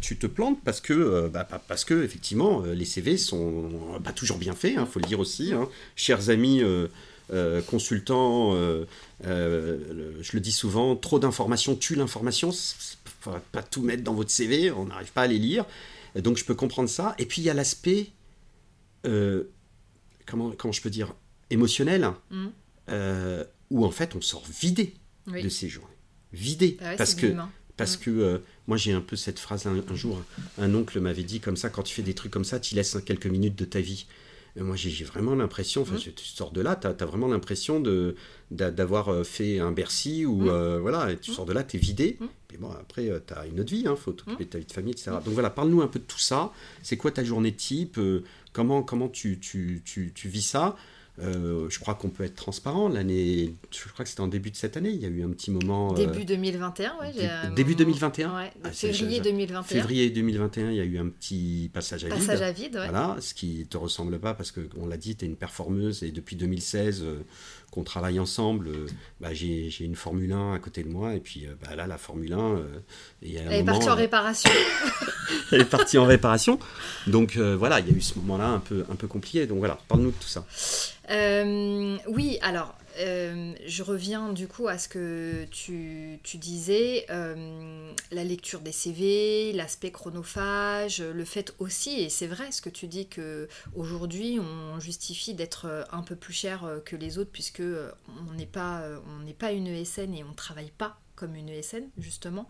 tu 0.00 0.16
te 0.16 0.26
plantes 0.26 0.58
parce 0.64 0.80
que, 0.80 0.92
euh, 0.92 1.28
bah, 1.28 1.46
parce 1.68 1.84
que 1.84 2.02
effectivement, 2.04 2.62
euh, 2.64 2.74
les 2.74 2.84
CV 2.84 3.16
sont 3.16 3.70
pas 4.02 4.12
toujours 4.12 4.38
bien 4.38 4.54
faits, 4.54 4.72
il 4.74 4.78
hein, 4.78 4.86
faut 4.86 5.00
le 5.00 5.06
dire 5.06 5.20
aussi. 5.20 5.52
Hein. 5.52 5.68
Chers 5.96 6.30
amis 6.30 6.62
euh, 6.62 7.62
consultants, 7.62 8.54
je 9.22 10.32
le 10.32 10.40
dis 10.40 10.52
souvent, 10.52 10.96
trop 10.96 11.18
d'informations 11.18 11.76
tue 11.76 11.94
l'information. 11.94 12.50
Il 12.50 12.52
ne 12.52 13.32
faut 13.32 13.40
pas 13.52 13.62
tout 13.62 13.82
mettre 13.82 14.02
dans 14.02 14.14
votre 14.14 14.30
CV, 14.30 14.70
on 14.70 14.86
n'arrive 14.86 15.12
pas 15.12 15.22
à 15.22 15.26
les 15.26 15.38
lire. 15.38 15.64
Donc 16.16 16.36
je 16.36 16.44
peux 16.44 16.54
comprendre 16.54 16.90
ça. 16.90 17.14
Et 17.18 17.26
puis 17.26 17.40
il 17.40 17.44
y 17.44 17.50
a 17.50 17.54
l'aspect, 17.54 18.08
comment, 20.26 20.52
comment 20.52 20.72
je 20.72 20.82
peux 20.82 20.90
dire, 20.90 21.14
émotionnel, 21.50 22.10
mmh. 22.30 22.46
où 23.70 23.84
en 23.84 23.90
fait 23.90 24.14
on 24.14 24.20
sort 24.20 24.44
vidé 24.46 24.94
de 25.26 25.48
ces 25.48 25.68
journées. 25.68 25.88
Vidé. 26.32 26.78
Ah 26.80 26.94
parce 26.96 27.14
que 27.14 27.34
parce 27.76 27.96
que 27.96 28.10
euh, 28.10 28.38
moi, 28.66 28.76
j'ai 28.76 28.92
un 28.92 29.00
peu 29.00 29.16
cette 29.16 29.38
phrase 29.38 29.66
un, 29.66 29.94
jour, 29.94 30.22
un 30.58 30.74
oncle 30.74 31.00
m'avait 31.00 31.22
dit 31.22 31.40
comme 31.40 31.56
ça 31.56 31.68
quand 31.68 31.82
tu 31.82 31.94
fais 31.94 32.02
des 32.02 32.14
trucs 32.14 32.32
comme 32.32 32.44
ça, 32.44 32.60
tu 32.60 32.74
laisses 32.74 32.96
quelques 33.04 33.26
minutes 33.26 33.56
de 33.56 33.64
ta 33.64 33.80
vie. 33.80 34.06
moi, 34.56 34.76
j'ai 34.76 35.04
vraiment 35.04 35.34
l'impression, 35.34 35.82
enfin, 35.82 35.96
tu 35.96 36.24
sors 36.24 36.52
de 36.52 36.60
là, 36.60 36.76
tu 36.76 36.86
as, 36.86 37.06
vraiment 37.06 37.28
l'impression 37.28 37.82
d'avoir 38.50 39.08
euh, 39.08 39.24
fait 39.24 39.58
un 39.58 39.72
Bercy 39.72 40.26
ou 40.26 40.50
euh, 40.50 40.78
voilà, 40.80 41.10
et 41.12 41.16
tu 41.16 41.32
sors 41.32 41.46
de 41.46 41.52
là, 41.52 41.64
tu 41.64 41.76
es 41.76 41.80
vidé. 41.80 42.18
Et 42.54 42.58
bon, 42.58 42.70
après, 42.70 43.10
tu 43.26 43.34
as 43.34 43.46
une 43.46 43.60
autre 43.60 43.72
vie, 43.72 43.80
il 43.80 43.88
hein, 43.88 43.96
faut 43.96 44.12
t'occuper 44.12 44.44
de 44.44 44.50
ta 44.50 44.58
vie 44.58 44.66
de 44.66 44.72
famille, 44.72 44.92
etc. 44.92 45.12
Donc 45.24 45.32
voilà, 45.32 45.48
parle-nous 45.48 45.80
un 45.80 45.88
peu 45.88 45.98
de 45.98 46.04
tout 46.04 46.18
ça. 46.18 46.52
C'est 46.82 46.98
quoi 46.98 47.10
ta 47.10 47.24
journée 47.24 47.52
type 47.52 47.98
Comment, 48.52 48.82
comment 48.82 49.08
tu, 49.08 49.38
tu, 49.38 49.82
tu, 49.84 50.12
tu 50.14 50.28
vis 50.28 50.42
ça 50.42 50.76
euh, 51.18 51.68
je 51.68 51.78
crois 51.78 51.94
qu'on 51.94 52.08
peut 52.08 52.24
être 52.24 52.34
transparent. 52.34 52.88
L'année, 52.88 53.54
je 53.70 53.88
crois 53.90 54.04
que 54.04 54.08
c'était 54.08 54.22
en 54.22 54.28
début 54.28 54.50
de 54.50 54.56
cette 54.56 54.78
année. 54.78 54.90
Il 54.90 55.00
y 55.00 55.04
a 55.04 55.08
eu 55.08 55.22
un 55.22 55.28
petit 55.28 55.50
moment. 55.50 55.92
Euh, 55.92 56.06
début 56.06 56.24
2021, 56.24 56.94
oui. 57.00 57.28
Début 57.54 57.74
2021. 57.74 58.34
Ouais, 58.34 58.52
ah, 58.64 58.70
février 58.70 59.20
2021. 59.20 59.62
Février 59.62 60.10
2021, 60.10 60.70
il 60.70 60.76
y 60.76 60.80
a 60.80 60.84
eu 60.84 60.98
un 60.98 61.08
petit 61.08 61.70
passage 61.72 62.04
à 62.04 62.08
vide. 62.08 62.16
Passage 62.16 62.42
à 62.42 62.52
vide, 62.52 62.76
ouais. 62.76 62.88
Voilà, 62.88 63.16
ce 63.20 63.34
qui 63.34 63.66
te 63.66 63.76
ressemble 63.76 64.18
pas 64.20 64.32
parce 64.32 64.52
que 64.52 64.60
on 64.78 64.86
l'a 64.86 64.96
dit, 64.96 65.14
tu 65.14 65.26
es 65.26 65.28
une 65.28 65.36
performeuse 65.36 66.02
et 66.02 66.12
depuis 66.12 66.36
2016 66.36 67.02
euh, 67.02 67.20
qu'on 67.72 67.82
travaille 67.82 68.20
ensemble, 68.20 68.70
bah, 69.20 69.32
j'ai 69.32 69.72
une 69.80 69.96
Formule 69.96 70.32
1 70.32 70.54
à 70.54 70.58
côté 70.60 70.84
de 70.84 70.88
moi 70.88 71.14
et 71.14 71.20
puis 71.20 71.46
bah, 71.60 71.74
là 71.74 71.88
la 71.88 71.98
Formule 71.98 72.34
1 72.34 72.58
elle 73.22 73.52
est 73.52 73.64
partie 73.64 73.88
en 73.88 73.96
réparation. 73.96 74.50
elle 75.52 75.62
est 75.62 75.64
partie 75.64 75.98
en 75.98 76.04
réparation. 76.04 76.60
Donc 77.08 77.36
voilà, 77.36 77.80
il 77.80 77.88
y 77.88 77.94
a 77.94 77.96
eu 77.96 78.00
ce 78.00 78.16
moment-là 78.18 78.48
un 78.48 78.60
peu 78.60 78.84
un 78.90 78.94
peu 78.94 79.08
compliqué. 79.08 79.46
Donc 79.46 79.58
voilà, 79.58 79.78
parle-nous 79.88 80.10
de 80.10 80.16
tout 80.16 80.28
ça. 80.28 80.44
Euh, 81.10 81.98
oui, 82.08 82.38
alors, 82.42 82.74
euh, 82.98 83.54
je 83.66 83.82
reviens 83.82 84.32
du 84.32 84.48
coup 84.48 84.68
à 84.68 84.78
ce 84.78 84.88
que 84.88 85.44
tu, 85.50 86.20
disais, 86.34 87.06
euh, 87.10 87.92
la 88.10 88.24
lecture 88.24 88.60
des 88.60 88.72
CV, 88.72 89.52
l'aspect 89.52 89.90
chronophage, 89.90 91.00
le 91.00 91.24
fait 91.24 91.54
aussi, 91.58 92.00
et 92.00 92.08
c'est 92.08 92.26
vrai 92.26 92.52
ce 92.52 92.62
que 92.62 92.70
tu 92.70 92.86
dis 92.86 93.06
que 93.06 93.48
aujourd'hui 93.74 94.38
on 94.40 94.80
justifie 94.80 95.34
d'être 95.34 95.86
un 95.90 96.02
peu 96.02 96.16
plus 96.16 96.32
cher 96.32 96.80
que 96.84 96.96
les 96.96 97.18
autres 97.18 97.30
puisque 97.30 97.62
on 97.62 98.32
n'est 98.34 98.46
pas, 98.46 98.82
pas 99.38 99.52
une 99.52 99.66
ESN 99.66 100.14
et 100.14 100.24
on 100.24 100.32
travaille 100.32 100.72
pas 100.76 101.01
comme 101.22 101.36
une 101.36 101.48
ESN 101.48 101.84
justement 101.98 102.48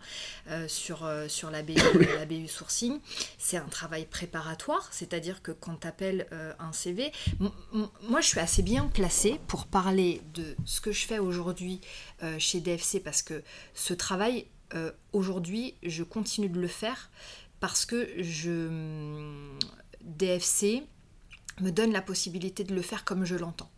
euh, 0.49 0.67
sur, 0.67 1.05
euh, 1.05 1.27
sur 1.27 1.51
la, 1.51 1.61
BU, 1.61 1.75
BU 2.27 2.47
sourcing. 2.47 2.99
C'est 3.37 3.57
un 3.57 3.67
travail 3.67 4.07
préparatoire, 4.07 4.89
c'est-à-dire 4.91 5.43
que 5.43 5.51
quand 5.51 5.75
tu 5.79 5.87
euh, 6.01 6.53
un 6.57 6.73
CV, 6.73 7.11
moi 8.01 8.19
je 8.19 8.27
suis 8.27 8.39
assez 8.39 8.63
bien 8.63 8.87
placée 8.87 9.39
pour 9.45 9.67
parler 9.67 10.23
de 10.33 10.55
ce 10.65 10.81
que 10.81 10.91
je 10.91 11.05
fais 11.05 11.19
aujourd'hui 11.19 11.81
chez 12.39 12.61
DFC 12.61 12.99
parce 13.03 13.21
que 13.21 13.43
ce 13.75 13.93
travail, 13.93 14.47
aujourd'hui, 15.11 15.75
je 15.83 16.01
continue 16.01 16.49
de 16.49 16.59
le 16.59 16.67
faire 16.67 17.11
parce 17.59 17.85
que 17.85 18.09
je, 18.17 18.69
DFC 20.01 20.81
me 21.61 21.69
donne 21.69 21.91
la 21.91 22.01
possibilité 22.01 22.63
de 22.63 22.73
le 22.73 22.81
faire 22.81 23.03
comme 23.05 23.23
je 23.23 23.35
l'entends. 23.35 23.69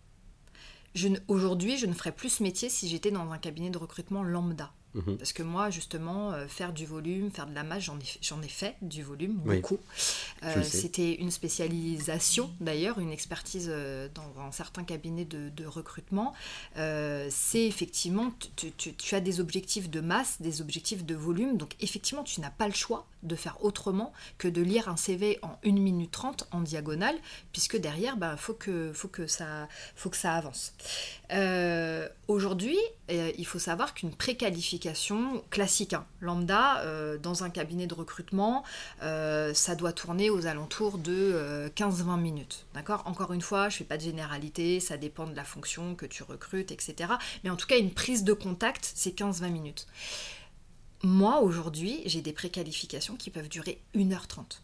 Aujourd'hui, 1.28 1.78
je 1.78 1.88
ne 1.88 1.94
ferais 1.94 2.14
plus 2.14 2.30
ce 2.30 2.44
métier 2.44 2.70
si 2.70 2.88
j'étais 2.88 3.12
dans 3.12 3.32
un 3.32 3.38
cabinet 3.38 3.70
de 3.70 3.78
recrutement 3.78 4.24
lambda 4.24 4.72
Mhm. 4.96 5.18
Parce 5.18 5.34
que 5.34 5.44
moi, 5.44 5.70
justement, 5.70 6.32
euh, 6.32 6.48
faire 6.48 6.72
du 6.72 6.86
volume, 6.86 7.30
faire 7.30 7.48
de 7.48 7.54
la 7.54 7.64
masse, 7.64 7.84
j'en 7.84 8.00
ai, 8.00 8.46
ai, 8.46 8.48
fait 8.48 8.76
du 8.82 9.04
volume, 9.04 9.34
beaucoup. 9.34 9.78
Euh, 10.44 10.64
c'était 10.64 11.16
une 11.16 11.32
spécialisation, 11.32 12.50
d'ailleurs, 12.62 13.00
une 13.00 13.12
expertise 13.12 13.68
euh, 13.70 14.08
dans, 14.16 14.52
certains 14.52 14.86
cabinets 14.86 15.26
de, 15.26 15.66
recrutement. 15.66 16.34
C'est 16.76 17.66
effectivement, 17.66 18.32
tu, 18.56 18.72
tu, 18.72 19.16
as 19.16 19.20
des 19.20 19.40
objectifs 19.40 19.90
de 19.90 20.00
masse, 20.00 20.42
des 20.42 20.62
objectifs 20.62 21.04
de 21.04 21.16
volume. 21.16 21.58
Donc, 21.58 21.76
effectivement, 21.82 22.24
tu 22.24 22.40
n'as 22.40 22.52
pas 22.52 22.68
le 22.68 22.74
choix 22.74 23.08
de 23.24 23.36
faire 23.36 23.64
autrement 23.64 24.14
que 24.38 24.48
de 24.48 24.62
lire 24.62 24.88
un 24.88 24.98
CV 24.98 25.40
en 25.42 25.58
1 25.66 25.72
minute 25.72 26.12
30 26.12 26.48
en 26.52 26.62
diagonale, 26.62 27.16
puisque 27.52 27.78
derrière, 27.78 28.14
il 28.16 28.20
bah, 28.20 28.38
faut, 28.38 28.54
que, 28.54 28.94
faut, 28.94 29.08
que 29.08 29.26
ça, 29.26 29.68
faut 29.96 30.10
que 30.10 30.18
ça 30.18 30.36
avance. 30.36 30.74
Aujourd'hui, 32.28 32.78
il 33.10 33.46
faut 33.46 33.60
savoir 33.60 33.96
qu'une 33.96 34.14
préqualification 34.14 34.85
classique, 35.50 35.94
hein, 35.94 36.06
lambda, 36.22 36.80
euh, 36.82 37.18
dans 37.18 37.44
un 37.44 37.50
cabinet 37.50 37.88
de 37.88 37.94
recrutement, 37.94 38.64
euh, 39.04 39.54
ça 39.54 39.76
doit 39.76 39.94
tourner 39.94 40.30
aux 40.30 40.46
alentours 40.46 40.98
de 40.98 41.72
15-20 41.76 42.14
euh, 42.14 42.18
minutes. 42.18 42.66
D'accord? 42.74 43.04
Encore 43.06 43.34
une 43.34 43.42
fois, 43.42 43.70
je 43.70 43.76
ne 43.76 43.78
fais 43.80 43.84
pas 43.84 43.98
de 43.98 44.04
généralité, 44.04 44.80
ça 44.80 44.98
dépend 44.98 45.28
de 45.28 45.36
la 45.36 45.44
fonction 45.44 45.96
que 45.96 46.06
tu 46.06 46.24
recrutes, 46.24 46.72
etc. 46.72 47.14
Mais 47.44 47.50
en 47.50 47.56
tout 47.56 47.68
cas, 47.68 47.78
une 47.78 47.92
prise 47.92 48.24
de 48.24 48.34
contact, 48.34 48.92
c'est 48.96 49.18
15-20 49.18 49.50
minutes. 49.50 49.88
Moi, 51.04 51.40
aujourd'hui, 51.40 52.02
j'ai 52.06 52.22
des 52.22 52.34
préqualifications 52.34 53.16
qui 53.16 53.30
peuvent 53.30 53.50
durer 53.50 53.82
1h30. 53.96 54.62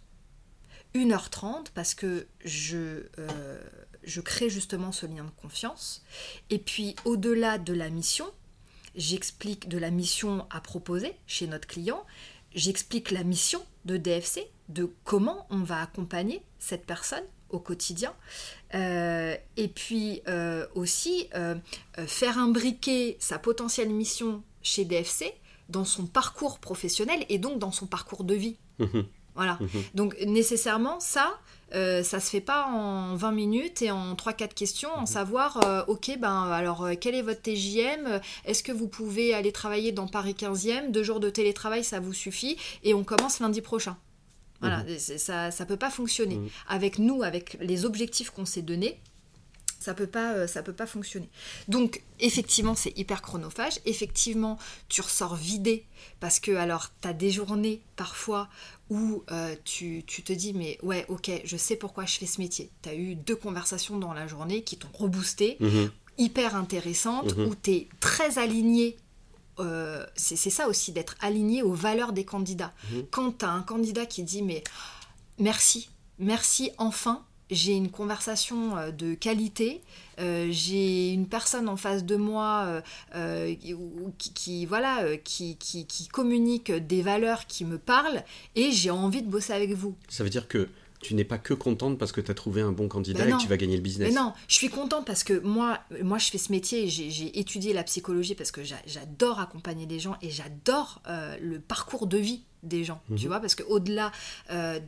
1h30 0.96 1.68
parce 1.74 1.94
que 1.94 2.28
je, 2.44 3.04
je 4.04 4.22
crée 4.22 4.50
justement 4.50 4.92
ce 4.92 5.06
lien 5.06 5.24
de 5.24 5.42
confiance. 5.42 6.04
Et 6.50 6.58
puis, 6.58 6.96
au-delà 7.06 7.58
de 7.58 7.74
la 7.74 7.90
mission, 7.90 8.26
j'explique 8.96 9.70
de 9.70 9.78
la 9.78 9.92
mission 9.92 10.46
à 10.50 10.62
proposer 10.62 11.14
chez 11.28 11.48
notre 11.48 11.68
client, 11.68 12.06
j'explique 12.54 13.12
la 13.12 13.24
mission 13.24 13.62
de 13.86 13.98
DFC, 13.98 14.48
de 14.70 14.90
comment 15.04 15.48
on 15.50 15.60
va 15.60 15.82
accompagner 15.82 16.42
cette 16.60 16.86
personne 16.86 17.24
au 17.50 17.60
quotidien. 17.60 18.14
Euh, 18.74 19.36
et 19.58 19.68
puis 19.68 20.22
euh, 20.28 20.66
aussi 20.76 21.28
euh, 21.36 21.56
faire 22.08 22.38
imbriquer 22.38 23.18
sa 23.20 23.40
potentielle 23.40 23.90
mission 23.90 24.44
chez 24.62 24.86
DFC 24.86 25.34
dans 25.70 25.86
son 25.86 26.06
parcours 26.06 26.60
professionnel 26.60 27.26
et 27.30 27.38
donc 27.38 27.60
dans 27.60 27.72
son 27.72 27.88
parcours 27.88 28.24
de 28.24 28.36
vie. 28.36 28.58
Mmh 28.80 29.02
voilà. 29.34 29.58
Mmh 29.62 29.68
donc 29.96 30.20
nécessairement, 30.26 31.00
ça, 31.00 31.40
euh, 31.74 32.04
ça 32.04 32.20
se 32.20 32.30
fait 32.30 32.42
pas 32.42 32.66
en 32.66 33.16
20 33.16 33.32
minutes 33.32 33.82
et 33.82 33.92
en 33.92 34.14
3-4 34.14 34.54
questions, 34.54 34.90
en 34.94 35.02
mhm. 35.02 35.08
savoir, 35.08 35.60
euh, 35.66 35.84
ok, 35.88 36.18
ben 36.20 36.44
alors 36.52 36.86
euh, 36.86 36.94
quel 37.00 37.16
est 37.16 37.22
votre 37.22 37.42
TJM 37.42 38.20
Est-ce 38.46 38.64
que 38.64 38.72
vous 38.72 38.88
pouvez 38.88 39.34
aller 39.34 39.52
travailler 39.52 39.92
dans 39.92 40.08
Paris 40.08 40.36
15e 40.38 40.92
Deux 40.92 41.04
jours 41.04 41.20
de 41.20 41.30
télétravail, 41.30 41.84
ça 41.84 42.00
vous 42.00 42.14
suffit 42.14 42.58
Et 42.84 42.94
on 42.94 43.04
commence 43.04 43.40
lundi 43.40 43.62
prochain. 43.62 43.98
Voilà, 44.60 44.84
mhm. 44.84 44.98
ça 44.98 45.50
ne 45.50 45.66
peut 45.66 45.78
pas 45.78 45.90
fonctionner. 45.90 46.36
Mhm. 46.36 46.50
Avec 46.68 47.00
nous, 47.00 47.24
avec 47.24 47.58
les 47.62 47.86
objectifs 47.86 48.30
qu'on 48.30 48.46
s'est 48.46 48.62
donnés, 48.62 49.00
ça 49.82 49.94
peut 49.94 50.08
pas 50.08 50.48
ça 50.48 50.62
peut 50.64 50.74
pas 50.74 50.86
fonctionner. 50.86 51.30
Donc 51.68 52.04
effectivement, 52.20 52.76
c'est 52.76 52.98
hyper 52.98 53.22
chronophage. 53.22 53.80
Effectivement, 53.86 54.58
tu 54.90 55.02
ressors 55.02 55.36
vidé 55.36 55.86
parce 56.20 56.40
que 56.40 56.52
alors 56.52 56.90
tu 57.02 57.08
as 57.08 57.14
des 57.14 57.32
journées 57.32 57.82
parfois 57.96 58.48
où 58.92 59.24
euh, 59.32 59.56
tu, 59.64 60.04
te 60.04 60.34
dis 60.34 60.54
mais 60.54 60.78
ouais 60.84 61.06
ok 61.08 61.32
je 61.46 61.56
sais 61.56 61.78
pourquoi 61.78 62.06
je 62.06 62.18
fais 62.18 62.26
ce 62.28 62.40
métier. 62.40 62.70
Tu 62.84 62.90
as 62.90 62.96
eu 62.96 63.16
deux 63.16 63.36
conversations 63.36 63.98
dans 63.98 64.14
la 64.14 64.28
journée 64.28 64.64
qui 64.64 64.78
t'ont 64.78 64.92
reboosté, 64.94 65.58
mhm. 65.60 65.90
hyper 66.18 66.56
intéressantes, 66.56 67.36
mhm. 67.36 67.48
où 67.48 67.56
tu 67.56 67.72
es 67.72 67.88
très 68.00 68.38
aligné. 68.38 68.98
Euh, 69.60 70.06
c'est 70.16 70.36
ça 70.36 70.68
aussi 70.68 70.92
d'être 70.92 71.16
aligné 71.22 71.62
aux 71.64 71.74
valeurs 71.74 72.14
des 72.14 72.26
candidats. 72.26 72.74
Mhm. 72.92 73.06
Quand 73.12 73.38
tu 73.40 73.46
as 73.46 73.52
un 73.52 73.62
candidat 73.62 74.06
qui 74.06 74.24
dit 74.24 74.42
mais 74.44 74.64
merci, 75.40 75.90
merci 76.20 76.72
enfin, 76.78 77.24
j'ai 77.52 77.74
une 77.74 77.92
conversation 77.92 78.78
euh, 78.78 78.92
de 78.92 79.14
qualité, 79.14 79.82
euh, 80.20 80.48
j'ai 80.50 81.12
une 81.12 81.28
personne 81.28 81.70
en 81.70 81.76
face 81.76 82.06
de 82.06 82.16
moi 82.16 82.82
euh, 83.16 83.56
qui, 84.18 84.66
voilà, 84.66 85.18
qui, 85.18 85.58
qui, 85.58 86.08
communique 86.08 86.72
des 86.72 87.02
valeurs 87.02 87.48
qui 87.48 87.66
me 87.66 87.78
parlent 87.78 88.24
et 88.56 88.72
j'ai 88.72 88.90
envie 88.90 89.22
de 89.22 89.30
bosser 89.30 89.54
avec 89.54 89.74
vous. 89.74 89.96
Ça 90.08 90.24
veut 90.24 90.30
dire 90.30 90.48
que 90.48 90.70
tu 91.02 91.16
n'es 91.16 91.24
pas 91.24 91.40
que 91.40 91.54
contente 91.54 91.98
parce 91.98 92.12
que 92.12 92.22
tu 92.22 92.30
as 92.30 92.34
trouvé 92.34 92.62
un 92.62 92.72
bon 92.72 92.88
candidat 92.88 93.28
et 93.28 93.32
que 93.32 93.42
tu 93.42 93.48
vas 93.48 93.58
gagner 93.58 93.76
le 93.76 93.82
business. 93.82 94.10
Mais 94.10 94.16
non, 94.16 94.34
je 94.48 94.56
suis 94.56 94.70
contente 94.70 95.06
parce 95.06 95.24
que 95.24 95.40
moi, 95.40 95.80
moi 96.04 96.20
je 96.20 96.30
fais 96.30 96.38
ce 96.38 96.52
métier, 96.52 96.88
j'ai 96.88 97.40
étudié 97.40 97.74
la 97.74 97.84
psychologie 97.84 98.36
parce 98.36 98.52
que 98.52 98.62
j'adore 98.64 99.40
accompagner 99.40 99.86
les 99.88 100.00
gens 100.00 100.16
et 100.22 100.30
j'adore 100.30 101.02
le 101.42 101.60
parcours 101.60 102.08
de 102.08 102.18
vie 102.18 102.44
des 102.64 102.84
gens, 102.84 103.02
tu 103.08 103.24
mhm. 103.24 103.28
vois, 103.28 103.40
parce 103.40 103.56
qu'au-delà 103.56 104.12
euh, 104.52 104.80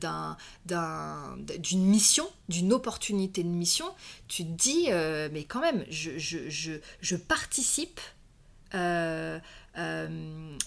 d'une 1.59 1.85
mission, 1.85 2.27
d'une 2.49 2.73
opportunité 2.73 3.43
de 3.43 3.49
mission, 3.49 3.85
tu 4.27 4.43
te 4.43 4.51
dis, 4.51 4.87
euh, 4.89 5.29
mais 5.31 5.43
quand 5.43 5.61
même, 5.61 5.85
je, 5.89 6.17
je, 6.17 6.49
je, 6.49 6.73
je 7.01 7.15
participe, 7.15 7.99
euh, 8.75 9.39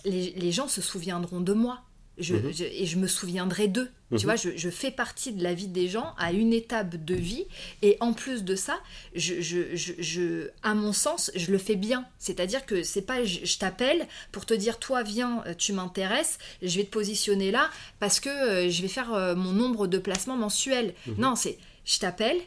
les, 0.05 0.31
les, 0.33 0.53
gens 0.53 0.69
se 0.69 0.81
souviendront 0.81 1.41
de 1.41 1.53
moi, 1.53 1.83
Mhm. 2.19 2.53
Je, 2.53 2.65
et 2.65 2.87
je 2.87 2.99
me 2.99 3.07
souviendrai 3.07 3.69
d'eux. 3.69 3.91
Tu 4.11 4.15
mhm. 4.15 4.23
vois, 4.23 4.37
je, 4.37 4.71
fais 4.71 4.91
partie 4.91 5.33
de 5.33 5.43
la 5.43 5.53
vie 5.53 5.69
des 5.69 5.89
gens 5.89 6.15
à 6.17 6.33
une 6.33 6.53
étape 6.53 6.97
de 7.05 7.15
vie. 7.15 7.45
Et 7.83 7.97
en 8.01 8.13
plus 8.13 8.45
de 8.45 8.55
ça, 8.55 8.79
je, 9.15 10.49
à 10.63 10.75
mon 10.75 10.93
sens, 10.93 11.31
je 11.35 11.51
le 11.51 11.59
fais 11.59 11.77
bien. 11.77 12.07
C'est-à-dire 12.19 12.65
que 12.65 12.83
c'est 12.83 13.03
pas 13.03 13.25
je, 13.25 13.59
t'appelle 13.59 14.07
pour 14.33 14.47
te 14.47 14.55
dire 14.55 14.79
toi 14.79 15.03
viens, 15.03 15.43
euh, 15.47 15.55
tu 15.55 15.73
m'intéresses, 15.73 16.39
je 16.63 16.77
vais 16.79 16.85
te 16.85 16.91
positionner 16.91 17.51
là 17.51 17.69
parce 18.01 18.21
que 18.21 18.29
euh, 18.29 18.71
je 18.71 18.83
vais 18.83 18.89
faire 18.89 19.13
euh, 19.15 19.35
mon 19.35 19.53
nombre 19.53 19.87
de 19.87 19.99
placements 19.99 20.37
mensuels. 20.37 20.95
Mhm. 21.07 21.15
Non, 21.19 21.37
c'est 21.37 21.59
je 21.85 21.99
t'appelle, 21.99 22.39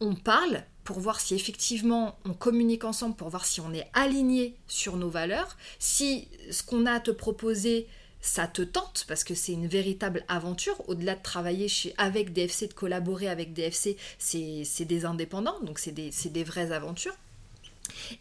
on 0.00 0.14
parle 0.14 0.64
pour 0.84 0.98
voir 0.98 1.20
si 1.20 1.34
effectivement 1.34 2.18
on 2.24 2.32
communique 2.32 2.84
ensemble, 2.84 3.14
pour 3.14 3.28
voir 3.28 3.44
si 3.44 3.60
on 3.60 3.72
est 3.72 3.88
aligné 3.92 4.56
sur 4.66 4.96
nos 4.96 5.08
valeurs, 5.08 5.56
si 5.78 6.28
ce 6.50 6.62
qu'on 6.62 6.86
a 6.86 6.92
à 6.92 7.00
te 7.00 7.10
proposer 7.10 7.86
ça 8.22 8.46
te 8.46 8.62
tente 8.62 9.04
parce 9.08 9.24
que 9.24 9.34
c'est 9.34 9.52
une 9.52 9.66
véritable 9.66 10.24
aventure. 10.28 10.88
Au-delà 10.88 11.16
de 11.16 11.22
travailler 11.22 11.68
chez, 11.68 11.92
avec 11.98 12.32
DFC, 12.32 12.68
de 12.68 12.72
collaborer 12.72 13.28
avec 13.28 13.52
DFC, 13.52 13.96
c'est 14.18 14.84
des 14.84 15.04
indépendants, 15.04 15.60
donc 15.60 15.78
c'est 15.78 15.92
des, 15.92 16.10
des, 16.30 16.44
vraies 16.44 16.72
aventures. 16.72 17.16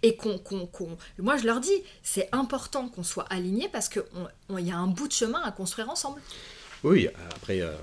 Et 0.01 0.17
qu'on, 0.17 0.41
moi 1.19 1.37
je 1.37 1.45
leur 1.45 1.61
dis, 1.61 1.83
c'est 2.03 2.27
important 2.31 2.89
qu'on 2.89 3.03
soit 3.03 3.25
aligné 3.25 3.69
parce 3.69 3.87
qu'il 3.87 4.03
y 4.59 4.71
a 4.71 4.77
un 4.77 4.87
bout 4.87 5.07
de 5.07 5.13
chemin 5.13 5.41
à 5.41 5.51
construire 5.51 5.89
ensemble. 5.89 6.19
Oui, 6.83 7.07
après, 7.29 7.61
euh, 7.61 7.75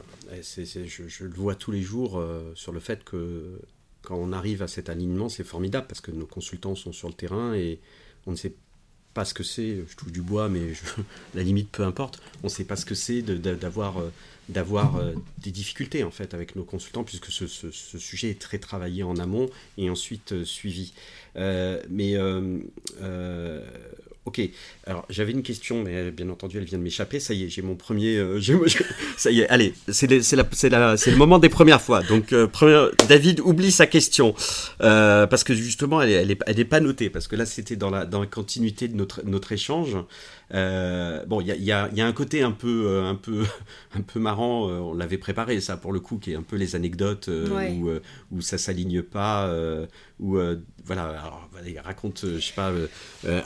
je, 0.43 1.25
le 1.25 1.35
vois 1.35 1.55
tous 1.55 1.71
les 1.71 1.83
jours 1.83 2.19
euh, 2.19 2.53
sur 2.57 2.73
le 2.73 2.81
fait 2.81 3.05
que 3.05 3.61
quand 4.03 4.17
on 4.17 4.33
arrive 4.33 4.63
à 4.63 4.69
cet 4.69 4.89
alignement, 4.89 5.29
c'est 5.29 5.45
formidable 5.45 5.87
parce 5.87 6.01
que 6.01 6.11
nos 6.11 6.27
consultants 6.27 6.75
sont 6.75 6.93
sur 6.93 7.07
le 7.07 7.15
terrain 7.15 7.55
et 7.55 7.81
on 8.27 8.33
ne 8.33 8.37
sait 8.37 8.55
pas 9.15 9.25
ce 9.25 9.35
que 9.35 9.43
c'est, 9.43 9.85
je 9.89 9.97
touche 9.97 10.13
du 10.13 10.23
bois, 10.23 10.49
mais 10.49 10.73
la 11.35 11.43
limite 11.43 11.71
peu 11.71 11.83
importe, 11.83 12.21
on 12.43 12.47
ne 12.47 12.53
sait 12.53 12.65
pas 12.65 12.77
ce 12.77 12.87
que 12.87 12.95
c'est 12.95 13.23
d'avoir 13.23 13.99
euh, 13.99 14.13
d'avoir 14.49 14.97
euh, 14.97 15.13
des 15.39 15.51
difficultés 15.51 16.05
en 16.05 16.11
fait 16.11 16.33
avec 16.33 16.57
nos 16.57 16.65
consultants 16.65 17.05
puisque 17.05 17.31
ce, 17.31 17.47
sujet 17.71 18.31
est 18.31 18.41
très 18.41 18.59
travaillé 18.59 19.03
en 19.03 19.17
amont 19.17 19.51
et 19.77 19.91
ensuite 19.91 20.33
euh, 20.33 20.45
suivi. 20.45 20.93
mais 21.37 22.17
Ok, 24.29 24.43
alors 24.87 25.07
j'avais 25.09 25.33
une 25.33 25.43
question, 25.43 25.83
mais 25.83 26.11
bien 26.11 26.29
entendu 26.29 26.59
elle 26.59 26.65
vient 26.65 26.77
de 26.77 26.83
m'échapper. 26.83 27.19
Ça 27.19 27.33
y 27.33 27.45
est, 27.45 27.49
j'ai 27.49 27.63
mon 27.63 27.77
premier. 27.77 28.19
Euh, 28.19 28.39
ça 29.17 29.31
y 29.31 29.41
est, 29.41 29.49
allez, 29.49 29.73
c'est 29.89 30.07
le 30.07 31.17
moment 31.17 31.39
des 31.39 31.49
premières 31.49 31.81
fois. 31.81 32.03
Donc, 32.03 32.35
euh, 32.35 32.47
David 33.09 33.41
oublie 33.41 33.73
sa 33.73 33.87
question 33.87 34.35
euh, 34.83 35.27
parce 35.27 35.45
que 35.45 35.55
justement 35.55 36.03
elle 36.03 36.27
n'est 36.29 36.65
pas 36.67 36.81
notée 36.81 37.09
parce 37.09 37.27
que 37.27 37.37
là 37.37 37.47
c'était 37.47 37.77
dans 37.77 37.89
la, 37.89 38.07
continuité 38.31 38.87
de 38.87 38.97
notre 39.25 39.53
échange. 39.53 39.97
Euh, 40.55 41.25
bon, 41.27 41.41
il 41.41 41.49
y 41.49 41.53
a, 41.53 41.57
y, 41.57 41.73
a, 41.73 41.91
y 41.93 42.01
a, 42.01 42.07
un 42.07 42.13
côté 42.13 42.43
un 42.43 42.53
peu, 42.53 42.87
euh, 42.87 43.05
un 43.05 43.15
peu, 43.15 43.45
un 43.97 44.01
peu 44.01 44.21
marrant. 44.21 44.69
Euh, 44.69 44.79
on 44.79 44.95
l'avait 44.95 45.19
préparé 45.19 45.61
ça 45.61 45.77
pour 45.77 45.93
le 45.93 46.01
coup, 46.01 46.19
qui 46.19 46.33
est 46.33 46.37
un 46.37 46.43
peu 46.43 46.57
les 46.57 46.75
anecdotes 46.75 47.29
où, 47.29 47.91
où 48.33 48.41
ça 48.41 48.59
s'aligne 48.59 49.03
pas, 49.03 49.51
où 50.21 50.39
voilà. 50.85 51.03
Alors, 51.03 51.49
raconte, 51.85 52.25
je 52.25 52.41
sais 52.41 52.55
pas, 52.55 52.73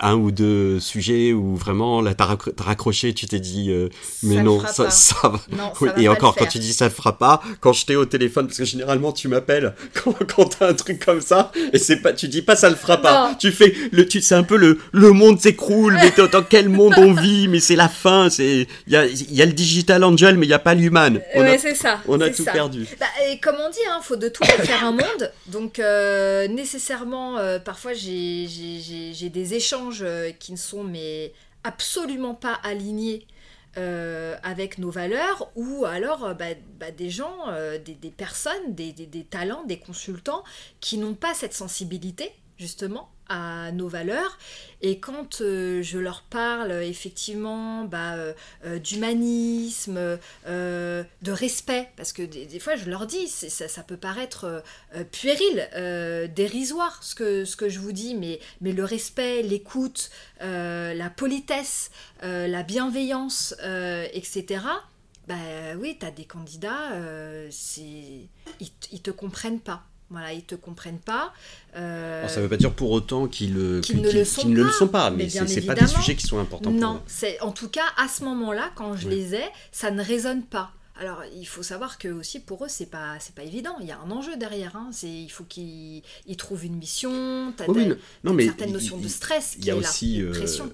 un 0.00 0.14
ou 0.14 0.30
deux 0.30 0.78
sujets 0.78 1.32
où 1.32 1.56
vraiment 1.56 2.02
là 2.02 2.14
t'as 2.14 2.36
raccroché, 2.58 3.14
tu 3.14 3.26
t'es 3.26 3.40
dit 3.40 3.70
mais 4.22 4.42
non, 4.42 4.60
ça, 4.60 4.90
ça, 4.90 5.32
et 5.96 6.08
encore 6.08 6.36
quand 6.36 6.46
tu 6.46 6.58
dis 6.58 6.72
ça 6.72 6.86
ne 6.86 6.90
fera 6.90 7.18
pas, 7.18 7.42
quand 7.60 7.72
je 7.72 7.86
t'ai 7.86 7.96
au 7.96 8.04
téléphone, 8.04 8.46
parce 8.46 8.58
que 8.58 8.64
généralement 8.64 9.12
tu 9.12 9.28
m'appelles 9.28 9.74
quand, 9.94 10.14
quand 10.34 10.58
t'as 10.58 10.68
un 10.68 10.74
truc 10.74 11.04
comme 11.04 11.20
ça 11.20 11.52
et 11.72 11.78
c'est 11.78 11.96
pas, 11.96 12.12
tu 12.12 12.28
dis 12.28 12.42
pas 12.42 12.54
ça 12.54 12.68
le 12.68 12.76
fera 12.76 12.98
pas, 12.98 13.34
tu 13.38 13.50
fais 13.50 13.74
le, 13.92 14.06
tu, 14.06 14.20
c'est 14.20 14.34
un 14.34 14.44
peu 14.44 14.56
le, 14.56 14.78
le 14.92 15.10
monde 15.12 15.40
s'écroule, 15.40 15.94
mais 15.94 16.12
dans 16.28 16.42
quel 16.42 16.68
monde 16.68 16.91
on 16.98 17.12
vit, 17.12 17.48
mais 17.48 17.60
c'est 17.60 17.76
la 17.76 17.88
fin. 17.88 18.28
Il 18.38 18.66
y 18.86 18.96
a, 18.96 19.06
y 19.06 19.42
a, 19.42 19.46
le 19.46 19.52
digital 19.52 20.04
angel, 20.04 20.36
mais 20.36 20.46
il 20.46 20.50
n'y 20.50 20.54
a 20.54 20.58
pas 20.58 20.74
l'human. 20.74 21.20
Ouais, 21.34 21.58
c'est 21.58 21.74
ça. 21.74 22.00
On 22.08 22.20
a 22.20 22.30
tout 22.30 22.44
perdu. 22.44 22.86
Bah, 22.98 23.06
et 23.28 23.38
comme 23.38 23.56
on 23.56 23.70
dit, 23.70 23.78
il 23.84 23.88
hein, 23.90 24.00
faut 24.02 24.16
de 24.16 24.28
tout 24.28 24.42
pour 24.44 24.64
faire 24.64 24.84
un 24.84 24.92
monde. 24.92 25.32
Donc 25.46 25.78
euh, 25.78 26.48
nécessairement, 26.48 27.38
euh, 27.38 27.58
parfois 27.58 27.92
j'ai 27.92 28.46
des 29.32 29.54
échanges 29.54 30.02
euh, 30.02 30.30
qui 30.38 30.52
ne 30.52 30.56
sont 30.56 30.84
mais 30.84 31.32
absolument 31.64 32.34
pas 32.34 32.58
alignés 32.62 33.26
avec 33.74 34.76
nos 34.76 34.90
valeurs 34.90 35.50
ou 35.56 35.86
alors 35.86 36.34
bah, 36.34 36.44
bah, 36.78 36.90
des 36.90 37.08
gens, 37.08 37.46
des, 37.82 38.10
personnes, 38.10 38.74
des, 38.74 38.92
talents, 39.30 39.64
des 39.64 39.78
consultants 39.78 40.44
qui 40.80 40.98
n'ont 40.98 41.14
pas 41.14 41.32
cette 41.32 41.54
sensibilité 41.54 42.30
justement 42.58 43.08
à 43.32 43.72
nos 43.72 43.88
valeurs. 43.88 44.38
Et 44.82 44.98
quand 44.98 45.40
euh, 45.40 45.80
je 45.82 45.98
leur 45.98 46.22
parle 46.22 46.72
effectivement 46.72 47.84
bah, 47.84 48.14
euh, 48.14 48.34
euh, 48.66 48.78
d'humanisme, 48.78 50.18
de 50.46 51.30
respect, 51.30 51.88
parce 51.96 52.12
que 52.12 52.22
des, 52.22 52.58
fois 52.58 52.76
je 52.76 52.90
leur 52.90 53.06
dis, 53.06 53.28
ça, 53.28 53.68
ça, 53.68 53.82
peut 53.82 53.96
paraître 53.96 54.62
puéril, 55.12 55.68
dérisoire 56.34 57.02
ce 57.02 57.14
que, 57.14 57.44
ce 57.44 57.56
que 57.56 57.68
je 57.68 57.78
vous 57.78 57.92
dis, 57.92 58.14
mais, 58.14 58.40
mais 58.60 58.72
le 58.72 58.84
respect, 58.84 59.42
l'écoute, 59.42 60.10
la 60.40 61.10
politesse, 61.10 61.90
la 62.22 62.62
bienveillance, 62.62 63.54
etc. 64.12 64.64
Bah 65.28 65.34
oui, 65.78 65.96
tu 65.98 66.06
as 66.06 66.10
des 66.10 66.24
candidats, 66.24 66.90
ils, 67.78 68.28
ils 68.60 69.02
te 69.02 69.10
comprennent 69.10 69.60
pas. 69.60 69.84
Voilà, 70.12 70.32
ils 70.32 70.44
te 70.44 70.54
comprennent 70.54 71.00
pas. 71.00 71.32
Euh... 71.74 72.28
ça 72.28 72.36
ne 72.36 72.42
veut 72.42 72.48
pas 72.48 72.56
dire 72.56 72.72
pour 72.72 72.90
autant 72.90 73.26
qu'ils, 73.26 73.54
ne, 73.54 73.80
le, 73.80 74.70
sont 74.70 74.88
pas, 74.88 75.10
mais, 75.10 75.28
ce 75.28 75.42
n'est 75.42 75.66
pas 75.66 75.74
des 75.74 75.86
sujets 75.86 76.14
qui 76.14 76.26
sont 76.26 76.38
importants 76.38 76.70
non, 76.70 76.94
pour 76.94 76.96
eux. 76.98 77.02
c'est 77.06 77.40
en 77.40 77.50
tout 77.50 77.68
cas 77.68 77.86
à 77.96 78.08
ce 78.08 78.22
moment-là, 78.24 78.70
quand 78.74 78.94
je 78.96 79.08
les 79.08 79.34
ai, 79.34 79.44
ça 79.72 79.90
ne 79.90 80.02
résonne 80.02 80.42
pas. 80.42 80.72
Alors, 80.96 81.22
il 81.34 81.46
faut 81.46 81.62
savoir 81.62 81.98
que 81.98 82.08
aussi 82.08 82.38
pour 82.38 82.64
eux, 82.64 82.68
c'est 82.68 82.86
pas 82.86 83.16
c'est 83.18 83.34
pas 83.34 83.42
évident. 83.42 83.76
Il 83.80 83.86
y 83.86 83.90
a 83.90 83.98
un 83.98 84.10
enjeu 84.10 84.36
derrière. 84.36 84.76
Hein. 84.76 84.90
C'est 84.92 85.10
il 85.10 85.30
faut 85.30 85.44
qu'ils 85.44 86.02
trouvent 86.36 86.64
une 86.64 86.76
mission. 86.76 87.54
As 87.58 87.68
oui, 87.68 87.88
non, 88.22 88.34
mais 88.34 88.44
certaine 88.44 88.72
notion 88.72 88.98
de 88.98 89.08
stress. 89.08 89.56
Il 89.58 89.64
y 89.64 89.72
aussi 89.72 90.22
euh, 90.22 90.30
pression. 90.30 90.70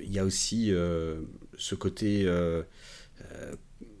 Il 0.00 0.12
y 0.12 0.18
a 0.18 0.24
aussi 0.24 0.72
euh, 0.72 1.20
ce 1.58 1.74
côté 1.74 2.24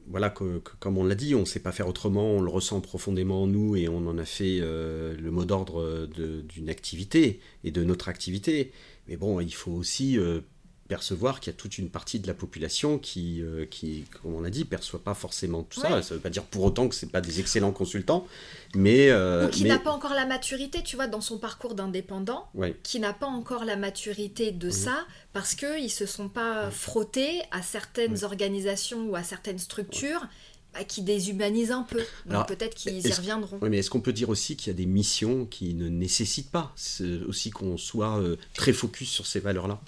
euh, 0.06 0.10
voilà, 0.10 0.30
comme 0.30 0.98
on 0.98 1.04
l'a 1.04 1.14
dit, 1.14 1.34
on 1.34 1.40
ne 1.40 1.44
sait 1.44 1.60
pas 1.60 1.72
faire 1.72 1.88
autrement, 1.88 2.32
on 2.32 2.40
le 2.40 2.50
ressent 2.50 2.80
profondément 2.80 3.42
en 3.42 3.46
nous 3.46 3.76
et 3.76 3.88
on 3.88 4.06
en 4.06 4.18
a 4.18 4.24
fait 4.24 4.58
euh, 4.60 5.16
le 5.16 5.30
mot 5.30 5.44
d'ordre 5.44 6.06
d'une 6.06 6.68
activité 6.68 7.40
et 7.64 7.70
de 7.70 7.84
notre 7.84 8.08
activité. 8.08 8.72
Mais 9.08 9.16
bon, 9.16 9.40
il 9.40 9.54
faut 9.54 9.72
aussi 9.72 10.18
euh, 10.18 10.40
percevoir 10.86 11.40
qu'il 11.40 11.52
y 11.52 11.56
a 11.56 11.58
toute 11.58 11.78
une 11.78 11.90
partie 11.90 12.20
de 12.20 12.26
la 12.26 12.34
population 12.34 12.98
qui, 12.98 13.42
euh, 13.42 13.66
qui 13.66 14.04
comme 14.22 14.34
on 14.34 14.40
l'a 14.40 14.50
dit, 14.50 14.64
perçoit 14.64 15.02
pas 15.02 15.14
forcément 15.14 15.62
tout 15.62 15.80
ça. 15.80 16.02
Ça 16.02 16.14
ne 16.14 16.18
veut 16.18 16.22
pas 16.22 16.30
dire 16.30 16.44
pour 16.44 16.64
autant 16.64 16.88
que 16.88 16.94
c'est 16.94 17.10
pas 17.10 17.20
des 17.20 17.40
excellents 17.40 17.72
consultants, 17.72 18.26
mais 18.74 19.10
euh, 19.10 19.48
qui 19.48 19.64
n'a 19.64 19.78
pas 19.78 19.92
encore 19.92 20.14
la 20.14 20.26
maturité, 20.26 20.82
tu 20.82 20.96
vois, 20.96 21.06
dans 21.06 21.20
son 21.20 21.38
parcours 21.38 21.74
d'indépendant, 21.74 22.48
qui 22.82 23.00
n'a 23.00 23.12
pas 23.12 23.26
encore 23.26 23.64
la 23.64 23.76
maturité 23.76 24.52
de 24.52 24.70
ça 24.70 25.06
parce 25.32 25.54
que 25.54 25.80
ils 25.80 25.90
se 25.90 26.06
sont 26.06 26.28
pas 26.28 26.70
frottés 26.70 27.42
à 27.50 27.62
certaines 27.62 28.24
organisations 28.24 29.06
ou 29.08 29.16
à 29.16 29.22
certaines 29.22 29.58
structures 29.58 30.26
bah, 30.76 30.84
qui 30.84 31.02
déshumanisent 31.02 31.72
un 31.72 31.82
peu. 31.82 32.02
Donc 32.26 32.48
peut-être 32.48 32.74
qu'ils 32.74 33.06
y 33.06 33.12
reviendront. 33.12 33.58
Oui, 33.62 33.70
mais 33.70 33.78
est-ce 33.78 33.90
qu'on 33.90 34.00
peut 34.00 34.12
dire 34.12 34.28
aussi 34.28 34.56
qu'il 34.56 34.68
y 34.68 34.70
a 34.70 34.76
des 34.76 34.86
missions 34.86 35.46
qui 35.46 35.74
ne 35.74 35.88
nécessitent 35.88 36.50
pas 36.50 36.74
aussi 37.26 37.50
qu'on 37.50 37.78
soit 37.78 38.18
euh, 38.18 38.36
très 38.54 38.72
focus 38.72 39.08
sur 39.08 39.26
ces 39.26 39.40
valeurs-là? 39.40 39.80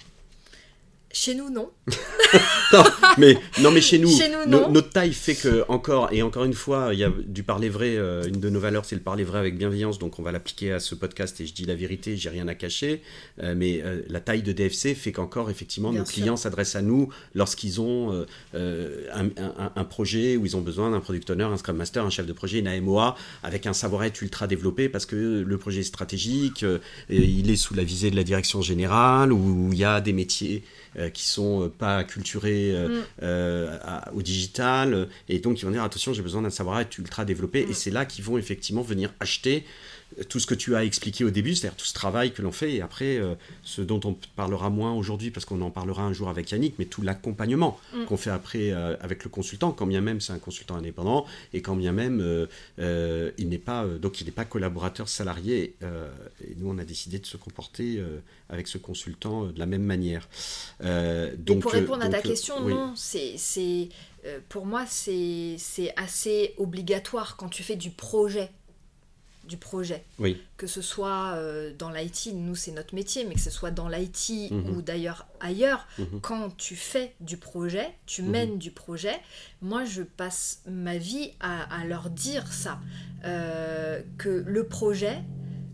Chez 1.11 1.33
nous, 1.33 1.49
non. 1.49 1.71
non, 2.73 2.83
mais, 3.17 3.35
non, 3.61 3.71
mais 3.71 3.81
chez 3.81 3.97
nous, 3.97 4.11
notre 4.47 4.89
taille 4.91 5.13
fait 5.13 5.33
que, 5.33 5.65
encore, 5.67 6.09
et 6.11 6.21
encore 6.21 6.43
une 6.43 6.53
fois, 6.53 6.89
il 6.93 6.99
y 6.99 7.03
a 7.03 7.11
du 7.25 7.41
parler 7.41 7.67
vrai. 7.67 7.95
Euh, 7.97 8.23
une 8.25 8.39
de 8.39 8.49
nos 8.49 8.59
valeurs, 8.59 8.85
c'est 8.85 8.95
le 8.95 9.01
parler 9.01 9.23
vrai 9.23 9.39
avec 9.39 9.57
bienveillance. 9.57 9.97
Donc, 9.97 10.19
on 10.19 10.21
va 10.21 10.31
l'appliquer 10.31 10.71
à 10.71 10.79
ce 10.79 10.93
podcast 10.93 11.41
et 11.41 11.47
je 11.47 11.53
dis 11.53 11.65
la 11.65 11.73
vérité, 11.73 12.15
j'ai 12.15 12.29
rien 12.29 12.47
à 12.47 12.53
cacher. 12.53 13.01
Euh, 13.41 13.55
mais 13.57 13.81
euh, 13.83 14.03
la 14.07 14.19
taille 14.19 14.43
de 14.43 14.51
DFC 14.51 14.93
fait 14.93 15.11
qu'encore, 15.11 15.49
effectivement, 15.49 15.91
nos 15.91 16.03
clients 16.03 16.37
s'adressent 16.37 16.75
à 16.75 16.83
nous 16.83 17.09
lorsqu'ils 17.33 17.81
ont 17.81 18.25
un, 18.53 19.83
projet 19.85 20.37
où 20.37 20.45
ils 20.45 20.55
ont 20.55 20.61
besoin 20.61 20.91
d'un 20.91 20.99
product 20.99 21.31
owner, 21.31 21.45
un 21.45 21.57
scrum 21.57 21.75
master, 21.75 22.05
un 22.05 22.11
chef 22.11 22.27
de 22.27 22.33
projet, 22.33 22.59
une 22.59 22.67
AMOA, 22.67 23.15
avec 23.41 23.65
un 23.65 23.73
savoir-être 23.73 24.21
ultra 24.21 24.45
développé 24.45 24.89
parce 24.89 25.07
que 25.07 25.43
le 25.45 25.57
projet 25.57 25.79
est 25.79 25.83
stratégique, 25.83 26.63
il 27.09 27.49
est 27.49 27.55
sous 27.55 27.73
la 27.73 27.83
visée 27.83 28.11
de 28.11 28.15
la 28.15 28.23
direction 28.23 28.61
générale, 28.61 29.33
où 29.33 29.69
il 29.71 29.79
y 29.79 29.83
a 29.83 30.01
des 30.01 30.13
métiers 30.13 30.63
euh, 30.97 31.09
qui 31.09 31.23
sont 31.23 31.65
euh, 31.65 31.69
pas 31.69 31.97
acculturés 31.97 32.71
euh, 32.73 34.07
mm. 34.11 34.15
au 34.15 34.23
digital 34.23 35.07
et 35.27 35.37
donc 35.37 35.61
ils 35.61 35.65
vont 35.65 35.71
dire 35.71 35.83
attention 35.83 36.13
j'ai 36.13 36.23
besoin 36.23 36.41
d'un 36.41 36.49
savoir-être 36.49 36.97
ultra 36.97 37.25
développé 37.25 37.61
et 37.61 37.67
mm. 37.67 37.73
c'est 37.73 37.91
là 37.91 38.05
qu'ils 38.05 38.25
vont 38.25 38.39
effectivement 38.39 38.81
venir 38.81 39.13
acheter 39.19 39.65
tout 40.27 40.39
ce 40.39 40.47
que 40.47 40.55
tu 40.55 40.75
as 40.75 40.83
expliqué 40.83 41.23
au 41.23 41.29
début, 41.29 41.55
c'est-à-dire 41.55 41.77
tout 41.77 41.85
ce 41.85 41.93
travail 41.93 42.33
que 42.33 42.41
l'on 42.41 42.51
fait, 42.51 42.73
et 42.73 42.81
après, 42.81 43.17
euh, 43.17 43.35
ce 43.63 43.81
dont 43.81 43.99
on 44.03 44.15
parlera 44.35 44.69
moins 44.69 44.93
aujourd'hui, 44.93 45.31
parce 45.31 45.45
qu'on 45.45 45.61
en 45.61 45.69
parlera 45.69 46.03
un 46.03 46.13
jour 46.13 46.29
avec 46.29 46.51
Yannick, 46.51 46.75
mais 46.79 46.85
tout 46.85 47.01
l'accompagnement 47.01 47.79
mm. 47.93 48.05
qu'on 48.05 48.17
fait 48.17 48.31
après 48.31 48.71
euh, 48.71 48.95
avec 49.01 49.23
le 49.23 49.29
consultant, 49.29 49.71
quand 49.71 49.85
bien 49.85 50.01
même 50.01 50.19
c'est 50.19 50.33
un 50.33 50.39
consultant 50.39 50.75
indépendant, 50.75 51.25
et 51.53 51.61
quand 51.61 51.75
bien 51.75 51.91
même 51.91 52.21
euh, 52.21 53.31
il 53.37 53.49
n'est 53.49 53.57
pas, 53.57 53.85
donc 53.85 54.19
il 54.21 54.25
n'est 54.25 54.31
pas 54.31 54.45
collaborateur 54.45 55.07
salarié, 55.07 55.75
et 56.41 56.55
nous 56.57 56.69
on 56.69 56.77
a 56.77 56.83
décidé 56.83 57.19
de 57.19 57.25
se 57.25 57.37
comporter 57.37 58.01
avec 58.49 58.67
ce 58.67 58.77
consultant 58.77 59.45
de 59.45 59.59
la 59.59 59.65
même 59.65 59.83
manière. 59.83 60.27
donc, 61.37 61.61
pour 61.61 61.71
répondre 61.71 62.03
à 62.03 62.09
ta 62.09 62.21
question, 62.21 62.67
non, 62.67 62.93
c'est 62.95 63.89
pour 64.49 64.65
moi, 64.65 64.85
c'est 64.87 65.57
assez 65.95 66.53
obligatoire 66.57 67.37
quand 67.37 67.49
tu 67.49 67.63
fais 67.63 67.75
du 67.75 67.91
projet 67.91 68.51
du 69.49 69.57
projet. 69.57 70.05
Oui. 70.19 70.41
Que 70.55 70.67
ce 70.67 70.81
soit 70.81 71.33
euh, 71.33 71.73
dans 71.77 71.89
l'IT, 71.89 72.29
nous 72.33 72.55
c'est 72.55 72.71
notre 72.71 72.95
métier, 72.95 73.25
mais 73.25 73.33
que 73.33 73.41
ce 73.41 73.49
soit 73.49 73.71
dans 73.71 73.89
l'IT 73.89 74.51
mhm. 74.51 74.69
ou 74.69 74.81
d'ailleurs 74.81 75.27
ailleurs, 75.41 75.87
mhm. 75.97 76.21
quand 76.21 76.55
tu 76.55 76.75
fais 76.77 77.15
du 77.19 77.35
projet, 77.35 77.89
tu 78.05 78.21
mhm. 78.21 78.29
mènes 78.29 78.57
du 78.57 78.71
projet, 78.71 79.19
moi 79.61 79.83
je 79.83 80.03
passe 80.03 80.61
ma 80.69 80.97
vie 80.97 81.31
à, 81.41 81.83
leur 81.85 82.09
dire 82.09 82.53
ça. 82.53 82.79
Euh, 83.25 84.01
que 84.17 84.29
le 84.29 84.63
projet, 84.65 85.17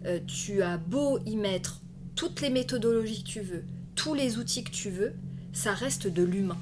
euh, 0.06 0.20
tu 0.26 0.64
as 0.64 0.78
beau 0.78 1.20
y 1.26 1.36
mettre 1.36 1.82
toutes 2.16 2.42
les 2.42 2.50
méthodologies 2.50 3.24
que 3.24 3.30
tu 3.30 3.42
veux, 3.42 3.64
tous 3.94 4.14
les 4.14 4.38
outils 4.38 4.64
que 4.64 4.72
tu 4.72 4.90
veux, 4.90 5.14
ça 5.54 5.74
reste 5.74 6.08
de 6.08 6.24
l'humain. 6.24 6.58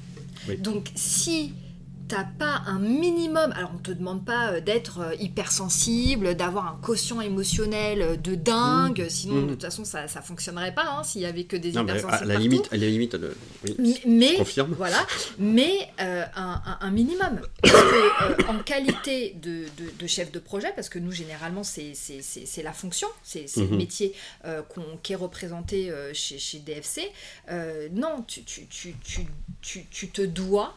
Donc 0.60 0.92
si 0.96 1.54
t'as 2.08 2.24
pas 2.24 2.62
un 2.66 2.80
minimum, 2.80 3.52
alors 3.56 3.72
on 3.74 3.78
te 3.78 3.92
demande 3.92 4.26
pas 4.26 4.54
euh, 4.54 4.60
d'être 4.60 5.00
euh, 5.00 5.16
hypersensible, 5.20 6.36
d'avoir 6.36 6.68
un 6.68 6.80
quotient 6.82 7.22
émotionnel 7.22 8.02
euh, 8.02 8.16
de 8.16 8.36
dingue, 8.36 9.02
mmh. 9.06 9.10
sinon 9.10 9.36
de 9.36 9.42
mmh. 9.42 9.50
toute 9.50 9.62
façon 9.64 9.86
ça, 9.86 10.08
ça 10.08 10.22
fonctionnerait 10.22 10.74
pas 10.74 10.86
hein, 10.86 11.04
s'il 11.04 11.22
y 11.22 11.26
avait 11.26 11.46
que 11.46 11.56
des 11.56 11.70
hypersensibles. 11.70 12.14
à 12.14 12.26
la 12.26 12.40
limite, 12.40 12.68
à 12.72 12.78
la 12.78 12.88
limite, 12.88 13.18
mais, 14.06 14.38
Voilà, 14.78 15.06
mais 15.40 15.90
un, 15.98 16.92
minimum. 16.92 17.42
en 18.48 18.60
qualité 18.60 19.36
de, 19.42 20.08
chef 20.08 20.32
de 20.32 20.40
projet, 20.40 20.72
parce 20.76 20.90
que 20.90 21.00
nous 21.00 21.12
généralement 21.12 21.64
c'est 21.64 21.94
la 22.64 22.74
fonction, 22.74 23.08
c'est 23.24 23.46
le 23.58 23.68
mmh. 23.68 23.76
métier 23.78 24.14
qui 25.02 25.14
est 25.14 25.18
représenté 25.18 25.92
chez, 26.14 26.38
chez 26.38 26.60
DFC, 26.60 27.12
non, 27.94 28.24
tu, 28.28 28.44
tu, 28.44 28.68
tu, 28.68 28.96
tu, 29.62 29.86
tu 29.90 30.08
te 30.10 30.22
dois 30.22 30.76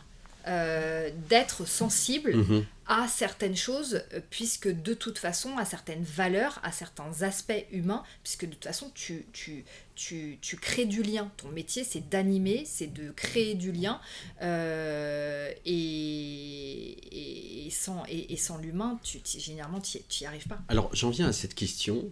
euh, 0.48 1.10
d'être 1.28 1.66
sensible 1.66 2.36
mhm. 2.36 2.64
à 2.86 3.08
certaines 3.08 3.56
choses, 3.56 4.04
euh, 4.12 4.20
puisque 4.30 4.68
de 4.68 4.94
toute 4.94 5.18
façon, 5.18 5.58
à 5.58 5.64
certaines 5.64 6.04
valeurs, 6.04 6.60
à 6.62 6.70
certains 6.70 7.22
aspects 7.22 7.66
humains, 7.72 8.04
puisque 8.22 8.44
de 8.44 8.52
toute 8.52 8.62
façon, 8.62 8.92
tu, 8.94 9.26
tu, 9.32 9.64
tu, 9.96 10.38
tu 10.40 10.56
crées 10.56 10.84
du 10.84 11.02
lien. 11.02 11.32
Ton 11.36 11.48
métier, 11.48 11.82
c'est 11.82 12.08
d'animer, 12.08 12.62
c'est 12.64 12.86
de 12.86 13.10
créer 13.10 13.54
du 13.54 13.72
lien. 13.72 14.00
Euh, 14.40 15.50
et, 15.64 17.66
et, 17.66 17.70
sans, 17.70 18.04
et, 18.08 18.36
sans 18.36 18.58
l'humain, 18.58 19.00
tu, 19.02 19.18
généralement, 19.24 19.80
tu 19.80 19.98
n'y 20.20 20.26
arrives 20.28 20.46
pas. 20.46 20.60
Alors, 20.68 20.94
j'en 20.94 21.10
viens 21.10 21.26
à 21.26 21.32
cette 21.32 21.54
question. 21.54 22.04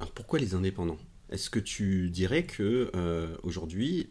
Alors, 0.00 0.12
pourquoi 0.12 0.38
les 0.38 0.54
indépendants? 0.54 0.98
Est-ce 1.28 1.50
que 1.50 1.58
tu 1.58 2.08
dirais 2.08 2.44
que 2.44 2.90
aujourd'hui, 3.42 4.08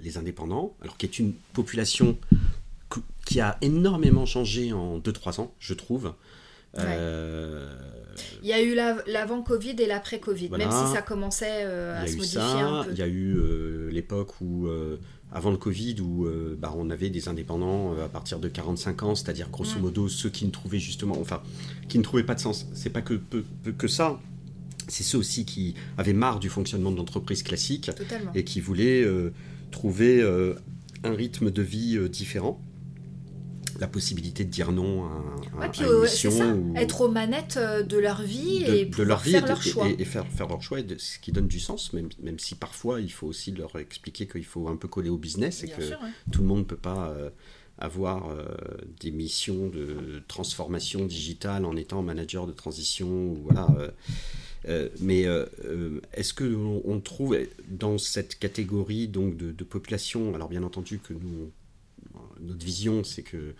les 0.00 0.16
indépendants, 0.16 0.74
alors 0.80 0.96
qui 0.96 1.06
est 1.06 1.18
une 1.18 1.34
population 1.52 2.18
qui 3.26 3.40
a 3.40 3.56
énormément 3.62 4.26
changé 4.26 4.72
en 4.72 4.98
2-3 4.98 5.40
ans, 5.40 5.54
je 5.58 5.74
trouve. 5.74 6.14
Euh, 6.78 7.66
il 8.42 8.48
y 8.48 8.52
a 8.52 8.62
eu 8.62 8.74
l'avant-Covid 8.74 9.76
et 9.78 9.86
l'après-Covid, 9.86 10.50
même 10.50 10.70
si 10.70 10.92
ça 10.92 11.02
commençait 11.02 11.64
euh, 11.64 12.02
à 12.02 12.06
se 12.06 12.16
modifier 12.16 12.40
un 12.40 12.84
peu. 12.84 12.92
Il 12.92 12.98
y 12.98 13.02
a 13.02 13.06
eu 13.06 13.36
euh, 13.36 13.90
l'époque 13.90 14.40
où, 14.40 14.68
avant 15.32 15.50
le 15.50 15.56
Covid, 15.56 15.96
où 16.00 16.28
bah, 16.58 16.72
on 16.76 16.90
avait 16.90 17.10
des 17.10 17.28
indépendants 17.28 17.94
à 17.98 18.08
partir 18.08 18.38
de 18.38 18.48
45 18.48 19.02
ans, 19.02 19.14
c'est-à-dire 19.14 19.50
grosso 19.50 19.78
modo 19.78 20.08
ceux 20.08 20.30
qui 20.30 20.44
ne 20.46 20.50
trouvaient 20.50 20.78
justement, 20.78 21.18
enfin, 21.20 21.42
qui 21.88 21.98
ne 21.98 22.02
trouvaient 22.02 22.24
pas 22.24 22.34
de 22.34 22.40
sens. 22.40 22.66
C'est 22.74 22.90
pas 22.90 23.02
que, 23.02 23.20
que 23.76 23.88
ça, 23.88 24.20
c'est 24.88 25.04
ceux 25.04 25.18
aussi 25.18 25.44
qui 25.44 25.74
avaient 25.96 26.12
marre 26.12 26.40
du 26.40 26.48
fonctionnement 26.48 26.92
de 26.92 26.96
l'entreprise 26.96 27.42
classique 27.42 27.90
et 28.34 28.44
qui 28.44 28.60
voulaient 28.60 29.06
trouver 29.70 30.22
un 31.02 31.14
rythme 31.14 31.50
de 31.50 31.62
vie 31.62 32.08
différent. 32.08 32.60
La 33.78 33.86
possibilité 33.86 34.44
de 34.44 34.50
dire 34.50 34.72
non 34.72 35.04
à, 35.60 35.68
puis, 35.68 35.82
une 35.82 36.02
mission. 36.02 36.74
Être 36.76 37.02
aux 37.02 37.10
manettes 37.10 37.58
de 37.58 37.98
leur 37.98 38.22
vie 38.22 38.64
et 38.64 38.84
de 38.86 39.02
leur 39.02 39.20
vie 39.20 39.32
faire 39.32 39.46
leur 39.46 39.62
choix. 39.62 39.88
Et, 39.98 40.04
faire, 40.04 40.26
faire 40.26 40.48
leur 40.48 40.62
choix, 40.62 40.78
ce 40.98 41.18
qui 41.18 41.32
donne 41.32 41.48
du 41.48 41.60
sens, 41.60 41.92
même, 41.92 42.08
même 42.22 42.38
si 42.38 42.54
parfois 42.54 43.00
il 43.00 43.12
faut 43.12 43.26
aussi 43.26 43.52
leur 43.52 43.76
expliquer 43.78 44.26
qu'il 44.26 44.44
faut 44.44 44.68
un 44.68 44.76
peu 44.76 44.88
coller 44.88 45.10
au 45.10 45.18
business 45.18 45.62
et 45.64 45.68
que 45.68 45.92
tout 46.30 46.42
le 46.42 46.46
monde 46.46 46.60
ne 46.60 46.64
peut 46.64 46.76
pas 46.76 47.14
avoir 47.78 48.28
des 49.00 49.10
missions 49.10 49.68
de 49.68 50.22
transformation 50.28 51.04
digitale 51.06 51.64
en 51.64 51.76
étant 51.76 52.02
manager 52.02 52.46
de 52.46 52.52
transition. 52.52 53.08
Ou 53.08 53.38
voilà, 53.44 53.66
euh, 54.68 54.88
mais 55.00 55.26
euh, 55.26 55.44
euh, 55.64 56.00
est-ce 56.14 56.32
qu'on 56.32 56.82
on 56.84 57.00
trouve 57.00 57.36
dans 57.68 57.98
cette 57.98 58.38
catégorie 58.38 59.08
donc 59.08 59.36
de, 59.36 59.64
population, 59.64 60.34
alors 60.34 60.48
bien 60.48 60.62
entendu 60.62 60.98
que 60.98 61.12
nous, 61.12 61.50
notre 62.44 62.64
vision 62.64 63.04
c'est 63.04 63.22
que 63.22 63.54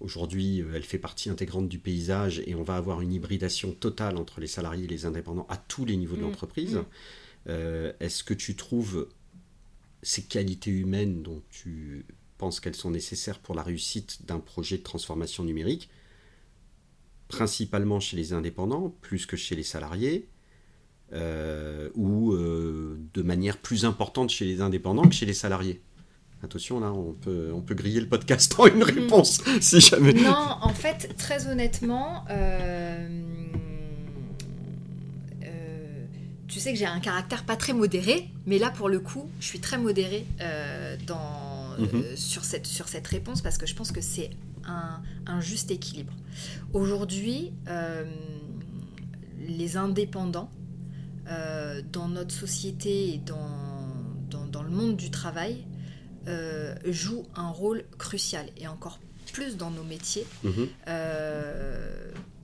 aujourd'hui 0.00 0.62
elle 0.74 0.82
fait 0.82 0.98
partie 0.98 1.30
intégrante 1.30 1.68
du 1.68 1.78
paysage 1.78 2.42
et 2.46 2.54
on 2.54 2.62
va 2.62 2.76
avoir 2.76 3.00
une 3.00 3.12
hybridation 3.12 3.72
totale 3.72 4.16
entre 4.16 4.40
les 4.40 4.46
salariés 4.46 4.84
et 4.84 4.88
les 4.88 5.06
indépendants 5.06 5.46
à 5.48 5.56
tous 5.56 5.84
les 5.84 5.96
niveaux 5.96 6.16
de 6.16 6.20
mmh. 6.20 6.24
l'entreprise. 6.24 6.74
Mmh. 6.74 7.50
est-ce 8.00 8.22
que 8.22 8.34
tu 8.34 8.54
trouves 8.54 9.08
ces 10.02 10.22
qualités 10.22 10.70
humaines 10.70 11.22
dont 11.22 11.42
tu 11.50 12.06
penses 12.36 12.60
qu'elles 12.60 12.76
sont 12.76 12.90
nécessaires 12.90 13.40
pour 13.40 13.54
la 13.54 13.62
réussite 13.62 14.24
d'un 14.26 14.38
projet 14.38 14.78
de 14.78 14.82
transformation 14.82 15.44
numérique 15.44 15.90
principalement 17.28 18.00
chez 18.00 18.16
les 18.16 18.32
indépendants, 18.32 18.94
plus 19.02 19.26
que 19.26 19.36
chez 19.36 19.54
les 19.54 19.62
salariés, 19.62 20.26
euh, 21.12 21.90
ou 21.94 22.32
euh, 22.32 22.98
de 23.14 23.22
manière 23.22 23.58
plus 23.58 23.84
importante 23.84 24.30
chez 24.30 24.44
les 24.44 24.60
indépendants 24.60 25.06
que 25.06 25.14
chez 25.14 25.26
les 25.26 25.34
salariés? 25.34 25.80
Attention, 26.42 26.78
là, 26.78 26.92
on 26.92 27.14
peut, 27.14 27.50
on 27.52 27.60
peut 27.60 27.74
griller 27.74 28.00
le 28.00 28.08
podcast 28.08 28.54
en 28.58 28.66
une 28.66 28.82
réponse, 28.82 29.42
si 29.60 29.80
jamais. 29.80 30.12
Non, 30.12 30.58
en 30.60 30.72
fait, 30.72 31.16
très 31.16 31.48
honnêtement, 31.48 32.24
euh, 32.30 33.08
tu 36.46 36.60
sais 36.60 36.72
que 36.72 36.78
j'ai 36.78 36.86
un 36.86 37.00
caractère 37.00 37.44
pas 37.44 37.56
très 37.56 37.72
modéré, 37.72 38.30
mais 38.46 38.58
là, 38.58 38.70
pour 38.70 38.88
le 38.88 39.00
coup, 39.00 39.28
je 39.40 39.46
suis 39.46 39.58
très 39.58 39.78
modéré 39.78 40.26
dans, 41.06 41.76
mhm. 41.78 42.16
sur, 42.16 42.44
cette, 42.44 42.66
sur 42.66 42.88
cette 42.88 43.06
réponse 43.06 43.42
parce 43.42 43.58
que 43.58 43.66
je 43.66 43.74
pense 43.74 43.92
que 43.92 44.00
c'est 44.00 44.30
un, 45.26 45.40
juste 45.40 45.70
équilibre. 45.70 46.12
Aujourd'hui, 46.72 47.52
euh, 47.68 48.04
les 49.46 49.76
indépendants, 49.76 50.50
euh, 51.28 51.82
dans 51.92 52.08
notre 52.08 52.34
société 52.34 53.14
et 53.14 53.18
dans, 53.18 54.46
dans, 54.50 54.62
le 54.62 54.70
monde 54.70 54.96
du 54.96 55.10
travail, 55.10 55.64
euh, 56.26 56.74
jouent 56.86 57.26
un 57.34 57.50
rôle 57.50 57.84
crucial, 57.98 58.46
et 58.56 58.66
encore 58.68 58.98
plus 59.32 59.56
dans 59.56 59.70
nos 59.70 59.84
métiers, 59.84 60.26
mhm 60.42 60.68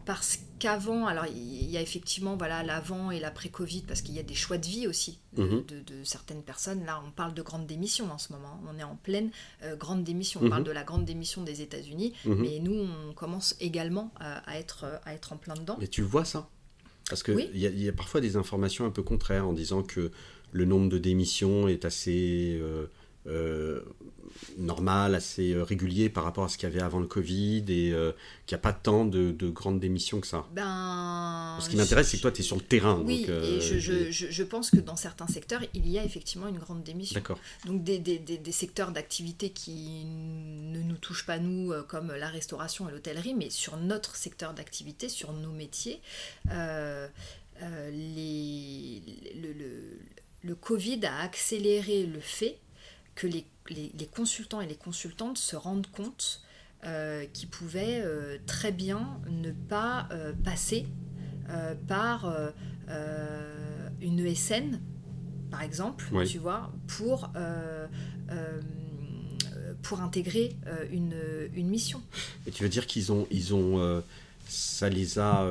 parce 0.04 0.38
qu'avant, 0.58 1.06
alors 1.06 1.26
il 1.26 1.70
y 1.70 1.76
a 1.76 1.80
effectivement 1.80 2.36
voilà 2.36 2.62
l'avant 2.62 3.10
et 3.10 3.20
l'après-Covid, 3.20 3.82
parce 3.86 4.02
qu'il 4.02 4.14
y 4.14 4.18
a 4.18 4.22
des 4.22 4.34
choix 4.34 4.58
de 4.58 4.66
vie 4.66 4.86
aussi 4.86 5.18
de, 5.36 5.42
mhm. 5.42 5.64
certaines 6.04 6.42
personnes. 6.42 6.84
Là, 6.84 7.02
on 7.06 7.10
parle 7.10 7.34
de 7.34 7.42
grande 7.42 7.66
démission 7.66 8.10
en 8.10 8.18
ce 8.18 8.32
moment. 8.32 8.60
On 8.68 8.78
est 8.78 8.82
en 8.82 8.96
pleine 8.96 9.30
euh, 9.62 9.76
grande 9.76 10.04
démission. 10.04 10.40
On 10.42 10.48
parle 10.48 10.62
mhm. 10.62 10.68
de 10.68 10.72
la 10.72 10.84
grande 10.84 11.04
démission 11.04 11.42
des 11.42 11.62
États-Unis, 11.62 12.12
mais 12.26 12.58
nous, 12.60 12.86
on 13.08 13.12
commence 13.12 13.56
également 13.60 14.12
à, 14.20 14.58
être, 14.58 14.86
à 15.04 15.14
être 15.14 15.32
en 15.32 15.36
plein 15.36 15.54
dedans. 15.54 15.76
Mais 15.80 15.88
tu 15.88 16.02
vois 16.02 16.24
ça? 16.24 16.48
Parce 17.08 17.22
qu'il 17.22 17.50
il 17.54 17.60
y, 17.60 17.88
a 17.88 17.92
parfois 17.92 18.20
des 18.20 18.36
informations 18.36 18.86
un 18.86 18.90
peu 18.90 19.02
contraires 19.02 19.46
en 19.46 19.52
disant 19.52 19.82
que 19.82 20.10
le 20.52 20.64
nombre 20.64 20.88
de 20.88 20.98
démissions 20.98 21.68
est 21.68 21.84
assez. 21.84 22.60
Euh, 23.26 23.80
normal, 24.58 25.14
assez 25.14 25.52
euh, 25.52 25.62
régulier 25.62 26.10
par 26.10 26.24
rapport 26.24 26.44
à 26.44 26.48
ce 26.48 26.58
qu'il 26.58 26.68
y 26.68 26.72
avait 26.72 26.82
avant 26.82 26.98
le 26.98 27.06
Covid 27.06 27.64
et 27.68 27.92
euh, 27.92 28.12
qu'il 28.46 28.56
n'y 28.56 28.60
a 28.60 28.62
pas 28.62 28.72
tant 28.72 29.04
de, 29.04 29.32
grandes 29.48 29.80
démissions 29.80 30.20
que 30.20 30.26
ça. 30.26 30.44
Ben, 30.52 31.56
ce 31.60 31.70
qui 31.70 31.76
m'intéresse, 31.76 32.08
c'est 32.08 32.16
que 32.16 32.22
toi, 32.22 32.32
tu 32.32 32.40
es 32.40 32.44
sur 32.44 32.56
le 32.56 32.62
terrain. 32.62 33.00
Oui, 33.04 33.26
et 33.28 33.60
je, 33.60 33.78
je, 33.78 34.10
je, 34.10 34.42
pense 34.42 34.70
que 34.70 34.78
dans 34.78 34.96
certains 34.96 35.28
secteurs, 35.28 35.62
il 35.72 35.88
y 35.88 35.98
a 35.98 36.04
effectivement 36.04 36.48
une 36.48 36.58
grande 36.58 36.82
démission. 36.82 37.14
D'accord. 37.14 37.38
Donc 37.64 37.84
des, 37.84 37.98
des, 37.98 38.18
des, 38.18 38.52
secteurs 38.52 38.90
d'activité 38.90 39.50
qui 39.50 40.04
ne 40.04 40.82
nous 40.82 40.96
touchent 40.96 41.26
pas, 41.26 41.38
nous, 41.38 41.72
comme 41.88 42.12
la 42.12 42.28
restauration 42.28 42.88
et 42.88 42.92
l'hôtellerie, 42.92 43.34
mais 43.34 43.50
sur 43.50 43.76
notre 43.76 44.16
secteur 44.16 44.52
d'activité, 44.52 45.08
sur 45.08 45.32
nos 45.32 45.52
métiers, 45.52 46.00
les, 46.50 47.08
le, 49.40 49.52
le, 49.52 49.98
le 50.42 50.54
Covid 50.54 51.06
a 51.06 51.20
accéléré 51.20 52.04
le 52.04 52.20
fait 52.20 52.58
que 53.14 53.26
les, 53.26 53.46
les, 53.70 54.06
consultants 54.06 54.60
et 54.60 54.66
les 54.66 54.74
consultantes 54.74 55.38
se 55.38 55.56
rendent 55.56 55.86
compte 55.86 56.42
euh, 56.84 57.24
qu'ils 57.32 57.48
pouvaient 57.48 58.02
euh, 58.02 58.38
très 58.46 58.72
bien 58.72 59.20
ne 59.30 59.52
pas 59.52 60.08
euh, 60.10 60.32
passer 60.44 60.86
par 61.86 62.34
une 64.00 64.18
ESN, 64.18 64.80
par 65.50 65.60
exemple, 65.60 66.06
tu 66.26 66.38
vois, 66.38 66.72
pour, 66.86 67.30
pour 69.82 70.00
intégrer 70.00 70.56
une, 70.90 71.14
une, 71.54 71.68
mission. 71.68 72.02
Et 72.46 72.50
tu 72.50 72.62
veux 72.62 72.70
dire 72.70 72.86
qu'ils 72.86 73.12
ont, 73.12 73.28
ils 73.30 73.54
ont 73.54 74.02
ça 74.48 74.88
les 74.88 75.18
a, 75.18 75.46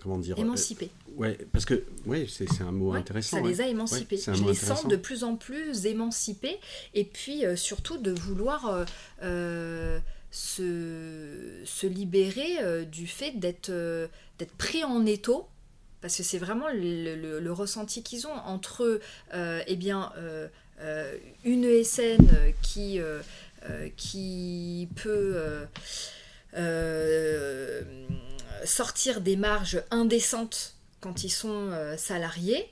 comment 0.00 0.18
dire, 0.18 0.36
émancipés. 0.36 0.90
Ouais, 1.16 1.38
parce 1.50 1.64
que 1.64 1.82
ouais, 2.04 2.26
c'est 2.28 2.60
un 2.60 2.72
mot 2.72 2.92
intéressant. 2.92 3.38
Ça 3.38 3.42
les 3.42 3.60
a 3.62 3.66
émancipés. 3.66 4.18
je 4.18 4.44
les 4.44 4.54
sens 4.54 4.86
de 4.86 4.96
plus 4.96 5.24
en 5.24 5.36
plus 5.36 5.86
émancipés 5.86 6.58
et 6.94 7.04
puis 7.04 7.46
euh, 7.46 7.56
surtout 7.56 7.96
de 7.96 8.12
vouloir 8.12 8.66
euh, 8.66 8.84
euh, 9.22 9.98
se, 10.30 11.62
se, 11.64 11.86
libérer 11.86 12.84
du 12.84 13.06
fait 13.06 13.32
d'être 13.32 13.70
d'être 14.38 14.56
pris 14.58 14.84
en 14.84 15.06
étau. 15.06 15.48
Parce 16.02 16.18
que 16.18 16.22
c'est 16.22 16.38
vraiment 16.38 16.68
le, 16.72 17.40
le, 17.40 17.52
ressenti 17.52 18.02
qu'ils 18.02 18.26
ont 18.26 18.34
entre 18.44 19.00
eh 19.32 19.76
bien, 19.76 20.12
une 21.44 21.64
ESN 21.64 22.28
qui, 22.60 23.00
qui 23.96 24.88
peut 24.94 25.66
sortir 28.64 29.22
des 29.22 29.36
marges 29.36 29.82
indécentes 29.90 30.75
quand 31.06 31.22
ils 31.22 31.30
sont 31.30 31.70
euh, 31.70 31.96
salariés 31.96 32.66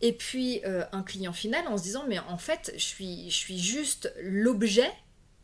et 0.00 0.12
puis 0.12 0.60
euh, 0.64 0.84
un 0.92 1.02
client 1.02 1.32
final 1.32 1.66
en 1.66 1.76
se 1.76 1.82
disant 1.82 2.04
mais 2.08 2.20
en 2.20 2.38
fait 2.38 2.72
je 2.76 2.84
suis, 2.84 3.28
je 3.28 3.34
suis 3.34 3.58
juste 3.58 4.14
l'objet 4.22 4.88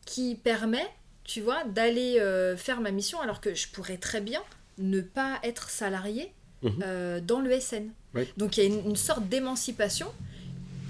qui 0.05 0.37
permet 0.37 0.87
tu 1.25 1.41
vois 1.41 1.65
d'aller 1.65 2.21
euh, 2.21 2.57
faire 2.57 2.81
ma 2.81 2.93
mission 2.93 3.21
alors 3.21 3.41
que 3.41 3.53
je 3.53 3.67
pourrais 3.67 3.97
très 3.97 4.21
bien 4.21 4.41
ne 4.79 5.01
pas 5.01 5.41
être 5.43 5.71
salarié 5.71 6.33
mhm. 6.63 7.21
dans 7.27 7.41
le 7.41 7.59
SN. 7.59 7.89
Donc 8.37 8.57
il 8.57 8.63
y 8.63 8.67
a 8.67 8.81
une, 8.81 8.95
sorte 8.95 9.29
d'émancipation 9.29 10.07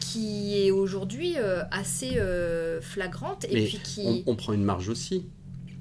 qui 0.01 0.59
est 0.59 0.71
aujourd'hui 0.73 1.37
assez 1.71 2.21
flagrante 2.83 3.45
et 3.45 3.65
puis 3.65 3.79
qui 3.79 4.25
on, 4.27 4.35
prend 4.35 4.53
une 4.53 4.65
marge 4.65 4.89
aussi 4.89 5.25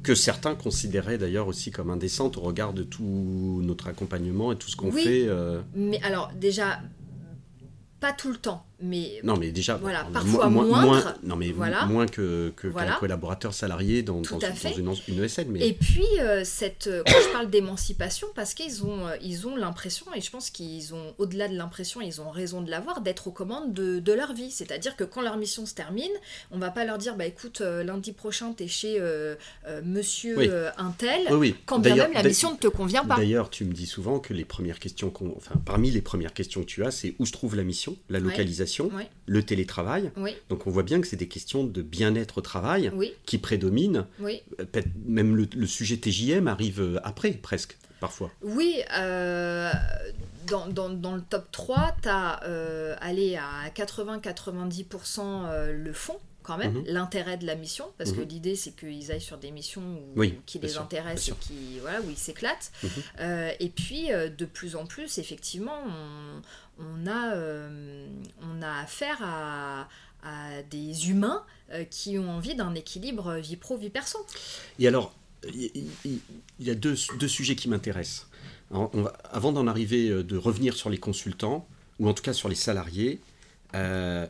que 0.06 0.14
certains 0.14 0.54
considéraient 0.54 1.18
d'ailleurs 1.18 1.48
aussi 1.48 1.72
comme 1.72 1.90
indécente 1.90 2.38
au 2.38 2.42
regard 2.42 2.74
de 2.74 2.84
tout 2.84 3.60
notre 3.64 3.88
accompagnement 3.88 4.52
et 4.52 4.56
tout 4.56 4.70
ce 4.70 4.76
qu'on 4.76 4.92
fait. 4.92 5.26
Euh. 5.28 5.62
Mais 5.74 6.00
alors 6.04 6.32
déjà, 6.36 6.80
pas 8.00 8.14
tout 8.14 8.30
le 8.30 8.38
temps 8.38 8.68
mais 8.82 9.22
non 9.24 9.38
mais 9.38 9.52
déjà 9.52 9.76
voilà 9.76 10.06
parfois 10.12 10.50
moins 10.50 11.16
non 11.24 11.36
mais 11.38 11.54
moins 11.88 12.08
que 12.08 12.54
qu'un 12.62 12.96
collaborateur 13.00 13.54
salarié 13.54 14.04
dans, 14.04 14.22
dans, 14.22 14.40
une, 15.08 15.24
ESN 15.24 15.46
mais 15.50 15.68
et 15.68 15.74
puis 15.74 16.04
euh, 16.20 16.44
cette 16.44 16.88
euh, 16.88 17.02
quand 17.06 17.14
je 17.14 17.32
parle 17.32 17.50
d'émancipation 17.50 18.28
parce 18.36 18.54
qu'ils 18.54 18.84
ont 18.84 19.08
euh, 19.08 19.16
ils 19.22 19.48
ont 19.48 19.56
l'impression 19.56 20.06
et 20.14 20.20
je 20.20 20.30
pense 20.30 20.50
qu'ils 20.50 20.94
ont 20.94 21.14
au-delà 21.18 21.48
de 21.48 21.56
l'impression 21.56 22.02
ils 22.02 22.20
ont 22.20 22.30
raison 22.30 22.62
de 22.62 22.70
l'avoir 22.70 23.00
d'être 23.00 23.28
aux 23.28 23.32
commandes 23.32 23.74
de, 23.74 24.00
de 24.00 24.14
leur 24.14 24.34
vie. 24.34 24.52
C'est-à-dire 24.52 24.96
que 24.98 25.04
quand 25.06 25.22
leur 25.22 25.38
mission 25.38 25.66
se 25.66 25.74
termine 25.74 26.12
on 26.52 26.60
va 26.60 26.70
pas 26.70 26.84
leur 26.84 26.98
dire 26.98 27.16
bah 27.16 27.26
écoute 27.26 27.62
lundi 27.62 28.12
prochain 28.12 28.54
tu 28.58 28.64
es 28.64 28.68
chez 28.68 29.02
monsieur 29.84 30.68
un 30.78 30.92
tel 30.92 31.28
quand 31.66 31.80
bien 31.80 31.96
même 31.96 32.14
la 32.14 32.24
mission 32.24 32.52
ne 32.52 32.58
te 32.58 32.68
convient 32.68 33.06
pas. 33.06 33.16
d'ailleurs 33.16 33.50
tu 33.50 33.64
me 33.64 33.74
dis 33.74 33.88
souvent 33.88 34.20
que 34.20 34.34
les 34.34 34.46
premières 34.46 34.80
questions 34.80 35.14
enfin 35.38 35.56
parmi 35.66 35.92
les 35.92 36.02
premières 36.02 36.34
questions 36.34 36.62
que 36.62 36.68
tu 36.68 36.84
as 36.84 36.92
c'est 36.92 37.16
où 37.20 37.26
se 37.26 37.32
trouve 37.32 37.56
la 37.56 37.64
mission 37.64 37.96
la 38.10 38.20
localisation 38.20 38.66
le 39.26 39.44
télétravail. 39.44 40.12
Donc 40.50 40.68
on 40.68 40.70
voit 40.70 40.84
bien 40.84 41.02
que 41.02 41.08
c'est 41.08 41.16
des 41.16 41.28
questions 41.28 41.64
de 41.64 41.82
bien-être 41.82 42.38
au 42.40 42.42
travail 42.42 42.92
qui 43.26 43.38
prédominent. 43.38 44.06
Euh, 44.22 44.82
même 45.06 45.36
le, 45.36 45.68
sujet 45.68 45.98
TJM 45.98 46.48
arrive 46.48 46.82
euh, 46.82 47.00
après, 47.04 47.32
presque, 47.32 47.78
parfois. 48.00 48.32
Oui, 48.42 48.76
euh, 48.98 49.72
dans, 50.48 50.68
le 50.90 51.22
top 51.22 51.52
3, 51.52 51.96
tu 52.02 52.10
as 52.10 52.40
allé 53.02 53.36
à 53.36 53.70
80-90% 53.76 55.72
le 55.72 55.94
fond 55.94 56.18
quand 56.46 56.58
même, 56.58 56.74
mhm. 56.74 56.84
l'intérêt 56.88 57.38
de 57.38 57.46
la 57.46 57.56
mission, 57.56 57.86
parce 57.98 58.12
que 58.12 58.22
mhm. 58.22 58.28
l'idée 58.28 58.56
c'est 58.56 58.76
qu'ils 58.76 59.12
aillent 59.12 59.22
sur 59.22 59.38
des 59.38 59.52
missions 59.52 60.00
qui 60.46 60.60
les 60.60 60.78
intéressent 60.78 61.30
et 61.30 61.40
qui, 61.40 61.80
voilà, 61.80 62.02
où 62.02 62.10
ils 62.10 62.18
s'éclatent. 62.18 62.72
Mhm. 62.84 62.90
et 63.60 63.70
puis, 63.70 64.08
de 64.10 64.46
plus 64.46 64.76
en 64.76 64.86
plus, 64.86 65.18
effectivement, 65.18 65.78
on, 65.86 66.42
on 66.80 67.08
a, 67.08 67.36
euh, 67.36 68.08
on 68.42 68.62
a 68.62 68.82
affaire 68.82 69.18
à, 69.22 69.88
à 70.24 70.62
des 70.70 71.10
humains 71.10 71.44
qui 71.90 72.18
ont 72.20 72.30
envie 72.30 72.56
d'un 72.56 72.76
équilibre 72.76 73.36
vie 73.36 73.56
pro, 73.56 73.78
vie 73.78 73.90
perso. 73.90 74.20
Et 74.80 74.88
alors, 74.88 75.14
il 75.54 75.90
y, 76.60 76.70
a 76.70 76.76
deux, 76.76 76.96
deux 77.20 77.28
sujets 77.28 77.56
qui 77.56 77.70
m'intéressent. 77.70 78.28
Avant 79.32 79.52
d'en 79.52 79.68
arriver, 79.68 80.10
de 80.24 80.38
revenir 80.38 80.76
sur 80.76 80.90
les 80.90 80.98
consultants, 80.98 81.68
ou 82.00 82.10
en 82.10 82.14
tout 82.14 82.24
cas 82.24 82.34
sur 82.34 82.50
les 82.50 82.56
salariés, 82.56 83.20
euh, 83.76 84.26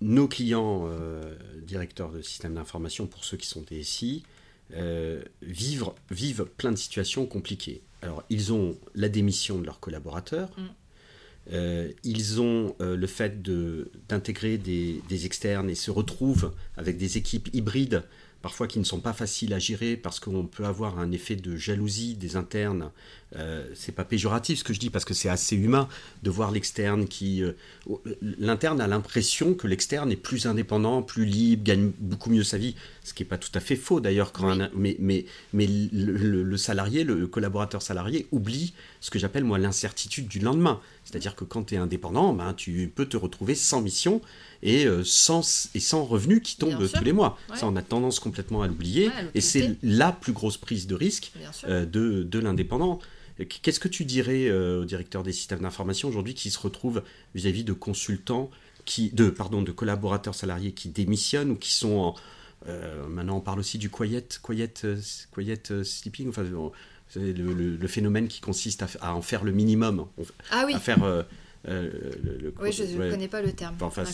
nos 0.00 0.28
clients 0.28 0.86
euh, 0.86 1.34
directeurs 1.62 2.12
de 2.12 2.22
systèmes 2.22 2.54
d'information, 2.54 3.06
pour 3.06 3.24
ceux 3.24 3.36
qui 3.36 3.46
sont 3.46 3.62
DSI, 3.62 4.22
euh, 4.74 5.22
vivent, 5.42 5.90
vivent 6.10 6.46
plein 6.56 6.70
de 6.70 6.76
situations 6.76 7.26
compliquées. 7.26 7.82
Alors, 8.02 8.22
ils 8.30 8.52
ont 8.52 8.78
la 8.94 9.08
démission 9.08 9.58
de 9.58 9.66
leurs 9.66 9.80
collaborateurs, 9.80 10.50
mm. 10.56 11.88
ils 12.04 12.40
ont 12.40 12.74
le 12.80 13.06
fait 13.06 13.42
d'intégrer 13.42 14.58
des, 14.58 15.02
des, 15.08 15.26
externes 15.26 15.70
et 15.70 15.74
se 15.74 15.90
retrouvent 15.90 16.52
avec 16.76 16.96
des 16.96 17.16
équipes 17.16 17.48
hybrides 17.52 18.02
parfois 18.44 18.68
qui 18.68 18.78
ne 18.78 18.84
sont 18.84 19.00
pas 19.00 19.14
faciles 19.14 19.54
à 19.54 19.58
gérer 19.58 19.96
parce 19.96 20.20
qu'on 20.20 20.44
peut 20.44 20.66
avoir 20.66 20.98
un 20.98 21.12
effet 21.12 21.34
de 21.34 21.56
jalousie 21.56 22.14
des 22.14 22.36
internes. 22.36 22.90
Euh, 23.36 23.66
c'est 23.74 23.92
pas 23.92 24.04
péjoratif 24.04 24.58
ce 24.58 24.64
que 24.64 24.74
je 24.74 24.78
dis 24.78 24.90
parce 24.90 25.06
que 25.06 25.14
c'est 25.14 25.30
assez 25.30 25.56
humain 25.56 25.88
de 26.22 26.28
voir 26.28 26.50
l'externe 26.50 27.08
qui. 27.08 27.42
Euh, 27.42 27.52
l'interne 28.20 28.82
a 28.82 28.86
l'impression 28.86 29.54
que 29.54 29.66
l'externe 29.66 30.12
est 30.12 30.16
plus 30.16 30.44
indépendant, 30.44 31.00
plus 31.00 31.24
libre, 31.24 31.64
gagne 31.64 31.90
beaucoup 31.98 32.28
mieux 32.28 32.44
sa 32.44 32.58
vie, 32.58 32.74
ce 33.02 33.14
qui 33.14 33.22
n'est 33.22 33.28
pas 33.30 33.38
tout 33.38 33.50
à 33.54 33.60
fait 33.60 33.76
faux 33.76 34.00
d'ailleurs. 34.00 34.30
Mais, 34.74 34.96
mais, 34.98 35.24
mais 35.54 35.66
le, 35.66 36.56
salarié, 36.58 37.02
le 37.02 37.26
collaborateur 37.26 37.80
salarié 37.80 38.26
oublie 38.30 38.74
ce 39.00 39.10
que 39.10 39.18
j'appelle 39.18 39.44
moi 39.44 39.58
l'incertitude 39.58 40.28
du 40.28 40.40
lendemain. 40.40 40.82
C'est-à-dire 41.14 41.36
que 41.36 41.44
quand 41.44 41.62
tu 41.62 41.76
es 41.76 41.78
indépendant, 41.78 42.32
ben, 42.32 42.54
tu 42.54 42.92
peux 42.92 43.06
te 43.06 43.16
retrouver 43.16 43.54
sans 43.54 43.80
mission 43.80 44.20
et, 44.64 44.84
euh, 44.84 45.04
sans, 45.04 45.70
et 45.72 45.78
sans 45.78 46.04
revenus 46.04 46.40
qui 46.42 46.56
tombent 46.56 46.90
tous 46.92 47.04
les 47.04 47.12
mois. 47.12 47.38
Ça, 47.54 47.68
on 47.68 47.76
a 47.76 47.82
tendance 47.82 48.18
complètement 48.18 48.62
à 48.62 48.66
l'oublier. 48.66 49.10
et 49.32 49.40
c'est 49.40 49.76
la 49.84 50.10
plus 50.10 50.32
grosse 50.32 50.56
prise 50.56 50.88
de 50.88 50.96
risque 50.96 51.30
euh, 51.68 51.86
de, 51.86 52.24
de 52.24 52.38
l'indépendant. 52.40 52.98
Qu'est-ce 53.62 53.78
que 53.78 53.86
tu 53.86 54.04
dirais 54.04 54.48
euh, 54.48 54.82
au 54.82 54.84
directeur 54.84 55.22
des 55.22 55.32
systèmes 55.32 55.60
d'information 55.60 56.08
aujourd'hui 56.08 56.34
qui 56.34 56.50
se 56.50 56.58
retrouve 56.58 57.00
vis-à-vis 57.36 57.62
de 57.62 57.72
consultants, 57.72 58.50
qui, 58.84 59.10
de, 59.10 59.30
pardon, 59.30 59.62
de 59.62 59.70
collaborateurs 59.70 60.34
salariés 60.34 60.72
qui 60.72 60.88
démissionnent 60.88 61.52
ou 61.52 61.56
qui 61.56 61.70
sont 61.70 61.94
en, 61.94 62.14
maintenant 63.08 63.36
on 63.36 63.40
parle 63.40 63.60
aussi 63.60 63.78
du 63.78 63.88
quiet, 63.88 64.40
quiet, 64.42 64.86
quiet 65.30 65.84
sleeping, 65.84 66.30
enfin, 66.30 66.44
le, 67.16 67.76
le, 67.76 67.88
phénomène 67.88 68.28
qui 68.28 68.40
consiste 68.40 68.82
à, 68.82 68.88
à, 69.00 69.14
en 69.14 69.22
faire 69.22 69.44
le 69.44 69.52
minimum, 69.52 70.06
ah 70.50 70.64
oui. 70.66 70.74
à 70.74 70.80
faire 70.80 71.24
euh, 71.68 72.00
oui, 72.60 72.72
je 72.72 72.84
ne 72.84 73.10
connais 73.10 73.28
pas 73.28 73.42
le 73.42 73.52
terme. 73.52 73.76
Enfin, 73.80 74.04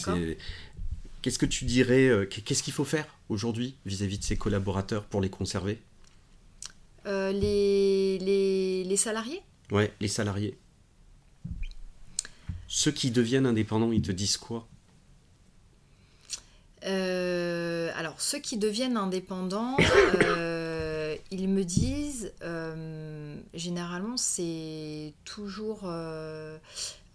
Qu'est-ce 1.22 1.38
que 1.38 1.46
tu 1.46 1.66
dirais 1.66 2.09
euh, 2.09 2.24
Qu'est-ce 2.24 2.62
qu'il 2.62 2.72
faut 2.72 2.84
faire 2.84 3.07
aujourd'hui 3.28 3.76
vis-à-vis 3.84 4.18
de 4.18 4.24
ses 4.24 4.36
collaborateurs 4.36 5.05
pour 5.05 5.20
les 5.20 5.28
conserver? 5.28 5.78
Euh, 7.07 7.30
les, 7.32 8.18
les, 8.18 8.84
les, 8.84 8.96
salariés? 8.96 9.42
Ouais, 9.70 9.92
les 10.01 10.09
salariés. 10.09 10.57
Ceux 12.68 12.90
qui 12.90 13.11
deviennent 13.11 13.46
indépendants, 13.46 13.92
ils 13.92 14.01
te 14.03 14.12
disent 14.12 14.38
quoi? 14.38 14.66
Alors, 16.82 18.18
ceux 18.18 18.38
qui 18.38 18.57
deviennent 18.57 18.96
indépendants, 18.96 19.76
ils 21.30 21.48
me 21.48 21.64
disent, 21.64 22.32
généralement, 23.54 24.16
c'est 24.16 25.14
toujours 25.24 25.88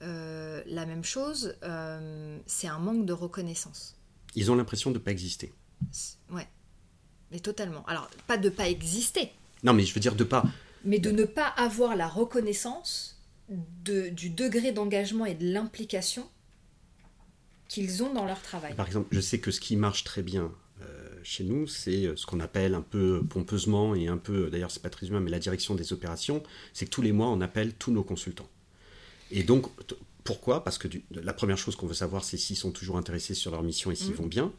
euh, 0.02 0.62
la 0.68 0.86
même 0.86 1.04
chose, 1.04 1.56
euh, 1.64 2.38
c'est 2.46 2.68
un 2.68 2.80
manque 2.80 3.06
de 3.06 3.14
reconnaissance. 3.14 3.96
Ils 4.36 4.52
ont 4.52 4.56
l'impression 4.56 4.92
de 4.92 4.98
ne 4.98 5.04
pas 5.04 5.12
exister. 5.12 5.54
Ouais, 6.30 6.48
mais 7.32 7.40
totalement. 7.40 7.86
Alors, 7.88 8.10
pas 8.28 8.38
de 8.38 8.50
pas 8.50 8.68
exister. 8.68 9.32
Non, 9.64 9.74
mais 9.74 9.84
je 9.84 9.94
veux 9.94 10.02
dire 10.02 10.16
de 10.16 10.24
pas. 10.24 10.44
Mais 10.84 11.00
de 11.00 11.12
ne 11.12 11.24
pas 11.24 11.48
avoir 11.48 11.96
la 11.96 12.08
reconnaissance 12.08 13.22
de, 13.50 14.10
du 14.10 14.30
degré 14.30 14.72
d'engagement 14.72 15.26
et 15.26 15.34
de 15.34 15.52
l'implication 15.52 16.30
qu'ils 17.68 18.04
ont 18.04 18.14
dans 18.14 18.26
leur 18.26 18.42
travail. 18.42 18.76
Par 18.76 18.86
exemple, 18.86 19.08
je 19.12 19.20
sais 19.22 19.40
que 19.40 19.50
ce 19.50 19.60
qui 19.60 19.76
marche 19.76 20.04
très 20.04 20.22
bien 20.22 20.44
euh, 20.44 20.50
chez 21.26 21.44
nous, 21.44 21.68
c'est 21.68 22.16
ce 22.16 22.26
qu'on 22.26 22.40
appelle 22.40 22.76
un 22.76 22.82
peu 22.82 23.22
pompeusement 23.28 23.96
et 23.96 24.08
un 24.08 24.18
peu, 24.18 24.50
d'ailleurs 24.50 24.72
c'est 24.72 24.82
pas 24.82 24.90
très 24.90 25.08
humain, 25.08 25.20
mais 25.20 25.32
la 25.32 25.40
direction 25.40 25.76
des 25.76 25.92
opérations, 25.92 26.44
c'est 26.74 26.86
que 26.86 26.92
tous 26.92 27.02
les 27.02 27.12
mois 27.12 27.28
on 27.28 27.42
appelle 27.42 27.74
tous 27.74 27.92
nos 27.92 28.04
consultants. 28.04 28.50
Et 29.32 29.44
donc, 29.44 29.66
pourquoi? 30.24 30.64
Parce 30.64 30.78
que 30.78 30.88
la 31.12 31.34
première 31.34 31.58
chose 31.58 31.76
qu'on 31.76 31.88
veut 31.88 31.94
savoir, 31.94 32.24
c'est 32.24 32.38
s'ils 32.38 32.56
sont 32.56 32.72
toujours 32.72 32.98
intéressés 32.98 33.34
sur 33.34 33.52
leur 33.52 33.64
mission 33.64 33.92
et 33.92 33.96
s'ils 33.96 34.12
mm. 34.12 34.16
vont 34.16 34.28
bien. 34.28 34.54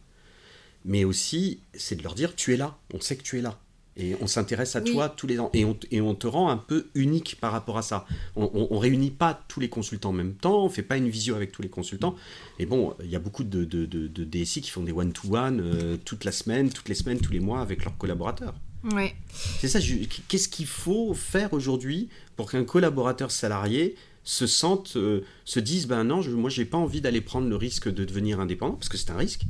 Mais 0.84 1.04
aussi, 1.04 1.60
c'est 1.74 1.96
de 1.96 2.02
leur 2.02 2.14
dire, 2.14 2.34
tu 2.36 2.54
es 2.54 2.56
là, 2.56 2.78
on 2.94 3.00
sait 3.00 3.16
que 3.16 3.22
tu 3.22 3.38
es 3.38 3.42
là. 3.42 3.60
Et 3.96 4.14
on 4.20 4.26
s'intéresse 4.26 4.76
à 4.76 4.82
toi 4.82 5.08
tous 5.08 5.26
les 5.26 5.40
ans. 5.40 5.50
Et 5.54 5.64
on, 5.64 5.76
et 5.90 6.00
on, 6.00 6.14
te 6.14 6.26
rend 6.26 6.50
un 6.50 6.56
peu 6.56 6.88
unique 6.94 7.38
par 7.40 7.52
rapport 7.52 7.78
à 7.78 7.82
ça. 7.82 8.06
On 8.34 8.68
ne 8.70 8.78
réunit 8.78 9.10
pas 9.10 9.42
tous 9.48 9.60
les 9.60 9.68
consultants 9.68 10.10
en 10.10 10.14
même 10.14 10.34
temps, 10.34 10.62
on 10.62 10.64
ne 10.64 10.72
fait 10.72 10.82
pas 10.82 10.96
une 10.96 11.08
visio 11.08 11.34
avec 11.34 11.52
tous 11.52 11.62
les 11.62 11.70
consultants. 11.70 12.14
Et 12.58 12.66
bon, 12.66 12.94
il 13.02 13.10
y 13.10 13.16
a 13.16 13.18
beaucoup 13.18 13.44
de, 13.44 13.64
de, 13.64 13.86
de, 13.86 14.24
DSI 14.24 14.60
qui 14.60 14.70
font 14.70 14.82
des 14.82 14.92
one-to-one 14.92 15.60
euh, 15.60 15.96
toute 16.04 16.24
la 16.24 16.32
semaine, 16.32 16.70
toutes 16.70 16.88
les 16.88 16.94
semaines, 16.94 17.20
tous 17.20 17.32
les 17.32 17.40
mois 17.40 17.60
avec 17.60 17.84
leurs 17.84 17.96
collaborateurs. 17.96 18.54
Oui. 18.92 19.12
C'est 19.58 19.68
ça, 19.68 19.80
qu'est-ce 20.28 20.48
qu'il 20.48 20.66
faut 20.66 21.14
faire 21.14 21.52
aujourd'hui 21.52 22.08
pour 22.36 22.50
qu'un 22.50 22.64
collaborateur 22.64 23.30
salarié 23.30 23.96
se 24.22 24.46
sentent, 24.46 24.96
euh, 24.96 25.22
se 25.44 25.60
disent 25.60 25.86
ben 25.86 26.04
non, 26.04 26.20
je, 26.20 26.30
moi 26.30 26.50
j'ai 26.50 26.64
pas 26.64 26.76
envie 26.76 27.00
d'aller 27.00 27.20
prendre 27.20 27.48
le 27.48 27.56
risque 27.56 27.88
de 27.88 28.04
devenir 28.04 28.40
indépendant 28.40 28.74
parce 28.74 28.88
que 28.88 28.96
c'est 28.96 29.10
un 29.10 29.16
risque. 29.16 29.42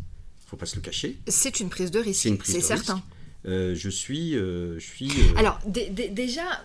Faut 0.46 0.56
pas 0.56 0.66
se 0.66 0.76
le 0.76 0.82
cacher. 0.82 1.18
C'est 1.26 1.58
une 1.58 1.70
prise 1.70 1.90
de 1.90 1.98
risque. 1.98 2.28
C'est 2.44 2.60
certain. 2.60 2.96
Euh, 2.96 3.15
je 3.46 3.88
suis, 3.88 4.36
euh, 4.36 4.78
je 4.78 4.84
suis. 4.84 5.12
Alors 5.36 5.58
déjà, 5.64 6.64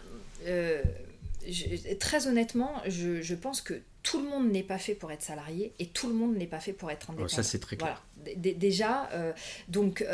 très 2.00 2.28
honnêtement, 2.28 2.82
je, 2.88 3.36
pense 3.36 3.62
que 3.62 3.82
tout 4.04 4.20
le 4.20 4.28
monde 4.28 4.52
n'est 4.52 4.64
pas 4.64 4.80
fait 4.80 4.96
pour 4.96 5.12
être 5.12 5.22
salarié 5.22 5.74
et 5.80 5.88
tout 5.88 6.08
le 6.08 6.14
monde 6.14 6.36
n'est 6.36 6.48
pas 6.48 6.60
fait 6.60 6.74
pour 6.74 6.90
être 6.90 7.12
indépendant. 7.12 7.30
ça 7.30 7.44
c'est 7.44 7.60
très 7.60 7.78
clair. 7.78 8.04
déjà, 8.36 9.10
donc 9.68 10.06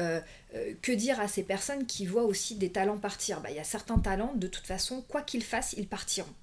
que 0.81 0.91
dire 0.91 1.19
à 1.19 1.27
ces 1.27 1.43
personnes 1.43 1.85
qui 1.85 2.05
voient 2.05 2.25
aussi 2.25 2.55
des 2.55 2.71
talents 2.71 2.97
partir? 2.97 3.41
Bah, 3.41 3.49
Il 3.51 3.55
y 3.55 3.59
a 3.59 3.63
certains 3.63 3.99
talents, 3.99 4.33
de 4.35 4.47
toute 4.47 4.65
façon, 4.67 5.03
quoi 5.07 5.21
qu'ils 5.21 5.43
fassent, 5.43 5.73
ils 5.77 5.87
partiront. 5.87 6.33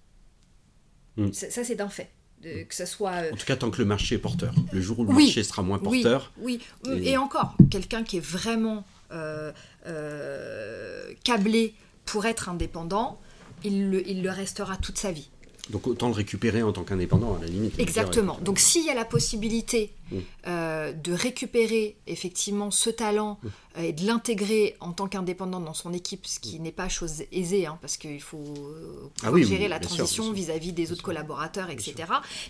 Mm. 1.17 1.33
Ça, 1.33 1.65
c'est 1.65 1.75
d'un 1.75 1.89
fait. 1.89 2.11
que 2.43 2.75
ça 2.75 2.87
soit. 2.87 3.13
Euh, 3.13 3.33
en 3.33 3.37
tout 3.37 3.47
cas, 3.47 3.57
tant 3.57 3.71
que 3.71 3.79
le 3.79 3.85
marché 3.85 4.17
est 4.17 4.19
porteur. 4.19 4.55
Le 4.73 4.81
jour 4.81 4.99
où 5.01 5.05
le 5.05 5.13
marché 5.13 5.43
sera 5.43 5.63
moins 5.63 5.79
porteur. 5.79 6.33
Oui, 6.39 6.61
Et... 6.87 7.17
encore, 7.17 7.57
quelqu'un 7.71 8.03
qui 8.03 8.19
est 8.19 8.25
vraiment 8.25 8.79
euh, 8.79 8.79
euh, 8.79 8.94
câblé 11.25 11.75
pour 12.05 12.27
être 12.27 12.49
indépendant, 12.49 13.21
il 13.65 13.91
le 13.91 14.31
restera 14.31 14.77
toute 14.77 14.99
sa 14.99 15.13
vie. 15.13 15.31
Donc 15.71 15.87
autant 15.87 16.09
le 16.09 16.15
récupérer 16.15 16.63
en 16.63 16.73
tant 16.73 16.83
qu'indépendant 16.85 17.37
à 17.37 17.41
la 17.41 17.47
limite. 17.47 17.79
Exactement. 17.79 18.39
Donc 18.43 18.59
s'il 18.59 18.85
y 18.85 18.91
a 18.91 18.95
la 18.95 19.07
possibilité 19.07 19.95
mm. 20.15 20.23
euh, 20.47 20.93
de 20.93 21.13
récupérer 21.13 21.97
effectivement 22.07 22.71
ce 22.71 22.91
talent 22.91 23.39
mm. 23.43 23.49
euh, 23.49 23.83
et 23.83 23.93
de 23.93 24.07
l'intégrer 24.07 24.77
en 24.81 24.93
tant 24.93 25.09
qu'indépendant 25.09 25.61
dans 25.61 25.75
son 25.75 25.93
équipe, 25.93 26.27
ce 26.27 26.41
qui 26.41 26.59
mm. 26.59 26.63
n'est 26.63 26.73
pas 26.73 26.89
chose 26.89 27.23
aisée, 27.33 27.67
hein, 27.67 27.79
parce 27.81 27.97
qu'il 27.97 28.21
faut, 28.21 28.55
euh, 29.25 29.43
gérer 29.43 29.69
la 29.69 29.81
transition 29.81 30.33
vis-à-vis 30.33 30.73
des 30.73 30.93
autres 30.93 31.03
collaborateurs, 31.03 31.71
etc. 31.71 31.95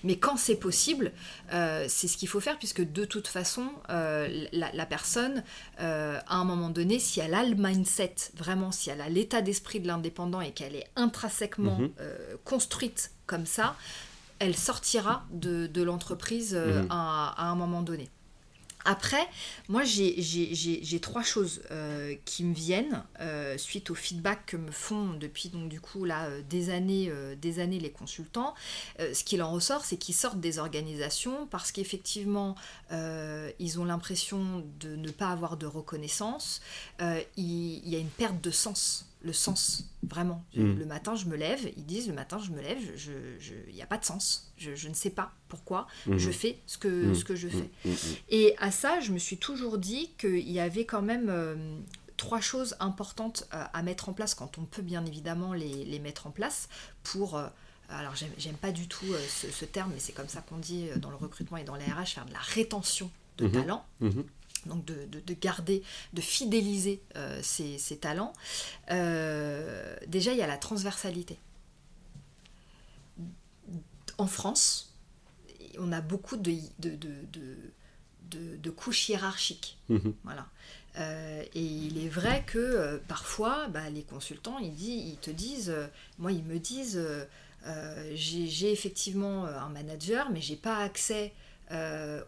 Mais 0.05 0.17
quand 0.17 0.37
c'est 0.37 0.57
possible, 0.57 1.13
c'est 1.51 2.09
ce 2.09 2.17
qu'il 2.17 2.29
faut 2.29 2.41
faire, 2.41 2.59
puisque 2.59 2.83
de 2.83 3.05
toute 3.05 3.27
façon, 3.27 3.69
la, 3.89 4.87
personne, 4.87 5.43
à 5.79 6.37
un 6.37 6.45
moment 6.45 6.71
donné, 6.71 6.99
si 6.99 7.21
elle 7.21 7.35
a 7.35 7.45
le 7.45 7.55
mindset, 7.57 8.15
vraiment, 8.37 8.73
si 8.73 8.91
elle 8.91 9.01
a 9.01 9.09
l'état 9.09 9.43
d'esprit 9.43 9.81
de 9.81 9.87
l'indépendant 9.87 10.41
et 10.41 10.53
qu'elle 10.53 10.77
est 10.77 10.87
intrinsèquement 10.97 11.79
mm-hmm. 11.81 12.37
construite 12.45 13.11
comme 13.27 13.47
ça, 13.47 13.77
elle 14.39 14.57
sortira 14.57 15.25
de, 15.31 15.83
l'entreprise 15.83 16.55
euh, 16.55 16.83
mhm. 16.83 16.89
à, 16.91 17.35
un 17.39 17.55
moment 17.55 17.83
donné. 17.83 18.09
Après, 18.87 19.27
moi, 19.71 19.83
j'ai 19.83 21.01
trois 21.01 21.23
choses 21.23 21.63
euh, 21.71 22.15
qui 22.27 22.45
me 22.45 22.53
viennent 22.53 23.03
euh, 23.19 23.57
suite 23.57 23.89
au 23.89 23.95
feedback 23.95 24.45
que 24.45 24.59
me 24.59 24.71
font 24.71 25.15
depuis 25.15 25.49
donc 25.49 25.71
du 25.71 25.81
coup 25.81 26.05
là 26.05 26.29
des 26.51 26.69
années, 26.69 27.11
des 27.41 27.61
années 27.61 27.81
les 27.81 27.91
consultants. 27.91 28.53
ce 28.99 29.25
qu'il 29.25 29.43
en 29.43 29.51
ressort, 29.51 29.87
c'est 29.87 29.97
qu'ils 29.97 30.15
sortent 30.15 30.41
des 30.41 30.59
organisations 30.59 31.47
parce 31.47 31.73
qu'effectivement, 31.73 32.57
ils 32.91 33.81
ont 33.81 33.87
l'impression 33.87 34.63
de 34.81 34.97
ne 34.97 35.11
pas 35.11 35.29
avoir 35.29 35.57
de 35.57 35.65
reconnaissance. 35.65 36.61
il 37.01 37.89
y 37.89 37.97
a 37.97 37.99
une 37.99 38.09
perte 38.09 38.43
de 38.43 38.51
sens 38.51 39.07
le 39.25 39.33
sens, 39.33 39.89
vraiment. 40.03 40.45
Mm. 40.55 40.75
Le 40.75 40.87
matin, 40.87 41.15
je 41.15 41.25
me 41.27 41.37
lève, 41.37 41.61
ils 41.77 41.87
disent, 41.87 42.09
le 42.09 42.15
matin, 42.15 42.39
je 42.39 42.51
me 42.51 42.61
lève, 42.61 42.79
il 42.81 42.99
je, 42.99 43.73
n'y 43.73 43.83
a 43.83 43.87
pas 43.87 43.99
de 43.99 44.05
sens. 44.05 44.53
Je, 44.59 44.89
ne 44.89 44.95
sais 44.95 45.11
pas 45.11 45.33
pourquoi 45.49 45.87
mm-hmm. 46.07 46.19
je 46.19 46.31
fais 46.31 46.59
ce 46.67 46.79
que, 46.79 46.89
mm. 46.89 47.15
ce 47.15 47.25
que 47.25 47.35
je 47.35 47.49
fais. 47.49 47.71
Mm, 47.85 47.93
Et 48.29 48.55
à 48.59 48.71
ça, 48.71 49.01
je 49.01 49.13
me 49.13 49.19
suis 49.19 49.39
toujours 49.39 49.79
dit 49.79 50.11
qu'il 50.19 50.51
y 50.51 50.61
avait 50.61 50.85
quand 50.85 51.03
même 51.03 51.29
euh, 51.31 51.57
trois 52.17 52.41
choses 52.41 52.77
importantes 52.81 53.49
euh, 53.55 53.65
à 53.73 53.83
mettre 53.83 54.09
en 54.09 54.13
place 54.13 54.35
quand 54.35 54.59
on 54.59 54.65
peut 54.65 54.83
bien 54.83 55.05
évidemment 55.07 55.55
les, 55.55 55.99
mettre 55.99 56.27
en 56.27 56.31
place 56.31 56.69
pour... 57.03 57.37
Euh, 57.37 57.49
alors 57.91 58.15
j'aime 58.17 58.55
pas 58.55 58.73
du 58.73 58.89
tout 58.89 59.05
ce, 59.29 59.65
terme, 59.67 59.91
mais 59.93 60.01
c'est 60.01 60.15
comme 60.15 60.29
ça 60.29 60.41
qu'on 60.41 60.57
dit 60.57 60.89
dans 60.97 61.11
le 61.11 61.17
recrutement 61.17 61.59
et 61.59 61.65
dans 61.65 61.77
les 61.77 61.85
RH, 61.85 62.15
faire 62.15 62.25
de 62.25 62.33
la 62.33 62.39
rétention 62.39 63.11
de 63.37 63.47
mhm. 63.47 63.53
talent. 63.53 63.87
Donc 64.67 64.85
de, 64.85 65.35
garder, 65.35 65.83
de 66.13 66.21
fidéliser 66.21 67.03
ces, 67.43 67.99
talents. 68.01 68.33
déjà, 68.89 70.33
il 70.33 70.39
y 70.39 70.43
a 70.43 70.47
la 70.47 70.59
transversalité. 70.59 71.39
En 74.17 74.27
France, 74.27 74.95
on 75.79 75.93
a 75.93 76.01
beaucoup 76.01 76.37
de, 76.37 76.53
de, 76.79 78.71
couches 78.71 79.09
hiérarchiques. 79.09 79.79
Mhm. 79.89 80.15
Voilà. 80.25 80.47
Euh, 80.99 81.43
et 81.55 81.63
il 81.63 82.05
est 82.05 82.09
vrai 82.09 82.45
que 82.47 82.59
euh, 82.59 82.99
parfois, 83.09 83.67
bah, 83.69 83.91
les 83.91 84.03
consultants, 84.03 84.59
ils, 84.59 84.81
ils 84.81 85.17
te 85.17 85.31
disent, 85.31 85.71
euh, 85.71 85.87
moi, 86.19 86.31
ils 86.33 86.45
me 86.45 86.59
disent, 86.59 87.01
j'ai 88.15 88.73
effectivement 88.73 89.47
un 89.47 89.71
manager, 89.71 90.31
mais 90.31 90.41
j'ai 90.41 90.57
pas 90.57 90.79
accès 90.79 91.33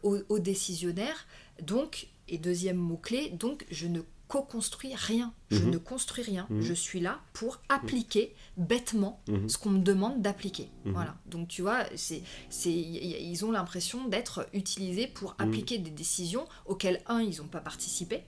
aux, 0.03 0.39
décisionnaires. 0.39 1.27
Donc, 1.63 2.09
et 2.29 2.39
deuxième 2.39 2.77
mot-clé, 2.77 3.31
donc 3.31 3.67
je 3.71 3.87
ne 3.87 4.01
co-construis 4.29 4.95
rien. 4.95 5.33
Je 5.51 5.63
mhm. 5.63 5.71
ne 5.71 5.79
construis 5.79 6.25
rien. 6.25 6.47
Mhm. 6.51 6.61
Je 6.61 6.75
suis 6.75 7.01
là 7.01 7.21
pour 7.33 7.61
appliquer 7.69 8.35
bêtement 8.57 9.21
mhm. 9.29 9.49
ce 9.49 9.59
qu'on 9.59 9.71
me 9.71 9.83
demande 9.83 10.21
d'appliquer. 10.23 10.69
Voilà. 10.85 11.17
Donc 11.27 11.49
tu 11.49 11.63
vois, 11.63 11.85
c'est, 11.95 12.23
c'est, 12.51 12.73
ils 12.73 13.45
ont 13.45 13.53
l'impression 13.53 14.09
d'être 14.09 14.49
utilisés 14.53 15.07
pour 15.07 15.35
appliquer 15.39 15.79
des 15.79 15.91
décisions 15.91 16.47
auxquelles, 16.67 17.03
un, 17.07 17.21
ils 17.21 17.39
n'ont 17.39 17.49
pas 17.49 17.61
participé. 17.61 18.25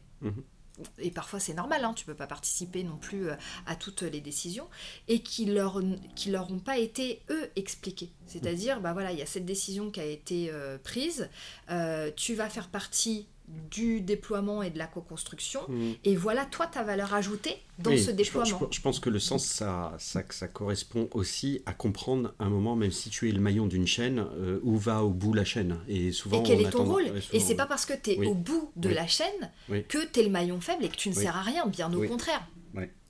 Et 0.98 1.10
parfois 1.10 1.40
c'est 1.40 1.54
normal, 1.54 1.84
hein, 1.84 1.92
tu 1.92 2.04
peux 2.04 2.14
pas 2.14 2.28
participer 2.28 2.84
non 2.84 2.98
plus 2.98 3.28
euh, 3.28 3.34
à 3.66 3.74
toutes 3.74 4.02
les 4.02 4.20
décisions, 4.20 4.68
et 5.08 5.22
qui 5.22 5.44
leur, 5.44 5.82
qui 6.14 6.30
leur 6.30 6.52
ont 6.52 6.60
pas 6.60 6.78
été 6.78 7.22
eux 7.30 7.50
expliquées. 7.56 8.12
C'est-à-dire, 8.26 8.80
bah 8.80 8.92
voilà, 8.92 9.10
il 9.10 9.18
y 9.18 9.22
a 9.22 9.26
cette 9.26 9.44
décision 9.44 9.90
qui 9.90 9.98
a 9.98 10.04
été 10.04 10.50
euh, 10.52 10.78
prise, 10.78 11.28
euh, 11.70 12.12
tu 12.14 12.34
vas 12.34 12.48
faire 12.48 12.68
partie 12.68 13.26
du 13.70 14.00
déploiement 14.00 14.62
et 14.62 14.70
de 14.70 14.78
la 14.78 14.86
co-construction. 14.86 15.60
Mm. 15.68 15.92
Et 16.04 16.16
voilà, 16.16 16.46
toi, 16.46 16.66
ta 16.66 16.82
valeur 16.82 17.14
ajoutée 17.14 17.56
dans 17.78 17.96
ce 17.96 18.10
déploiement. 18.10 18.68
Je, 18.70 18.80
pense 18.80 19.00
que 19.00 19.10
le 19.10 19.18
sens, 19.18 19.44
ça, 19.44 19.94
ça, 19.98 20.22
ça, 20.30 20.48
correspond 20.48 21.08
aussi 21.12 21.62
à 21.66 21.72
comprendre 21.72 22.34
un 22.38 22.48
moment, 22.48 22.76
même 22.76 22.90
si 22.90 23.10
tu 23.10 23.28
es 23.28 23.32
le 23.32 23.40
maillon 23.40 23.66
d'une 23.66 23.86
chaîne, 23.86 24.26
euh, 24.36 24.58
où 24.62 24.76
va 24.76 25.04
au 25.04 25.10
bout 25.10 25.34
la 25.34 25.44
chaîne. 25.44 25.78
Et 25.88 26.12
souvent, 26.12 26.42
et 26.42 26.46
quel 26.46 26.60
est 26.60 26.70
ton 26.70 26.84
rôle 26.84 27.06
Et 27.32 27.40
c'est 27.40 27.54
pas 27.54 27.66
parce 27.66 27.86
que 27.86 27.94
tu 27.94 28.10
es 28.10 28.26
au 28.26 28.34
bout 28.34 28.72
de 28.76 28.88
la 28.88 29.06
chaîne 29.06 29.50
que 29.88 30.04
tu 30.12 30.20
es 30.20 30.22
le 30.22 30.30
maillon 30.30 30.60
faible 30.60 30.84
et 30.84 30.88
que 30.88 30.96
tu 30.96 31.08
ne 31.08 31.14
sers 31.14 31.36
à 31.36 31.42
rien, 31.42 31.66
bien 31.66 31.92
au 31.92 32.06
contraire 32.06 32.46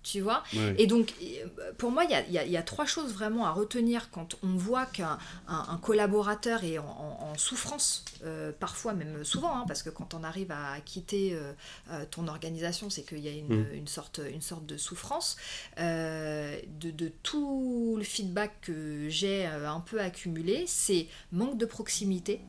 tu 0.09 0.23
vois. 0.23 0.43
Et 0.79 0.87
donc, 0.87 1.13
pour 1.77 1.91
moi, 1.91 2.05
il 2.05 2.33
y 2.33 2.57
a, 2.57 2.63
trois 2.63 2.87
choses 2.87 3.13
vraiment 3.13 3.47
à 3.47 3.53
retenir 3.53 4.11
quand 4.11 4.37
on 4.43 4.57
voit 4.57 4.87
qu'un 4.87 5.19
collaborateur 5.83 6.65
est 6.65 6.79
en, 6.79 7.35
souffrance, 7.37 8.05
euh, 8.25 8.51
parfois 8.59 8.95
même 8.95 9.25
souvent, 9.25 9.55
hein, 9.55 9.65
parce 9.69 9.83
que 9.83 9.91
quand 9.91 10.15
on 10.15 10.25
arrive 10.25 10.51
à 10.51 10.81
quitter 10.85 11.35
euh, 11.35 11.53
euh, 11.91 12.05
ton 12.11 12.27
organisation, 12.27 12.91
c'est 12.91 13.03
qu'il 13.03 13.21
y 13.21 13.29
a 13.29 13.33
une, 13.33 13.83
mm. 13.83 13.87
sorte, 13.87 14.21
une 14.33 14.41
sorte 14.41 14.67
de 14.67 14.77
souffrance. 14.77 15.37
de, 15.77 16.91
de, 16.91 17.13
tout 17.23 17.95
le 17.99 18.05
feedback 18.05 18.53
que 18.63 19.09
j'ai 19.09 19.47
un 19.47 19.81
peu 19.81 20.01
accumulé, 20.01 20.65
c'est 20.67 21.07
manque 21.33 21.59
de 21.59 21.67
proximité 21.67 22.41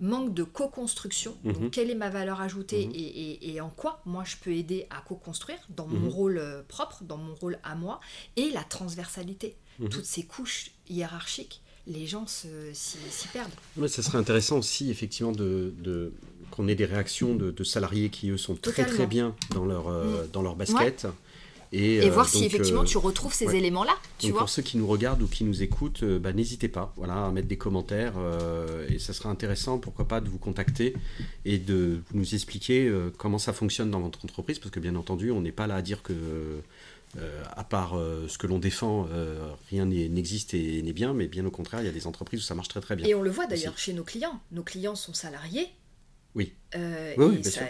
manque 0.00 0.34
de 0.34 0.42
co-construction. 0.42 1.36
Donc, 1.44 1.60
mhm. 1.60 1.70
quelle 1.70 1.90
est 1.90 1.94
ma 1.94 2.10
valeur 2.10 2.40
ajoutée 2.40 2.86
mhm. 2.86 2.92
et, 2.94 3.60
en 3.60 3.68
quoi 3.68 4.00
moi 4.06 4.24
je 4.24 4.36
peux 4.36 4.52
aider 4.52 4.86
à 4.90 5.00
co-construire 5.02 5.58
dans 5.68 5.86
mon 5.86 6.00
mhm. 6.00 6.08
rôle 6.08 6.38
euh, 6.38 6.62
propre, 6.66 7.04
dans 7.04 7.18
mon 7.18 7.34
rôle 7.34 7.58
à 7.62 7.74
moi, 7.74 8.00
et 8.36 8.50
la 8.50 8.64
transversalité. 8.64 9.56
Toutes 9.90 10.04
ces 10.04 10.24
couches 10.24 10.72
hiérarchiques, 10.90 11.62
les 11.86 12.06
gens 12.06 12.26
s'y 12.26 13.28
perdent. 13.32 13.50
Mais 13.78 13.88
ça 13.88 14.02
serait 14.02 14.18
intéressant 14.18 14.58
aussi, 14.58 14.90
effectivement, 14.90 15.32
de, 15.32 16.12
qu'on 16.50 16.68
ait 16.68 16.74
des 16.74 16.84
réactions 16.84 17.34
de, 17.34 17.64
salariés 17.64 18.10
qui, 18.10 18.28
eux, 18.28 18.36
sont 18.36 18.56
très 18.56 18.84
très 18.84 19.06
bien 19.06 19.34
dans 19.54 19.64
leur, 19.64 19.88
euh, 19.88 20.24
mm. 20.24 20.30
dans 20.32 20.42
leur 20.42 20.54
basket. 20.56 21.06
Et, 21.72 22.00
euh, 22.00 22.10
voir 22.10 22.28
si 22.28 22.44
effectivement 22.44 22.82
euh, 22.82 22.84
tu 22.84 22.98
retrouves 22.98 23.32
ces 23.32 23.54
éléments-là. 23.54 23.96
Vois 24.22 24.40
pour 24.40 24.48
ceux 24.48 24.62
qui 24.62 24.76
nous 24.76 24.86
regardent 24.86 25.22
ou 25.22 25.28
qui 25.28 25.44
nous 25.44 25.62
écoutent, 25.62 26.02
euh, 26.02 26.18
bah, 26.18 26.32
n'hésitez 26.32 26.68
pas 26.68 26.92
voilà, 26.96 27.26
à 27.26 27.30
mettre 27.30 27.46
des 27.46 27.58
commentaires 27.58 28.14
et 28.88 28.98
ça 28.98 29.12
sera 29.12 29.28
intéressant, 29.28 29.78
pourquoi 29.78 30.08
pas, 30.08 30.20
de 30.20 30.28
vous 30.28 30.38
contacter 30.38 30.94
et 31.44 31.58
de 31.58 32.02
nous 32.12 32.34
expliquer 32.34 32.92
comment 33.18 33.38
ça 33.38 33.52
fonctionne 33.52 33.90
dans 33.90 34.00
votre 34.00 34.24
entreprise 34.24 34.58
parce 34.58 34.70
que 34.70 34.80
bien 34.80 34.96
entendu, 34.96 35.30
on 35.30 35.40
n'est 35.40 35.52
pas 35.52 35.66
là 35.66 35.76
à 35.76 35.82
dire 35.82 36.02
que. 36.02 36.12
à 37.56 37.64
part 37.64 37.92
ce 38.28 38.38
que 38.38 38.46
l'on 38.46 38.58
défend, 38.58 39.08
rien 39.70 39.86
n'existe 39.86 40.54
et 40.54 40.82
n'est 40.82 40.92
bien, 40.92 41.14
mais 41.14 41.28
bien 41.28 41.44
au 41.46 41.50
contraire, 41.50 41.80
il 41.80 41.86
y 41.86 41.88
a 41.88 41.92
des 41.92 42.06
entreprises 42.06 42.40
où 42.40 42.44
ça 42.44 42.54
marche 42.54 42.68
très 42.68 42.80
très 42.80 42.96
bien. 42.96 43.06
Et 43.06 43.14
on 43.14 43.22
le 43.22 43.30
voit 43.30 43.46
d'ailleurs 43.46 43.78
chez 43.78 43.92
nos 43.92 44.04
clients. 44.04 44.40
Nos 44.52 44.62
clients 44.62 44.96
sont 44.96 45.14
salariés, 45.14 45.68
oui. 46.34 46.52
Euh, 46.76 47.14
oui, 47.16 47.42
ça, 47.42 47.62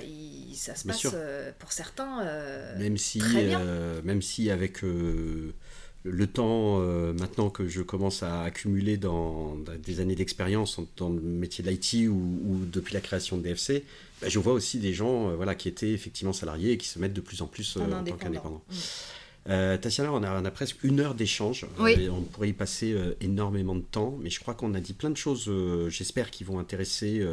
ça, 0.54 0.74
se 0.74 0.86
passe 0.86 1.06
euh, 1.14 1.52
pour 1.58 1.72
certains 1.72 2.22
euh, 2.22 2.78
même 2.78 2.98
si, 2.98 3.18
très 3.18 3.46
bien. 3.46 3.62
même 4.04 4.20
si 4.20 4.50
avec 4.50 4.82
le 4.82 6.26
temps, 6.26 6.78
maintenant 7.14 7.50
que 7.50 7.66
je 7.68 7.82
commence 7.82 8.22
à 8.22 8.42
accumuler 8.42 8.96
dans, 8.96 9.56
des 9.82 10.00
années 10.00 10.14
d'expérience 10.14 10.78
dans 10.96 11.08
le 11.08 11.20
métier 11.20 11.64
de 11.64 11.70
l'IT 11.70 12.08
ou, 12.08 12.66
depuis 12.70 12.94
la 12.94 13.00
création 13.00 13.38
de 13.38 13.42
DFC, 13.42 13.84
bah, 14.20 14.28
je 14.28 14.38
vois 14.38 14.52
aussi 14.52 14.78
des 14.78 14.92
gens 14.92 15.34
voilà, 15.34 15.54
qui 15.54 15.68
étaient 15.68 15.92
effectivement 15.92 16.34
salariés 16.34 16.72
et 16.72 16.78
qui 16.78 16.88
se 16.88 16.98
mettent 16.98 17.14
de 17.14 17.20
plus 17.22 17.40
en 17.40 17.46
plus 17.46 17.76
en, 17.78 18.04
tant 18.04 18.16
qu'indépendants. 18.16 18.62
Mm. 18.68 19.78
Tatiana, 19.80 20.12
on 20.12 20.22
a, 20.22 20.40
on 20.40 20.44
a, 20.44 20.50
presque 20.50 20.84
une 20.84 21.00
heure 21.00 21.14
d'échange. 21.14 21.66
on 21.78 22.22
pourrait 22.22 22.50
y 22.50 22.52
passer 22.52 22.94
énormément 23.22 23.74
de 23.74 23.80
temps, 23.80 24.18
mais 24.20 24.28
je 24.28 24.38
crois 24.38 24.52
qu'on 24.52 24.74
a 24.74 24.80
dit 24.80 24.92
plein 24.92 25.11
de 25.11 25.16
choses, 25.16 25.50
j'espère, 25.88 26.30
qui 26.30 26.44
vont 26.44 26.58
intéresser 26.58 27.24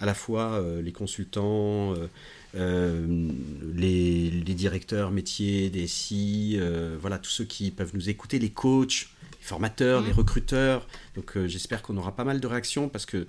à 0.00 0.06
la 0.06 0.14
fois 0.14 0.52
euh, 0.52 0.82
les 0.82 0.92
consultants, 0.92 1.94
euh, 1.94 2.08
euh, 2.54 3.30
les, 3.74 4.30
directeurs 4.54 5.10
métiers, 5.10 5.70
des 5.70 5.86
SI, 5.86 6.58
voilà, 7.00 7.18
tous 7.18 7.30
ceux 7.30 7.44
qui 7.44 7.70
peuvent 7.70 7.92
nous 7.94 8.08
écouter, 8.08 8.38
les 8.38 8.50
coachs, 8.50 9.08
les 9.38 9.44
formateurs, 9.44 10.02
les 10.02 10.12
recruteurs. 10.12 10.86
Donc 11.14 11.38
j'espère 11.46 11.82
qu'on 11.82 11.96
aura 11.96 12.16
pas 12.16 12.24
mal 12.24 12.40
de 12.40 12.46
réactions 12.46 12.88
parce 12.88 13.04
que 13.04 13.26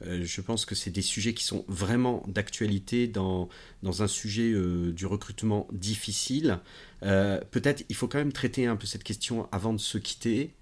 je 0.00 0.40
pense 0.40 0.64
que 0.64 0.76
c'est 0.76 0.90
des 0.92 1.02
sujets 1.02 1.34
qui 1.34 1.42
sont 1.42 1.64
vraiment 1.66 2.22
d'actualité 2.28 3.08
dans, 3.08 3.48
dans 3.82 4.04
un 4.04 4.06
sujet 4.06 4.54
du 4.92 5.04
recrutement 5.04 5.66
difficile. 5.72 6.60
Peut-être 7.00 7.84
il 7.88 7.96
faut 7.96 8.06
quand 8.06 8.18
même 8.18 8.32
traiter 8.32 8.66
un 8.66 8.76
peu 8.76 8.86
cette 8.86 9.02
question 9.02 9.48
avant 9.50 9.72
de 9.72 9.80
se 9.80 9.98
quitter. 9.98 10.54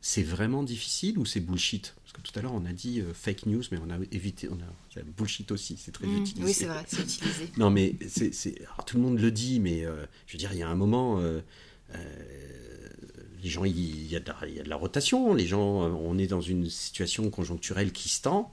C'est 0.00 0.22
vraiment 0.22 0.62
difficile 0.62 1.18
ou 1.18 1.26
c'est 1.26 1.40
bullshit? 1.40 1.96
Tout 2.22 2.38
à 2.38 2.42
l'heure, 2.42 2.54
on 2.54 2.64
a 2.64 2.72
dit 2.72 3.00
euh, 3.00 3.12
fake 3.12 3.46
news, 3.46 3.62
mais 3.72 3.78
on 3.84 3.90
a 3.90 3.98
évité, 4.12 4.48
on 4.48 4.54
a 4.54 5.02
bullshit 5.16 5.50
aussi, 5.50 5.76
c'est 5.78 5.92
très 5.92 6.06
mmh. 6.06 6.20
utilisé. 6.20 6.44
Oui, 6.44 6.52
c'est 6.52 6.66
vrai, 6.66 6.84
c'est 6.86 7.02
utilisé. 7.02 7.50
non, 7.56 7.70
mais 7.70 7.96
c'est, 8.08 8.54
tout 8.86 8.96
le 8.96 9.02
monde 9.02 9.18
le 9.18 9.30
dit, 9.30 9.60
mais 9.60 9.84
euh, 9.84 10.06
je 10.26 10.34
veux 10.34 10.38
dire, 10.38 10.52
il 10.52 10.58
y 10.58 10.62
a 10.62 10.68
un 10.68 10.74
moment, 10.74 11.18
euh, 11.20 11.40
les 13.42 13.48
gens, 13.48 13.64
il 13.64 14.06
y, 14.06 14.16
a 14.16 14.20
de 14.20 14.32
la, 14.68 14.76
rotation, 14.76 15.34
les 15.34 15.46
gens, 15.46 15.60
on 15.60 16.16
est 16.18 16.26
dans 16.26 16.40
une 16.40 16.70
situation 16.70 17.28
conjoncturelle 17.30 17.92
qui 17.92 18.08
se 18.08 18.22
tend. 18.22 18.52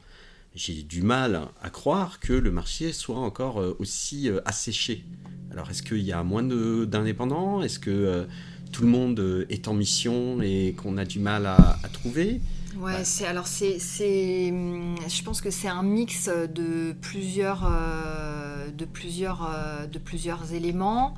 J'ai 0.54 0.84
du 0.84 1.02
mal 1.02 1.48
à 1.62 1.70
croire 1.70 2.20
que 2.20 2.34
le 2.34 2.52
marché 2.52 2.92
soit 2.92 3.20
encore 3.20 3.56
aussi 3.80 4.30
asséché. 4.44 5.06
Alors, 5.50 5.70
est-ce 5.70 5.82
qu'il 5.82 6.02
y 6.02 6.12
a 6.12 6.24
moins 6.24 6.44
d'indépendants? 6.44 7.64
Est-ce 7.64 7.80
que 7.80 8.28
tout 8.74 8.84
le 8.84 8.90
monde 8.90 9.46
est 9.50 9.70
en 9.70 9.74
mission 9.74 10.42
et 10.42 10.76
qu'on 10.78 10.98
a 10.98 11.06
du 11.06 11.20
mal 11.20 11.46
à 11.46 11.80
trouver? 11.94 12.42
Ouais, 12.82 13.04
c'est 13.04 13.28
alors 13.28 13.46
c'est 13.46 14.50
hum, 14.50 14.96
je 15.08 15.24
pense 15.24 15.40
que 15.40 15.52
c'est 15.52 15.68
un 15.68 15.84
mix 15.84 16.30
de 16.30 16.94
plusieurs 17.00 17.70
euh, 17.72 18.72
de 18.72 18.86
plusieurs 18.86 19.48
euh, 19.48 19.86
de 19.86 20.00
plusieurs 20.00 20.52
éléments. 20.54 21.14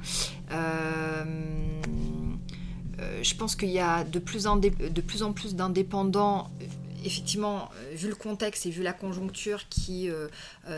Euh, 0.52 1.24
je 3.22 3.36
pense 3.36 3.56
qu'il 3.56 3.70
y 3.70 3.80
a 3.80 4.04
de 4.04 4.20
plus 4.20 4.46
en, 4.46 4.58
de 4.58 4.70
plus, 5.02 5.24
en 5.24 5.32
plus 5.32 5.56
d'indépendants 5.56 6.50
effectivement, 7.04 7.70
vu 7.92 8.10
le 8.10 8.16
contexte 8.16 8.66
et 8.66 8.70
vu 8.70 8.84
la 8.84 8.94
conjoncture, 8.94 9.68
qui 9.70 10.10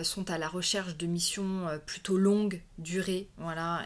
sont 0.03 0.29
à 0.29 0.37
la 0.37 0.47
recherche 0.47 0.97
de 0.97 1.05
missions 1.05 1.67
plutôt 1.85 2.17
longues 2.17 2.61
durée, 2.77 3.29
voilà, 3.37 3.85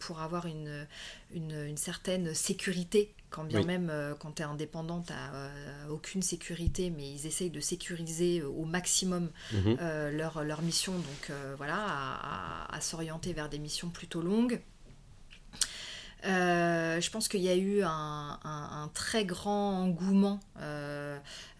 pour 0.00 0.20
avoir 0.20 0.46
une, 0.46 0.86
une, 1.32 1.76
certaine 1.76 2.34
sécurité 2.34 3.14
quand 3.30 3.44
bien 3.44 3.62
même 3.62 3.88
euh, 3.90 4.14
quand 4.18 4.32
tu 4.32 4.42
es 4.42 4.44
indépendant, 4.44 5.02
tu 5.02 5.12
n'as 5.12 5.34
euh, 5.34 5.88
aucune 5.90 6.22
sécurité, 6.22 6.90
mais 6.90 7.10
ils 7.10 7.26
essayent 7.26 7.50
de 7.50 7.60
sécuriser 7.60 8.40
euh, 8.40 8.48
au 8.48 8.64
maximum 8.64 9.30
mhm. 9.52 9.76
leur, 10.12 10.44
leur, 10.44 10.62
mission, 10.62 10.94
donc 10.94 11.32
voilà, 11.56 11.76
à, 12.70 12.80
s'orienter 12.80 13.32
vers 13.32 13.48
des 13.48 13.58
missions 13.58 13.90
plutôt 13.90 14.22
longues. 14.22 14.60
Je 16.24 17.10
pense 17.10 17.28
qu'il 17.28 17.40
y 17.40 17.48
a 17.48 17.56
eu 17.56 17.82
un, 17.82 18.90
très 18.94 19.24
grand 19.24 19.82
engouement 19.82 20.40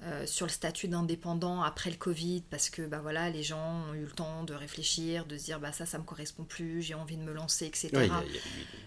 euh, 0.06 0.26
sur 0.26 0.46
le 0.46 0.52
statut 0.52 0.86
d'indépendant 0.86 1.60
après 1.60 1.90
le 1.90 1.96
Covid 1.96 2.44
parce 2.50 2.70
que 2.70 2.82
bah 2.82 3.00
voilà 3.02 3.30
les 3.30 3.42
gens 3.42 3.82
ont 3.90 3.94
eu 3.94 4.04
le 4.04 4.10
temps 4.12 4.44
de 4.44 4.54
réfléchir, 4.54 5.26
de 5.26 5.36
se 5.36 5.46
dire 5.46 5.58
bah 5.58 5.72
ça 5.72 5.86
ça 5.86 5.98
me 5.98 6.04
correspond 6.04 6.44
plus, 6.44 6.82
j'ai 6.82 6.94
envie 6.94 7.16
de 7.16 7.22
me 7.22 7.32
lancer 7.32 7.66
etc. 7.66 7.90
Ouais, 7.92 8.08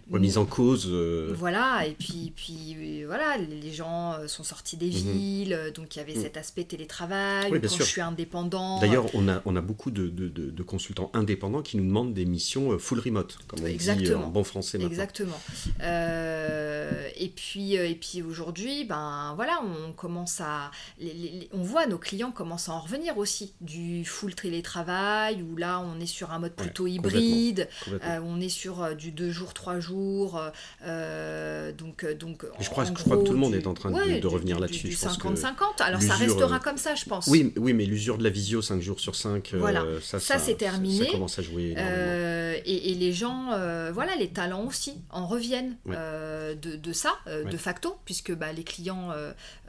remise 0.10 0.38
en 0.38 0.46
cause. 0.46 0.88
Euh. 0.90 1.34
Voilà 1.38 1.86
et 1.86 1.96
puis 2.00 2.32
puis 2.34 3.04
euh, 3.04 3.08
voilà 3.08 3.36
les 3.38 3.74
gens 3.74 4.26
sont 4.28 4.46
sortis 4.46 4.78
des 4.78 4.90
mhm. 4.90 5.12
villes 5.12 5.72
donc 5.76 5.98
il 5.98 6.00
y 6.00 6.02
avait 6.02 6.16
mhm. 6.16 6.22
cet 6.22 6.38
aspect 6.38 6.64
télétravail. 6.64 7.52
quand 7.52 7.78
je 7.78 7.84
suis 7.84 8.00
indépendant. 8.00 8.80
D'ailleurs 8.80 9.14
on 9.14 9.28
a 9.28 9.42
on 9.44 9.58
a 9.58 9.62
beaucoup 9.62 9.92
de, 9.92 10.08
de, 10.08 10.30
de, 10.30 10.64
consultants 10.64 11.12
indépendants 11.14 11.62
qui 11.62 11.76
nous 11.76 11.86
demandent 11.86 12.14
des 12.14 12.26
missions 12.26 12.80
full 12.80 13.02
remote 13.02 13.38
comme 13.50 13.60
on 13.66 13.96
dit 13.98 14.14
en 14.14 14.30
bon 14.30 14.46
français. 14.46 14.78
Maintenant. 14.78 14.92
Exactement. 14.92 15.42
Et 15.84 17.30
puis 17.36 17.74
et 17.76 17.96
puis 17.96 18.22
aujourd'hui 18.22 18.86
ben 18.86 19.34
voilà 19.36 19.62
on 19.64 19.92
commence 19.94 20.42
à 20.42 20.72
on 21.54 21.62
voit 21.62 21.86
nos 21.88 21.98
clients 21.98 22.32
commencent 22.32 22.70
à 22.70 22.74
en 22.74 22.80
revenir 22.80 23.18
aussi 23.18 23.54
du 23.62 24.06
full 24.06 24.36
télétravail 24.36 25.42
où 25.42 25.56
là 25.58 25.80
on 25.80 26.00
est 26.00 26.06
sur 26.06 26.32
un 26.32 26.40
mode 26.40 26.54
plutôt 26.54 26.88
hybride, 26.88 27.68
euh, 27.88 28.20
on 28.24 28.40
est 28.40 28.50
sur 28.50 28.84
euh, 28.84 28.94
du 28.94 29.12
2 29.12 29.32
jours, 29.32 29.54
3 29.54 29.80
jours. 29.80 30.42
Euh, 30.86 31.72
donc, 31.72 32.06
donc 32.18 32.46
je 32.60 32.70
crois, 32.70 32.86
je 32.86 32.92
crois 32.92 33.18
que 33.18 33.24
tout 33.24 33.34
le 33.34 33.40
monde 33.40 33.56
est 33.56 33.68
en 33.68 33.74
train 33.74 33.92
de, 33.92 34.28
revenir 34.28 34.60
là-dessus. 34.60 34.90
Du 34.90 34.96
50-50, 34.96 35.82
alors 35.82 36.02
ça 36.02 36.16
restera 36.16 36.60
comme 36.60 36.78
ça, 36.78 36.96
je 36.96 37.06
pense. 37.06 37.28
Oui, 37.28 37.54
oui 37.58 37.74
mais 37.74 37.86
l'usure 37.86 38.18
de 38.18 38.24
la 38.24 38.30
visio 38.30 38.62
5 38.62 38.82
jours 38.82 39.00
sur 39.00 39.16
5, 39.16 39.54
voilà. 39.56 39.86
ça, 40.02 40.20
c'est 40.20 40.56
terminé. 40.56 41.06
Ça, 41.06 41.12
commence 41.12 41.40
à 41.40 41.42
jouer. 41.42 41.76
Et, 42.66 42.92
et, 42.92 42.96
les 42.96 43.14
gens, 43.14 43.52
voilà, 43.94 44.16
les 44.16 44.30
talents 44.30 44.66
aussi 44.66 44.94
en 45.10 45.28
reviennent 45.28 45.51
de, 45.52 46.76
de, 46.76 46.94
ça, 46.94 47.14
de 47.28 47.58
facto, 47.58 47.98
puisque 48.06 48.34
bah, 48.34 48.52
les 48.52 48.64
clients 48.64 49.12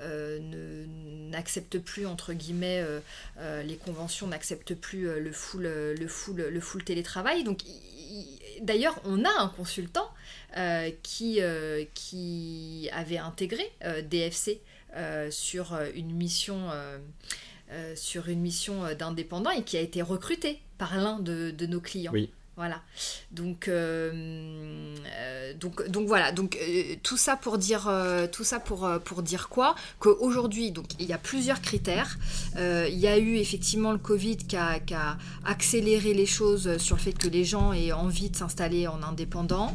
ne 0.01 0.87
n'accepte 1.33 1.79
plus 1.79 2.07
entre 2.07 2.33
guillemets 2.33 2.81
euh, 2.81 3.01
euh, 3.39 3.63
les 3.63 3.77
conventions 3.77 4.29
n'acceptent 4.29 4.75
plus 4.75 5.09
euh, 5.09 5.19
le 5.19 5.33
full 5.33 5.65
le 5.65 6.07
full 6.07 6.37
le 6.37 6.61
full 6.61 6.85
télétravail 6.85 7.43
donc 7.43 7.63
d'ailleurs 8.61 9.01
on 9.05 9.25
a 9.25 9.31
un 9.41 9.49
consultant 9.49 10.09
qui 11.03 11.41
qui 11.95 12.91
avait 12.93 13.19
intégré 13.19 13.73
DFC 14.09 14.61
sur 15.31 15.79
une 15.95 16.13
mission 16.13 16.69
sur 17.97 18.29
une 18.29 18.41
mission 18.41 18.95
d'indépendant 18.95 19.51
et 19.51 19.63
qui 19.65 19.79
a 19.79 19.81
été 19.81 20.03
recruté 20.03 20.61
par 20.77 20.97
l'un 20.97 21.21
de, 21.21 21.53
de, 21.53 21.67
nos 21.67 21.81
clients. 21.81 22.13
Oui. 22.13 22.31
Voilà. 22.57 22.83
Donc, 23.31 23.67
euh, 23.67 24.95
euh, 25.07 25.55
donc, 25.55 26.07
voilà. 26.07 26.33
Donc 26.33 26.59
euh, 26.61 26.97
tout 27.03 27.17
ça 27.17 27.37
pour 27.37 27.57
dire, 27.57 27.91
tout 28.31 28.45
ça 28.45 28.61
pour, 28.61 28.89
pour 29.05 29.23
dire 29.23 29.49
quoi? 29.49 29.75
Qu'aujourd'hui, 29.99 30.71
donc 30.71 30.85
il 31.01 31.07
y 31.07 31.15
a 31.15 31.19
plusieurs 31.19 31.63
critères. 31.63 32.19
il 32.57 32.99
y 32.99 33.07
a 33.07 33.19
eu 33.19 33.37
effectivement 33.37 33.93
le 33.93 33.99
Covid 33.99 34.37
qui 34.37 34.57
a, 34.57 34.81
qui 34.81 34.93
a, 34.93 35.17
accéléré 35.45 36.13
les 36.13 36.27
choses 36.27 36.77
sur 36.77 36.97
le 36.97 37.01
fait 37.01 37.13
que 37.15 37.29
les 37.29 37.45
gens 37.45 37.73
aient 37.73 37.93
envie 37.93 38.29
de 38.29 38.37
s'installer 38.37 38.87
en 38.87 39.03
indépendant, 39.03 39.75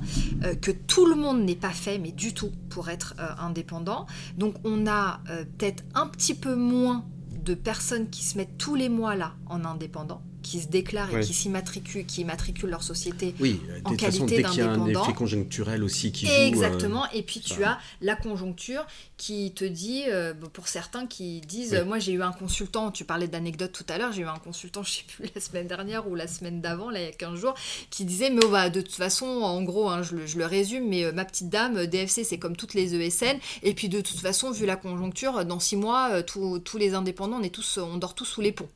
que 0.61 0.71
tout 0.71 1.07
le 1.07 1.15
monde 1.15 1.41
n'est 1.41 1.55
pas 1.55 1.71
fait, 1.71 1.97
mais 1.97 2.11
du 2.11 2.33
tout 2.33 2.51
pour 2.69 2.89
être 2.89 3.15
indépendant. 3.39 4.05
Donc 4.37 4.55
on 4.63 4.85
a 4.85 5.19
peut-être 5.57 5.83
un 5.95 6.07
petit 6.07 6.35
peu 6.35 6.55
moins 6.55 7.05
de 7.43 7.55
personnes 7.55 8.09
qui 8.09 8.23
se 8.23 8.37
mettent 8.37 8.57
tous 8.57 8.75
les 8.75 8.89
mois 8.89 9.15
là 9.15 9.33
en 9.47 9.65
indépendant 9.65 10.21
qui 10.47 10.61
se 10.61 10.67
déclarent 10.67 11.15
et 11.15 11.21
qui 11.21 11.33
s'immatriculent, 11.33 12.05
qui 12.05 12.21
immatriculent 12.21 12.69
leur 12.69 12.83
société 12.83 13.35
oui, 13.39 13.61
en 13.83 13.95
qualité 13.95 14.41
d'indépendant. 14.41 14.85
Il 14.85 14.93
y 14.93 14.95
a 14.95 14.99
un 14.99 15.03
effet 15.03 15.13
conjoncturel 15.13 15.83
aussi 15.83 16.11
qui 16.13 16.25
joue. 16.25 16.31
Exactement. 16.31 17.03
Euh, 17.03 17.15
et 17.17 17.21
puis 17.21 17.41
tu 17.41 17.63
as 17.63 17.77
la 18.01 18.15
conjoncture 18.15 18.85
qui 19.17 19.51
te 19.53 19.65
dit, 19.65 20.03
euh, 20.07 20.33
pour 20.53 20.69
certains 20.69 21.05
qui 21.05 21.41
disent, 21.41 21.83
moi 21.85 21.99
j'ai 21.99 22.13
eu 22.13 22.23
un 22.23 22.31
consultant, 22.31 22.91
tu 22.91 23.03
parlais 23.03 23.27
d'anecdote 23.27 23.73
tout 23.73 23.85
à 23.89 23.97
l'heure, 23.97 24.13
j'ai 24.13 24.21
eu 24.21 24.27
un 24.27 24.39
consultant, 24.39 24.83
je 24.87 24.91
sais 24.91 25.03
plus, 25.05 25.25
la 25.35 25.41
semaine 25.41 25.67
dernière 25.67 26.07
ou 26.07 26.15
la 26.15 26.27
semaine 26.27 26.61
d'avant, 26.61 26.89
là 26.89 27.01
il 27.01 27.05
y 27.05 27.09
a 27.09 27.11
15 27.11 27.39
jours, 27.39 27.53
qui 27.89 28.05
disait, 28.05 28.29
mais 28.29 28.41
oh, 28.45 28.49
bah, 28.49 28.69
de 28.69 28.79
toute 28.79 28.95
façon, 28.95 29.25
en 29.25 29.61
gros, 29.63 29.89
hein, 29.89 30.01
je, 30.01 30.15
le, 30.15 30.25
je, 30.25 30.37
le, 30.37 30.45
résume, 30.45 30.87
mais 30.87 31.03
euh, 31.03 31.11
ma 31.11 31.25
petite 31.25 31.49
dame, 31.49 31.87
DFC 31.87 32.23
c'est 32.23 32.39
comme 32.39 32.55
toutes 32.55 32.73
les 32.73 32.95
ESN, 32.95 33.37
et 33.63 33.73
puis 33.73 33.89
de 33.89 33.99
toute 33.99 34.19
façon, 34.19 34.51
vu 34.51 34.65
la 34.65 34.77
conjoncture, 34.77 35.43
dans 35.43 35.59
6 35.59 35.75
mois, 35.75 36.23
tous 36.23 36.77
les 36.77 36.93
indépendants, 36.93 37.37
on, 37.39 37.43
est 37.43 37.53
tous, 37.53 37.79
on 37.79 37.97
dort 37.97 38.15
tous 38.15 38.25
sous 38.25 38.41
les 38.41 38.53
ponts. 38.53 38.69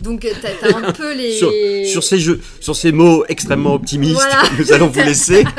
Donc, 0.00 0.20
tu 0.20 0.66
as, 0.66 0.76
un 0.76 0.92
peu 0.92 1.14
les. 1.14 1.36
Sur, 1.86 2.02
ces, 2.02 2.18
jeux, 2.18 2.40
sur 2.60 2.74
ces 2.74 2.90
mots 2.90 3.24
extrêmement 3.28 3.74
optimistes, 3.74 4.26
nous 4.58 4.72
allons 4.72 4.88
vous 4.88 5.00
laisser. 5.00 5.44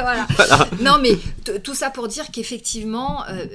Non, 0.82 0.98
mais 1.02 1.18
tout 1.60 1.76
ça 1.76 1.90
pour 1.90 2.08
dire 2.08 2.26
qu'effectivement, 2.32 3.26
euh, 3.28 3.46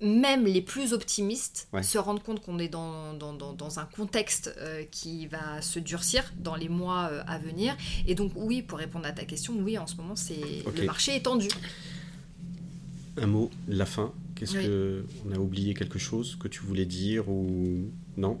même 0.00 0.44
les 0.44 0.60
plus 0.60 0.92
optimistes 0.92 1.68
se 1.82 1.98
rendent 1.98 2.22
compte 2.22 2.40
qu'on 2.40 2.58
est 2.58 2.68
dans, 2.68 3.14
dans, 3.14 3.32
dans, 3.32 3.78
un 3.78 3.84
contexte 3.84 4.54
euh, 4.58 4.84
qui 4.90 5.26
va 5.26 5.60
se 5.62 5.78
durcir 5.78 6.32
dans 6.38 6.54
les 6.54 6.68
mois 6.68 7.08
euh, 7.10 7.22
à 7.26 7.38
venir. 7.38 7.76
Et 8.06 8.14
donc, 8.14 8.32
oui, 8.34 8.62
pour 8.62 8.78
répondre 8.78 9.06
à 9.06 9.12
ta 9.12 9.24
question, 9.24 9.54
oui, 9.58 9.78
en 9.78 9.86
ce 9.86 9.96
moment, 9.96 10.16
c'est 10.16 10.64
le 10.76 10.84
marché 10.84 11.16
est 11.16 11.22
tendu. 11.22 11.48
Un 13.18 13.26
mot, 13.26 13.50
la 13.68 13.86
fin. 13.86 14.12
Qu'est-ce 14.34 14.54
que 14.54 15.04
on 15.26 15.32
a 15.34 15.38
oublié 15.38 15.72
quelque 15.72 15.98
chose 15.98 16.36
que 16.38 16.48
tu 16.48 16.60
voulais 16.60 16.84
dire 16.84 17.28
ou 17.28 17.90
non? 18.16 18.38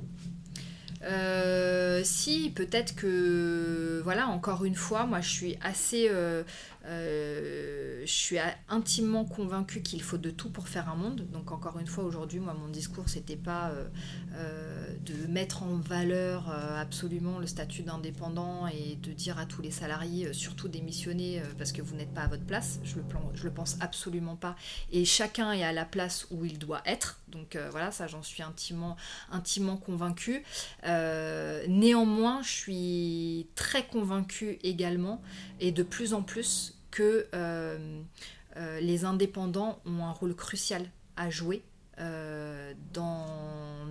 Si, 2.04 2.50
peut-être 2.54 2.94
que, 2.96 4.00
voilà, 4.04 4.28
encore 4.28 4.64
une 4.64 4.74
fois, 4.74 5.06
moi 5.06 5.20
je 5.20 5.28
suis 5.28 5.58
assez 5.62 6.10
euh, 6.88 8.02
je 8.02 8.12
suis 8.12 8.38
intimement 8.68 9.24
convaincue 9.24 9.82
qu'il 9.82 10.00
faut 10.00 10.18
de 10.18 10.30
tout 10.30 10.50
pour 10.50 10.68
faire 10.68 10.88
un 10.88 10.94
monde. 10.94 11.26
Donc 11.32 11.50
encore 11.50 11.78
une 11.78 11.86
fois, 11.86 12.04
aujourd'hui, 12.04 12.38
moi, 12.38 12.54
mon 12.54 12.68
discours, 12.68 13.08
c'était 13.08 13.36
pas 13.36 13.70
euh, 13.70 13.88
euh, 14.34 14.86
de 15.04 15.26
mettre 15.26 15.64
en 15.64 15.76
valeur 15.76 16.48
absolument 16.50 17.38
le 17.38 17.46
statut 17.46 17.82
d'indépendant 17.82 18.66
et 18.68 18.96
de 18.96 19.12
dire 19.12 19.38
à 19.38 19.46
tous 19.46 19.62
les 19.62 19.70
salariés, 19.70 20.32
surtout 20.32 20.68
démissionner 20.68 21.42
parce 21.58 21.72
que 21.72 21.82
vous 21.82 21.96
n'êtes 21.96 22.12
pas 22.14 22.22
à 22.22 22.28
votre 22.28 22.44
place. 22.44 22.78
Je 22.84 22.96
le, 22.96 23.02
le 23.42 23.50
pense 23.50 23.76
absolument 23.80 24.36
pas. 24.36 24.56
Et 24.92 25.04
chacun 25.04 25.52
est 25.52 25.64
à 25.64 25.72
la 25.72 25.84
place 25.84 26.26
où 26.30 26.44
il 26.44 26.58
doit 26.58 26.82
être. 26.84 27.20
Donc 27.28 27.58
voilà, 27.70 27.90
ça, 27.90 28.06
j'en 28.06 28.22
suis 28.22 28.42
intimement, 28.42 28.96
intimement 29.32 29.76
convaincue. 29.76 30.44
néanmoins, 30.84 32.42
je 32.42 32.50
suis 32.50 33.46
très 33.56 33.84
convaincue 33.84 34.58
également 34.62 35.20
et 35.60 35.72
de 35.72 35.82
plus 35.82 36.14
en 36.14 36.22
plus 36.22 36.75
que 36.96 37.28
euh, 37.34 38.02
euh, 38.56 38.80
les 38.80 39.04
indépendants 39.04 39.82
ont 39.84 40.02
un 40.06 40.12
rôle 40.12 40.34
crucial 40.34 40.88
à 41.16 41.28
jouer 41.28 41.62
euh, 41.98 42.72
dans 42.94 43.26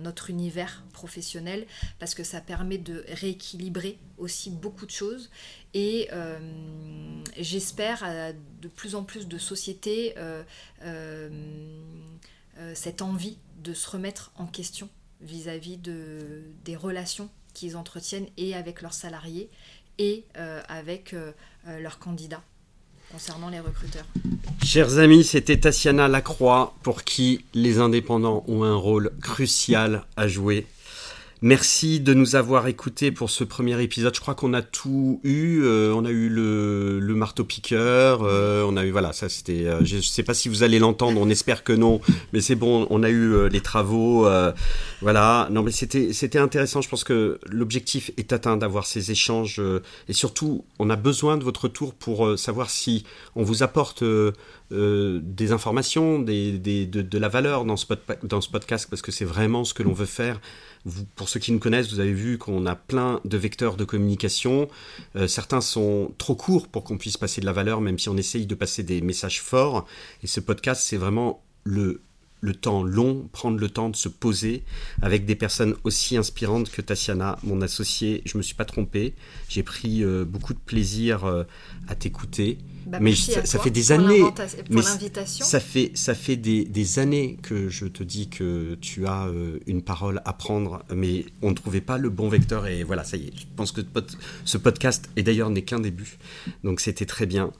notre 0.02 0.28
univers 0.28 0.84
professionnel 0.92 1.66
parce 2.00 2.16
que 2.16 2.24
ça 2.24 2.40
permet 2.40 2.78
de 2.78 3.04
rééquilibrer 3.08 4.00
aussi 4.18 4.50
beaucoup 4.50 4.86
de 4.86 4.90
choses. 4.90 5.30
Et 5.72 6.08
j'espère 7.38 8.02
de 8.60 8.68
plus 8.68 8.96
en 8.96 9.04
plus 9.04 9.28
de 9.28 9.38
sociétés 9.38 10.14
cette 12.74 13.02
envie 13.02 13.38
de 13.62 13.72
se 13.72 13.88
remettre 13.88 14.32
en 14.36 14.46
question 14.46 14.88
vis-à-vis 15.20 15.76
de, 15.76 16.42
des 16.64 16.74
relations 16.76 17.30
qu'ils 17.54 17.76
entretiennent 17.76 18.28
et 18.36 18.54
avec 18.54 18.82
leurs 18.82 18.94
salariés 18.94 19.48
et 19.98 20.24
avec 20.34 21.14
leurs 21.64 21.98
candidats 21.98 22.42
concernant 23.12 23.48
les 23.48 23.60
recruteurs. 23.60 24.04
Chers 24.64 24.98
amis, 24.98 25.24
c'était 25.24 25.58
Tatiana 25.58 26.08
Lacroix 26.08 26.74
pour 26.82 27.04
qui 27.04 27.44
les 27.54 27.78
indépendants 27.78 28.44
ont 28.48 28.64
un 28.64 28.74
rôle 28.74 29.12
crucial 29.20 30.04
à 30.16 30.28
jouer 30.28 30.66
Merci 31.42 32.00
de 32.00 32.14
nous 32.14 32.34
avoir 32.34 32.66
écoutés 32.66 33.12
pour 33.12 33.28
ce 33.28 33.44
premier 33.44 33.82
épisode. 33.82 34.14
Je 34.14 34.22
crois 34.22 34.34
qu'on 34.34 34.54
a 34.54 34.62
tout 34.62 35.20
eu. 35.22 35.60
Euh, 35.64 35.92
on 35.94 36.06
a 36.06 36.10
eu 36.10 36.30
le, 36.30 36.98
le 36.98 37.14
marteau 37.14 37.44
piqueur. 37.44 38.22
Euh, 38.22 38.64
on 38.66 38.74
a 38.78 38.86
eu 38.86 38.90
voilà, 38.90 39.12
ça 39.12 39.28
c'était. 39.28 39.66
Euh, 39.66 39.84
je 39.84 39.96
ne 39.96 40.00
sais 40.00 40.22
pas 40.22 40.32
si 40.32 40.48
vous 40.48 40.62
allez 40.62 40.78
l'entendre. 40.78 41.20
On 41.20 41.28
espère 41.28 41.62
que 41.62 41.74
non, 41.74 42.00
mais 42.32 42.40
c'est 42.40 42.54
bon. 42.54 42.86
On 42.88 43.02
a 43.02 43.10
eu 43.10 43.50
les 43.50 43.60
travaux. 43.60 44.26
voilà. 45.02 45.48
Non, 45.50 45.62
mais 45.62 45.72
c'était 45.72 46.14
c'était 46.14 46.38
intéressant. 46.38 46.80
Je 46.80 46.88
pense 46.88 47.04
que 47.04 47.38
l'objectif 47.50 48.10
est 48.16 48.32
atteint 48.32 48.56
d'avoir 48.56 48.86
ces 48.86 49.10
échanges 49.10 49.60
et 50.08 50.14
surtout, 50.14 50.64
on 50.78 50.88
a 50.88 50.96
besoin 50.96 51.36
de 51.36 51.44
votre 51.44 51.64
retour 51.64 51.92
pour 51.92 52.38
savoir 52.38 52.70
si 52.70 53.04
on 53.34 53.42
vous 53.42 53.62
apporte 53.62 54.02
des 54.70 55.52
informations, 55.52 56.18
des, 56.18 56.52
des, 56.52 56.86
de, 56.86 57.02
de, 57.02 57.18
la 57.18 57.28
valeur 57.28 57.64
dans 57.64 57.76
ce 57.76 57.86
podcast 57.86 58.86
parce 58.88 59.02
que 59.02 59.12
c'est 59.12 59.24
vraiment 59.26 59.64
ce 59.64 59.74
que 59.74 59.82
l'on 59.82 59.92
veut 59.92 60.06
faire 60.06 60.40
pour 61.14 61.28
ceux 61.28 61.40
qui 61.40 61.52
nous 61.52 61.58
connaissent, 61.58 61.92
vous 61.92 62.00
avez 62.00 62.12
vu 62.12 62.38
qu'on 62.38 62.66
a 62.66 62.74
plein 62.74 63.20
de 63.24 63.36
vecteurs 63.36 63.76
de 63.76 63.84
communication. 63.84 64.68
Euh, 65.16 65.26
certains 65.26 65.60
sont 65.60 66.12
trop 66.18 66.34
courts 66.34 66.68
pour 66.68 66.84
qu'on 66.84 66.98
puisse 66.98 67.16
passer 67.16 67.40
de 67.40 67.46
la 67.46 67.52
valeur, 67.52 67.80
même 67.80 67.98
si 67.98 68.08
on 68.08 68.16
essaye 68.16 68.46
de 68.46 68.54
passer 68.54 68.82
des 68.82 69.00
messages 69.00 69.40
forts. 69.40 69.86
Et 70.22 70.26
ce 70.26 70.40
podcast, 70.40 70.82
c'est 70.84 70.96
vraiment 70.96 71.42
le, 71.64 72.02
le 72.40 72.54
temps 72.54 72.82
long, 72.82 73.28
prendre 73.32 73.58
le 73.58 73.68
temps 73.68 73.88
de 73.88 73.96
se 73.96 74.08
poser 74.08 74.62
avec 75.02 75.24
des 75.24 75.34
personnes 75.34 75.74
aussi 75.84 76.16
inspirantes 76.16 76.70
que 76.70 76.82
Tatiana, 76.82 77.38
mon 77.42 77.60
associé. 77.62 78.22
Je 78.24 78.36
ne 78.36 78.38
me 78.38 78.42
suis 78.42 78.54
pas 78.54 78.64
trompé. 78.64 79.14
J'ai 79.48 79.62
pris 79.62 80.04
euh, 80.04 80.24
beaucoup 80.24 80.54
de 80.54 80.58
plaisir 80.58 81.24
euh, 81.24 81.44
à 81.88 81.94
t'écouter. 81.94 82.58
Bah, 82.86 82.98
mais 83.00 83.14
ça, 83.16 83.58
fait 83.58 83.70
des 83.70 83.90
années. 83.92 84.20
mais. 84.70 84.80
Ça 85.44 85.60
fait, 85.60 85.90
ça 85.94 86.14
fait 86.14 86.36
des, 86.36 86.64
des 86.64 86.98
années 87.00 87.36
que 87.42 87.68
je 87.68 87.86
te 87.86 88.02
dis 88.04 88.28
que 88.28 88.76
tu 88.80 89.06
as 89.06 89.26
euh, 89.26 89.58
une 89.66 89.82
parole 89.82 90.22
à 90.24 90.32
prendre, 90.32 90.84
mais 90.94 91.26
on 91.42 91.50
ne 91.50 91.54
trouvait 91.54 91.80
pas 91.80 91.98
le 91.98 92.10
bon 92.10 92.28
vecteur. 92.28 92.66
Et 92.68 92.84
voilà, 92.84 93.02
ça 93.02 93.16
y 93.16 93.26
est. 93.26 93.32
Je 93.36 93.44
pense 93.56 93.72
que 93.72 93.80
ce 94.44 94.56
podcast, 94.56 95.08
et 95.16 95.22
d'ailleurs 95.24 95.50
n'est 95.50 95.62
qu'un 95.64 95.80
début, 95.80 96.16
donc 96.62 96.80
c'était 96.80 97.06
très 97.06 97.26
bien. 97.26 97.50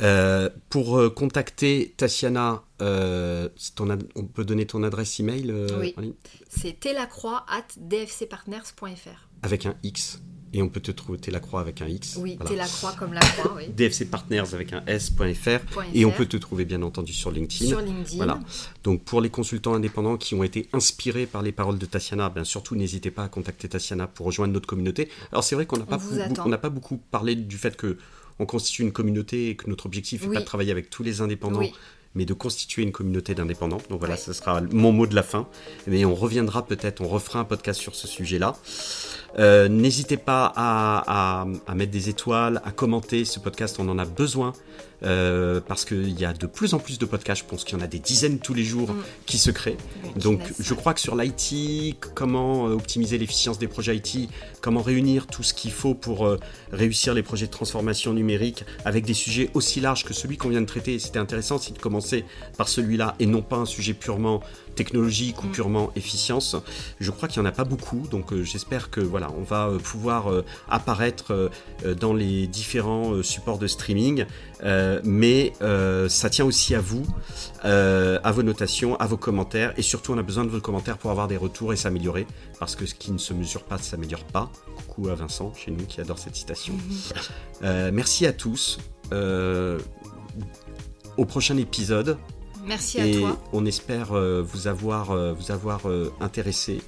Euh, 0.00 0.48
pour 0.70 0.98
euh, 0.98 1.10
contacter 1.10 1.92
Tatiana, 1.98 2.62
euh, 2.80 3.48
c'est 3.56 3.74
ton 3.74 3.90
ad- 3.90 4.08
on 4.16 4.24
peut 4.24 4.44
donner 4.44 4.64
ton 4.66 4.82
adresse 4.82 5.20
email 5.20 5.52
Oui. 5.78 5.94
C'est 6.48 6.80
telacroix 6.80 7.44
at 7.48 7.66
dfcpartners.fr. 7.78 9.28
avec 9.42 9.66
un 9.66 9.74
X. 9.82 10.20
Et 10.52 10.62
on 10.62 10.68
peut 10.68 10.80
te 10.80 10.90
trouver 10.90 11.18
Télacroix 11.18 11.60
avec 11.60 11.80
un 11.80 11.86
X. 11.86 12.16
Oui, 12.18 12.36
Voilà. 12.36 12.50
telacroix 12.50 12.92
comme 12.98 13.12
la 13.12 13.20
croix, 13.20 13.54
oui. 13.56 13.68
DFC 13.76 14.06
Partners 14.06 14.52
avec 14.52 14.72
un 14.72 14.82
S.fr. 14.86 15.60
Et 15.94 16.04
on 16.04 16.10
peut 16.10 16.26
te 16.26 16.36
trouver 16.36 16.64
bien 16.64 16.82
entendu 16.82 17.12
sur 17.12 17.30
LinkedIn. 17.30 17.66
Sur 17.68 17.80
LinkedIn. 17.80 18.16
Voilà. 18.16 18.40
Donc 18.82 19.02
pour 19.04 19.20
les 19.20 19.30
consultants 19.30 19.74
indépendants 19.74 20.16
qui 20.16 20.34
ont 20.34 20.42
été 20.42 20.68
inspirés 20.72 21.26
par 21.26 21.42
les 21.42 21.52
paroles 21.52 21.78
de 21.78 21.86
Tatiana, 21.86 22.30
bien 22.30 22.42
surtout 22.44 22.74
n'hésitez 22.74 23.10
pas 23.12 23.22
à 23.24 23.28
contacter 23.28 23.68
Tatiana 23.68 24.08
pour 24.08 24.26
rejoindre 24.26 24.52
notre 24.52 24.66
communauté. 24.66 25.08
Alors 25.30 25.44
c'est 25.44 25.54
vrai 25.54 25.66
qu'on 25.66 25.78
n'a 25.78 25.86
pas, 25.86 25.98
on 26.44 26.50
pas 26.50 26.68
beaucoup 26.70 26.96
parlé 26.96 27.36
du 27.36 27.56
fait 27.56 27.76
que 27.76 27.96
on 28.40 28.46
constitue 28.46 28.82
une 28.82 28.92
communauté 28.92 29.50
et 29.50 29.56
que 29.56 29.68
notre 29.68 29.86
objectif 29.86 30.22
n'est 30.22 30.28
Oui. 30.28 30.34
pas 30.34 30.40
de 30.40 30.46
travailler 30.46 30.72
avec 30.72 30.88
tous 30.90 31.02
les 31.02 31.20
indépendants, 31.20 31.60
Oui. 31.60 31.72
mais 32.14 32.24
de 32.24 32.32
constituer 32.32 32.82
une 32.82 32.90
communauté 32.90 33.34
d'indépendants. 33.34 33.82
Donc 33.90 33.98
voilà, 34.00 34.16
ce 34.16 34.32
sera 34.32 34.62
mon 34.62 34.92
mot 34.92 35.06
de 35.06 35.14
la 35.14 35.22
fin. 35.22 35.46
Mais 35.86 36.04
on 36.06 36.14
reviendra 36.14 36.64
peut-être, 36.66 37.02
on 37.02 37.08
refera 37.08 37.38
un 37.40 37.44
podcast 37.44 37.78
sur 37.78 37.94
ce 37.94 38.08
sujet-là. 38.08 38.56
Euh, 39.38 39.68
N'hésitez 39.68 40.16
pas 40.16 40.52
à, 40.56 41.42
à- 41.42 41.46
à 41.66 41.74
mettre 41.74 41.92
des 41.92 42.08
étoiles, 42.08 42.60
à 42.64 42.70
commenter 42.72 43.24
ce 43.24 43.38
podcast, 43.38 43.76
on 43.78 43.88
en 43.88 43.98
a 43.98 44.04
besoin. 44.04 44.52
euh, 45.02 45.62
parce 45.66 45.86
qu'il 45.86 46.10
y 46.20 46.26
a 46.26 46.34
de 46.34 46.44
plus 46.44 46.74
en 46.74 46.78
plus 46.78 46.98
de 46.98 47.06
podcasts, 47.06 47.40
je 47.40 47.46
pense 47.48 47.64
qu'il 47.64 47.78
y 47.78 47.80
en 47.80 47.82
a 47.82 47.86
des 47.86 47.98
dizaines 48.00 48.38
tous 48.38 48.52
les 48.52 48.64
jours 48.64 48.90
Mm. 48.90 49.02
qui 49.24 49.38
se 49.38 49.50
créent. 49.50 49.78
Oui, 50.04 50.10
Donc 50.20 50.40
je 50.60 50.74
crois 50.74 50.92
que 50.92 51.00
sur 51.00 51.16
l'IT, 51.16 51.96
comment 52.14 52.68
euh, 52.68 52.72
optimiser 52.74 53.16
l'efficience 53.16 53.58
des 53.58 53.66
projets 53.66 53.96
IT, 53.96 54.28
comment 54.60 54.82
réunir 54.82 55.26
tout 55.26 55.42
ce 55.42 55.54
qu'il 55.54 55.70
faut 55.72 55.94
pour 55.94 56.26
euh, 56.26 56.38
réussir 56.70 57.14
les 57.14 57.22
projets 57.22 57.46
de 57.46 57.50
transformation 57.50 58.12
numérique 58.12 58.66
avec 58.84 59.06
des 59.06 59.14
sujets 59.14 59.48
aussi 59.54 59.80
larges 59.80 60.04
que 60.04 60.12
celui 60.12 60.36
qu'on 60.36 60.50
vient 60.50 60.60
de 60.60 60.66
traiter, 60.66 60.98
c'était 60.98 61.18
intéressant, 61.18 61.56
c'est 61.56 61.72
de 61.72 61.78
commencer 61.78 62.26
par 62.58 62.68
celui-là 62.68 63.14
et 63.20 63.24
non 63.24 63.40
pas 63.40 63.56
un 63.56 63.64
sujet 63.64 63.94
purement 63.94 64.42
technologique 64.74 65.42
ou 65.44 65.48
Mm. 65.48 65.52
purement 65.52 65.90
efficience. 65.96 66.56
Je 67.00 67.10
crois 67.10 67.28
qu'il 67.28 67.42
n'y 67.42 67.48
en 67.48 67.50
a 67.50 67.54
pas 67.54 67.64
beaucoup, 67.64 68.06
donc 68.10 68.32
euh, 68.32 68.42
j'espère 68.42 68.90
que 68.90 69.00
voilà, 69.00 69.30
on 69.38 69.42
va 69.42 69.68
euh, 69.68 69.78
pouvoir 69.78 70.30
euh, 70.30 70.44
apparaître 70.68 71.50
dans 72.00 72.14
les 72.14 72.46
différents 72.46 73.22
supports 73.22 73.58
de 73.58 73.66
streaming. 73.66 74.26
Mais 75.04 75.52
ça 76.08 76.30
tient 76.30 76.44
aussi 76.44 76.74
à 76.74 76.80
vous, 76.80 77.04
à 77.62 78.32
vos 78.32 78.42
notations, 78.42 78.96
à 78.96 79.06
vos 79.06 79.16
commentaires, 79.16 79.72
et 79.76 79.82
surtout 79.82 80.12
on 80.12 80.18
a 80.18 80.22
besoin 80.22 80.44
de 80.44 80.50
vos 80.50 80.60
commentaires 80.60 80.98
pour 80.98 81.10
avoir 81.10 81.28
des 81.28 81.36
retours 81.36 81.72
et 81.72 81.76
s'améliorer, 81.76 82.26
parce 82.58 82.76
que 82.76 82.86
ce 82.86 82.94
qui 82.94 83.12
ne 83.12 83.18
se 83.18 83.32
mesure 83.34 83.62
pas 83.64 83.76
ne 83.76 83.82
s'améliore 83.82 84.24
pas. 84.24 84.50
Coucou 84.76 85.08
à 85.08 85.14
Vincent, 85.14 85.52
chez 85.54 85.70
nous, 85.70 85.84
qui 85.86 86.00
adore 86.00 86.18
cette 86.18 86.36
citation. 86.36 86.74
Euh, 87.62 87.90
merci 87.92 88.26
à 88.26 88.32
tous. 88.32 88.78
Au 91.16 91.24
prochain 91.24 91.56
épisode, 91.56 92.16
Merci 92.66 93.00
à 93.00 93.06
et 93.06 93.12
toi. 93.12 93.38
on 93.52 93.64
espère 93.64 94.12
euh, 94.12 94.42
vous 94.42 94.66
avoir, 94.66 95.10
euh, 95.10 95.32
vous 95.32 95.50
avoir 95.50 95.88
euh, 95.88 96.12
intéressé. 96.20 96.82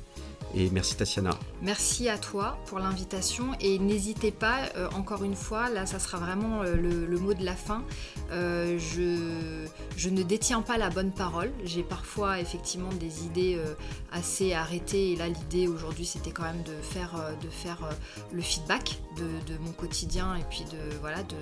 Et 0.54 0.68
merci 0.70 0.96
Tatiana. 0.96 1.30
Merci 1.62 2.10
à 2.10 2.18
toi 2.18 2.58
pour 2.66 2.78
l'invitation 2.78 3.52
et 3.60 3.78
n'hésitez 3.78 4.32
pas, 4.32 4.68
euh, 4.76 4.88
encore 4.94 5.24
une 5.24 5.34
fois, 5.34 5.70
là 5.70 5.86
ça 5.86 5.98
sera 5.98 6.18
vraiment 6.18 6.62
euh, 6.62 6.74
le, 6.74 7.18
mot 7.18 7.32
de 7.32 7.44
la 7.44 7.54
fin. 7.54 7.84
Euh, 8.32 8.78
je, 8.78 10.08
ne 10.10 10.22
détiens 10.22 10.60
pas 10.60 10.76
la 10.76 10.90
bonne 10.90 11.10
parole. 11.10 11.52
J'ai 11.64 11.82
parfois 11.82 12.38
effectivement 12.38 12.92
des 13.00 13.24
idées 13.24 13.58
assez 14.12 14.52
arrêtées 14.52 15.12
et 15.12 15.16
là 15.16 15.28
l'idée 15.28 15.68
aujourd'hui 15.68 16.04
c'était 16.04 16.32
quand 16.32 16.42
même 16.42 16.62
de 16.64 16.74
faire, 16.82 17.14
de 17.40 17.48
faire 17.48 17.88
le 18.30 18.42
feedback 18.42 18.98
de, 19.16 19.56
mon 19.58 19.72
quotidien 19.72 20.34
et 20.34 20.44
puis 20.50 20.64
de, 20.64 20.96
voilà, 21.00 21.22
de, 21.22 21.36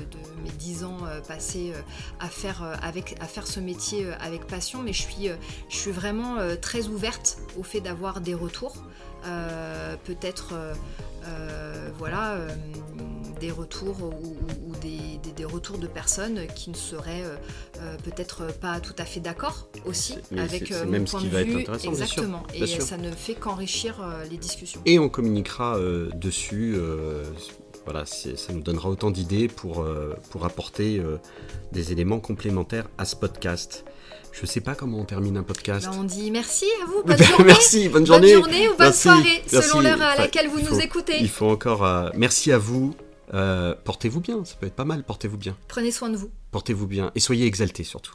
mes 0.45 0.51
dix 0.51 0.85
ans 0.85 0.99
passés 1.27 1.73
à, 2.21 2.29
faire, 2.29 2.63
avec, 2.83 3.17
à 3.21 3.27
faire 3.27 3.47
ce 3.47 3.59
métier 3.59 4.07
avec 4.21 4.47
passion. 4.47 4.83
Mais 4.83 4.93
je 4.93 5.03
suis, 5.03 5.29
je 5.69 5.77
suis 5.77 5.91
vraiment 5.91 6.37
très 6.61 6.87
ouverte 6.87 7.39
au 7.59 7.65
fait 7.65 7.81
d'avoir 7.81 8.21
des 8.21 8.35
retours. 8.35 8.77
Euh, 9.27 9.97
peut-être 10.05 10.55
euh, 10.55 10.73
euh, 11.27 11.91
voilà 11.99 12.39
des 13.41 13.51
retours 13.51 13.97
ou, 14.03 14.75
des, 14.83 15.19
des- 15.23 15.33
des 15.33 15.45
retours 15.45 15.79
de 15.79 15.87
personnes 15.87 16.47
qui 16.55 16.71
ne 16.71 16.75
seraient 16.75 17.23
euh, 17.81 17.97
peut-être 18.05 18.47
pas 18.59 18.81
tout 18.81 18.95
à 18.99 19.05
fait 19.05 19.21
d'accord 19.21 19.69
aussi 19.87 20.17
Mais 20.31 20.41
avec 20.43 20.67
c'est- 20.69 20.75
c'est 20.75 20.85
mon 20.85 20.91
même 20.93 21.07
ce 21.07 21.13
point 21.13 21.21
qui 21.21 21.27
de 21.29 21.33
va 21.33 21.41
être 21.43 21.47
vue 21.49 21.65
bien 21.65 21.79
sûr. 21.79 21.91
exactement 21.91 22.43
et 22.55 22.67
ça 22.67 22.97
ne 22.99 23.11
fait 23.11 23.35
qu'enrichir 23.35 24.01
euh, 24.03 24.25
les 24.31 24.37
discussions 24.39 24.81
Et 24.87 24.99
on 24.99 25.09
communiquera 25.09 25.77
euh, 25.77 26.11
dessus. 26.15 26.77
voilà, 27.85 28.05
c'est- 28.07 28.37
ça 28.37 28.53
nous 28.53 28.61
donnera 28.63 28.89
autant 28.91 29.11
d'idées 29.11 29.49
pour, 29.49 29.85
pour 30.31 30.45
apporter 30.45 31.03
des 31.73 31.93
éléments 31.93 32.21
complémentaires 32.21 32.89
à 32.99 33.05
ce 33.05 33.17
podcast. 33.17 33.85
Je 34.33 34.47
sais 34.47 34.61
pas 34.61 34.75
comment 34.75 34.99
on 35.01 35.05
termine 35.05 35.37
un 35.37 35.43
podcast. 35.43 35.87
Ben, 35.91 35.97
on 35.99 36.05
dit 36.05 36.31
merci 36.31 36.65
à 36.83 36.87
vous 36.87 37.03
bonne 37.07 37.19
journée 37.23 37.45
Merci, 37.45 37.89
bonne 37.89 37.93
bonne 37.93 38.07
journée. 38.07 38.33
journée 38.33 38.69
ou 38.69 38.71
bonne 38.71 38.79
Merci, 38.79 39.03
soirée 39.03 39.43
selon 39.49 39.81
l'heure 39.81 40.01
à 40.01 40.13
Enfin, 40.13 40.23
laquelle 40.23 40.49
vous 40.49 40.61
nous 40.61 40.81
écoutez 40.81 41.17
Il 41.21 41.29
faut 41.29 41.49
encore. 41.49 41.85
euh, 41.85 42.11
merci 42.15 42.53
à 42.53 42.59
vous. 42.59 42.95
Euh, 43.35 43.75
portez-vous 43.85 44.21
bien, 44.21 44.45
ça 44.45 44.55
peut 44.59 44.67
être 44.67 44.75
pas 44.75 44.85
mal. 44.85 45.03
Portez-vous 45.05 45.37
bien. 45.37 45.57
prenez 45.69 45.91
soin 45.93 46.11
de 46.11 46.17
vous 46.17 46.31
Portez-vous 46.51 46.87
bien 46.87 47.13
et 47.15 47.21
soyez 47.21 47.47
exaltés 47.47 47.85
surtout. 47.85 48.15